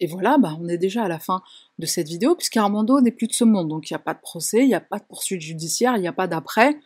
Et 0.00 0.06
voilà, 0.06 0.38
bah, 0.38 0.56
on 0.60 0.68
est 0.68 0.78
déjà 0.78 1.04
à 1.04 1.08
la 1.08 1.18
fin 1.18 1.42
de 1.78 1.86
cette 1.86 2.08
vidéo, 2.08 2.34
puisqu'Armando 2.34 3.00
n'est 3.00 3.12
plus 3.12 3.26
de 3.26 3.32
ce 3.32 3.44
monde, 3.44 3.68
donc 3.68 3.90
il 3.90 3.94
n'y 3.94 3.96
a 3.96 4.00
pas 4.00 4.14
de 4.14 4.20
procès, 4.20 4.58
il 4.62 4.68
n'y 4.68 4.74
a 4.74 4.80
pas 4.80 4.98
de 4.98 5.04
poursuite 5.04 5.40
judiciaire, 5.40 5.96
il 5.96 6.00
n'y 6.00 6.08
a 6.08 6.12
pas 6.12 6.26
d'après, 6.26 6.78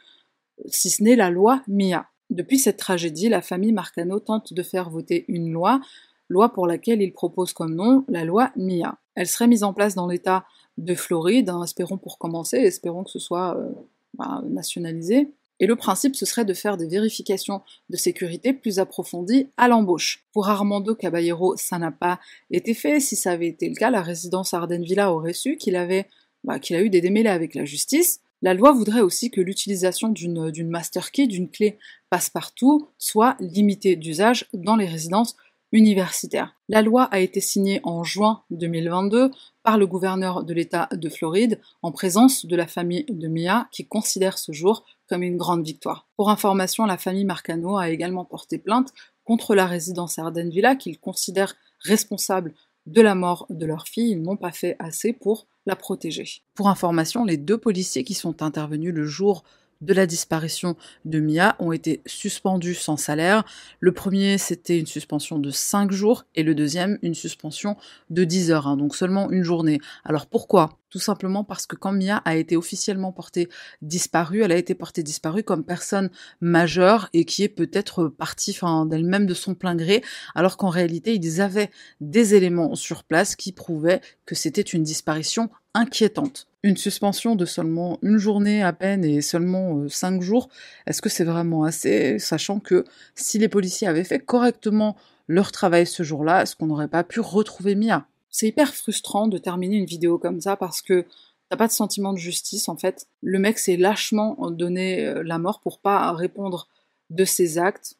si 0.66 0.90
ce 0.90 1.02
n'est 1.02 1.16
la 1.16 1.30
loi 1.30 1.62
MIA. 1.68 2.06
Depuis 2.30 2.58
cette 2.58 2.78
tragédie, 2.78 3.28
la 3.28 3.42
famille 3.42 3.72
Marcano 3.72 4.18
tente 4.18 4.54
de 4.54 4.62
faire 4.62 4.88
voter 4.88 5.26
une 5.28 5.52
loi, 5.52 5.80
loi 6.28 6.52
pour 6.52 6.66
laquelle 6.66 7.02
il 7.02 7.12
propose 7.12 7.52
comme 7.52 7.74
nom 7.74 8.04
la 8.08 8.24
loi 8.24 8.50
MIA. 8.56 8.96
Elle 9.14 9.26
serait 9.26 9.48
mise 9.48 9.64
en 9.64 9.74
place 9.74 9.94
dans 9.94 10.06
l'État 10.06 10.46
de 10.78 10.94
Floride, 10.94 11.50
hein, 11.50 11.62
espérons 11.62 11.98
pour 11.98 12.18
commencer, 12.18 12.56
espérons 12.56 13.04
que 13.04 13.10
ce 13.10 13.18
soit 13.18 13.56
euh, 13.58 13.68
bah, 14.14 14.42
nationalisé. 14.48 15.30
Et 15.62 15.66
le 15.66 15.76
principe, 15.76 16.16
ce 16.16 16.26
serait 16.26 16.44
de 16.44 16.54
faire 16.54 16.76
des 16.76 16.88
vérifications 16.88 17.60
de 17.88 17.96
sécurité 17.96 18.52
plus 18.52 18.80
approfondies 18.80 19.46
à 19.56 19.68
l'embauche. 19.68 20.24
Pour 20.32 20.48
Armando 20.48 20.96
Caballero, 20.96 21.56
ça 21.56 21.78
n'a 21.78 21.92
pas 21.92 22.18
été 22.50 22.74
fait. 22.74 22.98
Si 22.98 23.14
ça 23.14 23.30
avait 23.30 23.46
été 23.46 23.68
le 23.68 23.76
cas, 23.76 23.88
la 23.88 24.02
résidence 24.02 24.54
Arden 24.54 24.82
Villa 24.82 25.12
aurait 25.12 25.34
su 25.34 25.56
qu'il 25.56 25.76
avait, 25.76 26.08
bah, 26.42 26.58
qu'il 26.58 26.74
a 26.74 26.82
eu 26.82 26.90
des 26.90 27.00
démêlés 27.00 27.28
avec 27.28 27.54
la 27.54 27.64
justice. 27.64 28.18
La 28.42 28.54
loi 28.54 28.72
voudrait 28.72 29.02
aussi 29.02 29.30
que 29.30 29.40
l'utilisation 29.40 30.08
d'une 30.08 30.68
master 30.68 31.12
key, 31.12 31.28
d'une 31.28 31.48
clé 31.48 31.78
passe-partout, 32.10 32.88
soit 32.98 33.36
limitée 33.38 33.94
d'usage 33.94 34.48
dans 34.52 34.74
les 34.74 34.86
résidences 34.86 35.36
universitaires. 35.70 36.54
La 36.68 36.82
loi 36.82 37.04
a 37.04 37.20
été 37.20 37.40
signée 37.40 37.80
en 37.84 38.02
juin 38.02 38.42
2022 38.50 39.30
par 39.62 39.78
le 39.78 39.86
gouverneur 39.86 40.44
de 40.44 40.52
l'État 40.52 40.88
de 40.92 41.08
Floride 41.08 41.60
en 41.82 41.92
présence 41.92 42.46
de 42.46 42.56
la 42.56 42.66
famille 42.66 43.06
de 43.08 43.28
Mia 43.28 43.68
qui 43.72 43.86
considère 43.86 44.38
ce 44.38 44.52
jour 44.52 44.84
une 45.20 45.36
grande 45.36 45.64
victoire. 45.64 46.08
Pour 46.16 46.30
information, 46.30 46.86
la 46.86 46.96
famille 46.96 47.26
Marcano 47.26 47.76
a 47.76 47.90
également 47.90 48.24
porté 48.24 48.56
plainte 48.56 48.92
contre 49.24 49.54
la 49.54 49.66
résidence 49.66 50.18
Arden 50.18 50.48
Villa 50.48 50.74
qu'ils 50.76 50.98
considèrent 50.98 51.54
responsable 51.80 52.54
de 52.86 53.02
la 53.02 53.14
mort 53.14 53.46
de 53.50 53.66
leur 53.66 53.86
fille, 53.86 54.12
ils 54.12 54.22
n'ont 54.22 54.36
pas 54.36 54.52
fait 54.52 54.76
assez 54.78 55.12
pour 55.12 55.46
la 55.66 55.76
protéger. 55.76 56.42
Pour 56.54 56.68
information, 56.68 57.24
les 57.24 57.36
deux 57.36 57.58
policiers 57.58 58.04
qui 58.04 58.14
sont 58.14 58.42
intervenus 58.42 58.92
le 58.92 59.06
jour 59.06 59.44
de 59.82 59.94
la 59.94 60.06
disparition 60.06 60.76
de 61.04 61.20
Mia 61.20 61.56
ont 61.58 61.72
été 61.72 62.02
suspendus 62.06 62.74
sans 62.74 62.96
salaire. 62.96 63.44
Le 63.80 63.92
premier, 63.92 64.38
c'était 64.38 64.78
une 64.78 64.86
suspension 64.86 65.38
de 65.38 65.50
5 65.50 65.90
jours 65.90 66.24
et 66.34 66.42
le 66.42 66.54
deuxième, 66.54 66.98
une 67.02 67.14
suspension 67.14 67.76
de 68.10 68.24
10 68.24 68.52
heures, 68.52 68.66
hein, 68.68 68.76
donc 68.76 68.94
seulement 68.94 69.30
une 69.30 69.42
journée. 69.42 69.80
Alors 70.04 70.26
pourquoi 70.26 70.78
tout 70.92 70.98
simplement 70.98 71.42
parce 71.42 71.66
que 71.66 71.74
quand 71.74 71.92
Mia 71.92 72.18
a 72.18 72.36
été 72.36 72.54
officiellement 72.54 73.12
portée 73.12 73.48
disparue, 73.80 74.42
elle 74.42 74.52
a 74.52 74.58
été 74.58 74.74
portée 74.74 75.02
disparue 75.02 75.42
comme 75.42 75.64
personne 75.64 76.10
majeure 76.42 77.08
et 77.14 77.24
qui 77.24 77.42
est 77.42 77.48
peut-être 77.48 78.08
partie 78.08 78.54
d'elle-même 78.86 79.24
de 79.24 79.32
son 79.32 79.54
plein 79.54 79.74
gré, 79.74 80.04
alors 80.34 80.58
qu'en 80.58 80.68
réalité 80.68 81.14
ils 81.14 81.40
avaient 81.40 81.70
des 82.02 82.34
éléments 82.34 82.74
sur 82.74 83.04
place 83.04 83.36
qui 83.36 83.52
prouvaient 83.52 84.02
que 84.26 84.34
c'était 84.34 84.60
une 84.60 84.82
disparition 84.82 85.48
inquiétante. 85.72 86.46
Une 86.62 86.76
suspension 86.76 87.36
de 87.36 87.46
seulement 87.46 87.98
une 88.02 88.18
journée 88.18 88.62
à 88.62 88.74
peine 88.74 89.02
et 89.02 89.22
seulement 89.22 89.78
euh, 89.78 89.88
cinq 89.88 90.20
jours, 90.20 90.50
est-ce 90.86 91.00
que 91.00 91.08
c'est 91.08 91.24
vraiment 91.24 91.64
assez, 91.64 92.18
sachant 92.18 92.60
que 92.60 92.84
si 93.14 93.38
les 93.38 93.48
policiers 93.48 93.88
avaient 93.88 94.04
fait 94.04 94.20
correctement 94.20 94.94
leur 95.26 95.52
travail 95.52 95.86
ce 95.86 96.02
jour-là, 96.02 96.42
est-ce 96.42 96.54
qu'on 96.54 96.66
n'aurait 96.66 96.88
pas 96.88 97.02
pu 97.02 97.20
retrouver 97.20 97.74
Mia? 97.76 98.06
C'est 98.32 98.48
hyper 98.48 98.74
frustrant 98.74 99.28
de 99.28 99.38
terminer 99.38 99.76
une 99.76 99.84
vidéo 99.84 100.18
comme 100.18 100.40
ça 100.40 100.56
parce 100.56 100.82
que 100.82 101.06
t'as 101.48 101.56
pas 101.56 101.68
de 101.68 101.72
sentiment 101.72 102.12
de 102.12 102.18
justice 102.18 102.68
en 102.68 102.76
fait. 102.76 103.06
Le 103.20 103.38
mec 103.38 103.58
s'est 103.58 103.76
lâchement 103.76 104.50
donné 104.50 105.06
euh, 105.06 105.22
la 105.22 105.38
mort 105.38 105.60
pour 105.60 105.78
pas 105.78 106.10
répondre 106.12 106.66
de 107.10 107.24
ses 107.24 107.58
actes. 107.58 107.96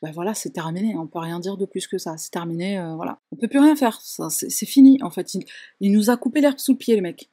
Ben 0.00 0.10
voilà, 0.10 0.32
c'est 0.32 0.50
terminé, 0.50 0.96
on 0.96 1.06
peut 1.06 1.18
rien 1.18 1.38
dire 1.38 1.58
de 1.58 1.66
plus 1.66 1.86
que 1.86 1.98
ça, 1.98 2.16
c'est 2.16 2.30
terminé, 2.30 2.78
euh, 2.78 2.94
voilà. 2.94 3.18
On 3.30 3.36
peut 3.36 3.48
plus 3.48 3.58
rien 3.58 3.76
faire, 3.76 4.00
c'est 4.00 4.66
fini 4.66 4.98
en 5.02 5.10
fait. 5.10 5.36
Il, 5.80 5.92
nous 5.92 6.08
a 6.08 6.16
coupé 6.16 6.40
l'herbe 6.40 6.58
sous 6.58 6.72
le 6.72 6.78
pied, 6.78 6.96
le 6.96 7.02
mec. 7.02 7.30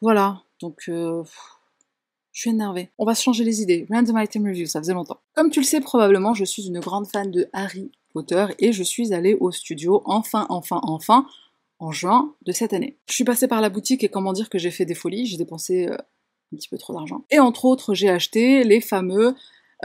voilà, 0.00 0.42
donc 0.60 0.84
euh, 0.88 1.22
je 2.32 2.40
suis 2.40 2.50
énervée. 2.50 2.90
On 2.96 3.04
va 3.04 3.14
se 3.14 3.22
changer 3.22 3.44
les 3.44 3.60
idées. 3.60 3.86
Random 3.90 4.18
item 4.18 4.46
review, 4.46 4.66
ça 4.66 4.80
faisait 4.80 4.94
longtemps. 4.94 5.20
Comme 5.34 5.50
tu 5.50 5.60
le 5.60 5.66
sais 5.66 5.80
probablement, 5.80 6.32
je 6.32 6.44
suis 6.44 6.66
une 6.66 6.80
grande 6.80 7.06
fan 7.06 7.30
de 7.30 7.48
Harry 7.52 7.92
auteur 8.14 8.50
et 8.58 8.72
je 8.72 8.82
suis 8.82 9.12
allée 9.12 9.34
au 9.34 9.50
studio 9.50 10.02
enfin, 10.04 10.46
enfin, 10.48 10.80
enfin 10.82 11.26
en 11.78 11.92
juin 11.92 12.34
de 12.44 12.52
cette 12.52 12.72
année. 12.72 12.96
Je 13.08 13.14
suis 13.14 13.24
passée 13.24 13.48
par 13.48 13.60
la 13.60 13.70
boutique 13.70 14.04
et 14.04 14.08
comment 14.08 14.32
dire 14.32 14.50
que 14.50 14.58
j'ai 14.58 14.70
fait 14.70 14.84
des 14.84 14.94
folies, 14.94 15.26
j'ai 15.26 15.38
dépensé 15.38 15.88
euh, 15.88 15.94
un 16.52 16.56
petit 16.56 16.68
peu 16.68 16.78
trop 16.78 16.92
d'argent. 16.92 17.24
Et 17.30 17.38
entre 17.38 17.64
autres, 17.64 17.94
j'ai 17.94 18.10
acheté 18.10 18.64
les 18.64 18.80
fameux 18.80 19.34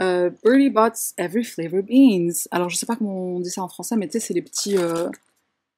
euh, 0.00 0.30
Bots 0.44 1.14
Every 1.16 1.44
Flavor 1.44 1.82
Beans. 1.82 2.48
Alors 2.50 2.68
je 2.68 2.76
sais 2.76 2.86
pas 2.86 2.96
comment 2.96 3.36
on 3.36 3.40
dit 3.40 3.50
ça 3.50 3.62
en 3.62 3.68
français, 3.68 3.96
mais 3.96 4.06
tu 4.06 4.12
sais, 4.12 4.20
c'est 4.20 4.34
les 4.34 4.42
petits... 4.42 4.76
Euh, 4.76 5.08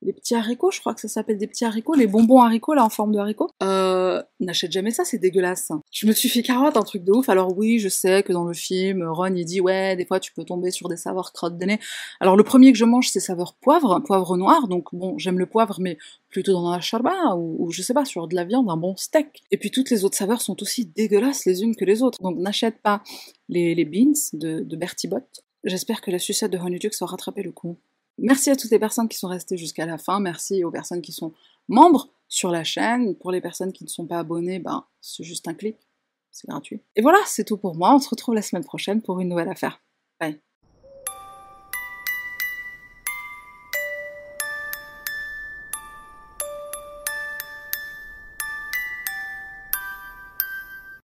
les 0.02 0.12
petits 0.12 0.34
haricots, 0.34 0.70
je 0.70 0.80
crois 0.80 0.94
que 0.94 1.00
ça 1.00 1.08
s'appelle 1.08 1.38
des 1.38 1.46
petits 1.46 1.64
haricots, 1.64 1.94
les 1.94 2.06
bonbons 2.06 2.40
haricots 2.40 2.74
là 2.74 2.84
en 2.84 2.88
forme 2.88 3.12
de 3.12 3.18
haricots. 3.18 3.50
Euh, 3.62 4.22
n'achète 4.40 4.72
jamais 4.72 4.90
ça, 4.90 5.04
c'est 5.04 5.18
dégueulasse. 5.18 5.70
Je 5.90 6.06
me 6.06 6.12
suis 6.12 6.28
fait 6.28 6.42
carotte 6.42 6.76
un 6.76 6.82
truc 6.82 7.04
de 7.04 7.12
ouf. 7.12 7.28
Alors 7.28 7.56
oui, 7.56 7.78
je 7.78 7.88
sais 7.88 8.22
que 8.22 8.32
dans 8.32 8.44
le 8.44 8.54
film, 8.54 9.02
Ron 9.08 9.34
il 9.34 9.44
dit 9.44 9.60
ouais, 9.60 9.96
des 9.96 10.06
fois 10.06 10.20
tu 10.20 10.32
peux 10.32 10.44
tomber 10.44 10.70
sur 10.70 10.88
des 10.88 10.96
saveurs 10.96 11.32
crottes 11.32 11.58
de. 11.58 11.68
Alors 12.20 12.36
le 12.36 12.44
premier 12.44 12.72
que 12.72 12.78
je 12.78 12.84
mange 12.84 13.08
c'est 13.08 13.20
saveur 13.20 13.54
poivre, 13.54 14.00
poivre 14.00 14.36
noir. 14.36 14.68
Donc 14.68 14.88
bon, 14.92 15.18
j'aime 15.18 15.38
le 15.38 15.46
poivre, 15.46 15.78
mais 15.80 15.98
plutôt 16.28 16.52
dans 16.52 16.70
la 16.70 16.80
charba 16.80 17.34
ou, 17.36 17.70
je 17.70 17.82
sais 17.82 17.94
pas 17.94 18.04
sur 18.04 18.28
de 18.28 18.34
la 18.34 18.44
viande, 18.44 18.70
un 18.70 18.76
bon 18.76 18.96
steak. 18.96 19.42
Et 19.50 19.58
puis 19.58 19.70
toutes 19.70 19.90
les 19.90 20.04
autres 20.04 20.16
saveurs 20.16 20.40
sont 20.40 20.60
aussi 20.62 20.86
dégueulasses 20.86 21.44
les 21.44 21.62
unes 21.62 21.76
que 21.76 21.84
les 21.84 22.02
autres. 22.02 22.18
Donc 22.22 22.38
n'achète 22.38 22.80
pas 22.82 23.02
les, 23.48 23.84
beans 23.84 24.12
de, 24.32 24.76
Bertie 24.76 25.08
Bott. 25.08 25.42
J'espère 25.64 26.00
que 26.00 26.10
la 26.10 26.18
sucette 26.18 26.52
de 26.52 26.58
Honeydew 26.58 26.90
va 27.00 27.06
rattraper 27.06 27.42
le 27.42 27.52
coup. 27.52 27.76
Merci 28.18 28.50
à 28.50 28.56
toutes 28.56 28.70
les 28.70 28.78
personnes 28.78 29.08
qui 29.08 29.18
sont 29.18 29.28
restées 29.28 29.56
jusqu'à 29.56 29.86
la 29.86 29.98
fin. 29.98 30.20
Merci 30.20 30.64
aux 30.64 30.70
personnes 30.70 31.02
qui 31.02 31.12
sont 31.12 31.32
membres 31.68 32.08
sur 32.28 32.50
la 32.50 32.64
chaîne. 32.64 33.14
Pour 33.16 33.30
les 33.30 33.40
personnes 33.40 33.72
qui 33.72 33.84
ne 33.84 33.88
sont 33.88 34.06
pas 34.06 34.18
abonnées, 34.18 34.58
ben, 34.58 34.84
c'est 35.00 35.24
juste 35.24 35.48
un 35.48 35.54
clic. 35.54 35.76
C'est 36.30 36.48
gratuit. 36.48 36.82
Et 36.96 37.02
voilà, 37.02 37.18
c'est 37.26 37.44
tout 37.44 37.56
pour 37.56 37.74
moi. 37.74 37.94
On 37.94 37.98
se 37.98 38.08
retrouve 38.08 38.34
la 38.34 38.42
semaine 38.42 38.64
prochaine 38.64 39.02
pour 39.02 39.20
une 39.20 39.28
nouvelle 39.28 39.48
affaire. 39.48 39.80
Bye. 40.20 40.40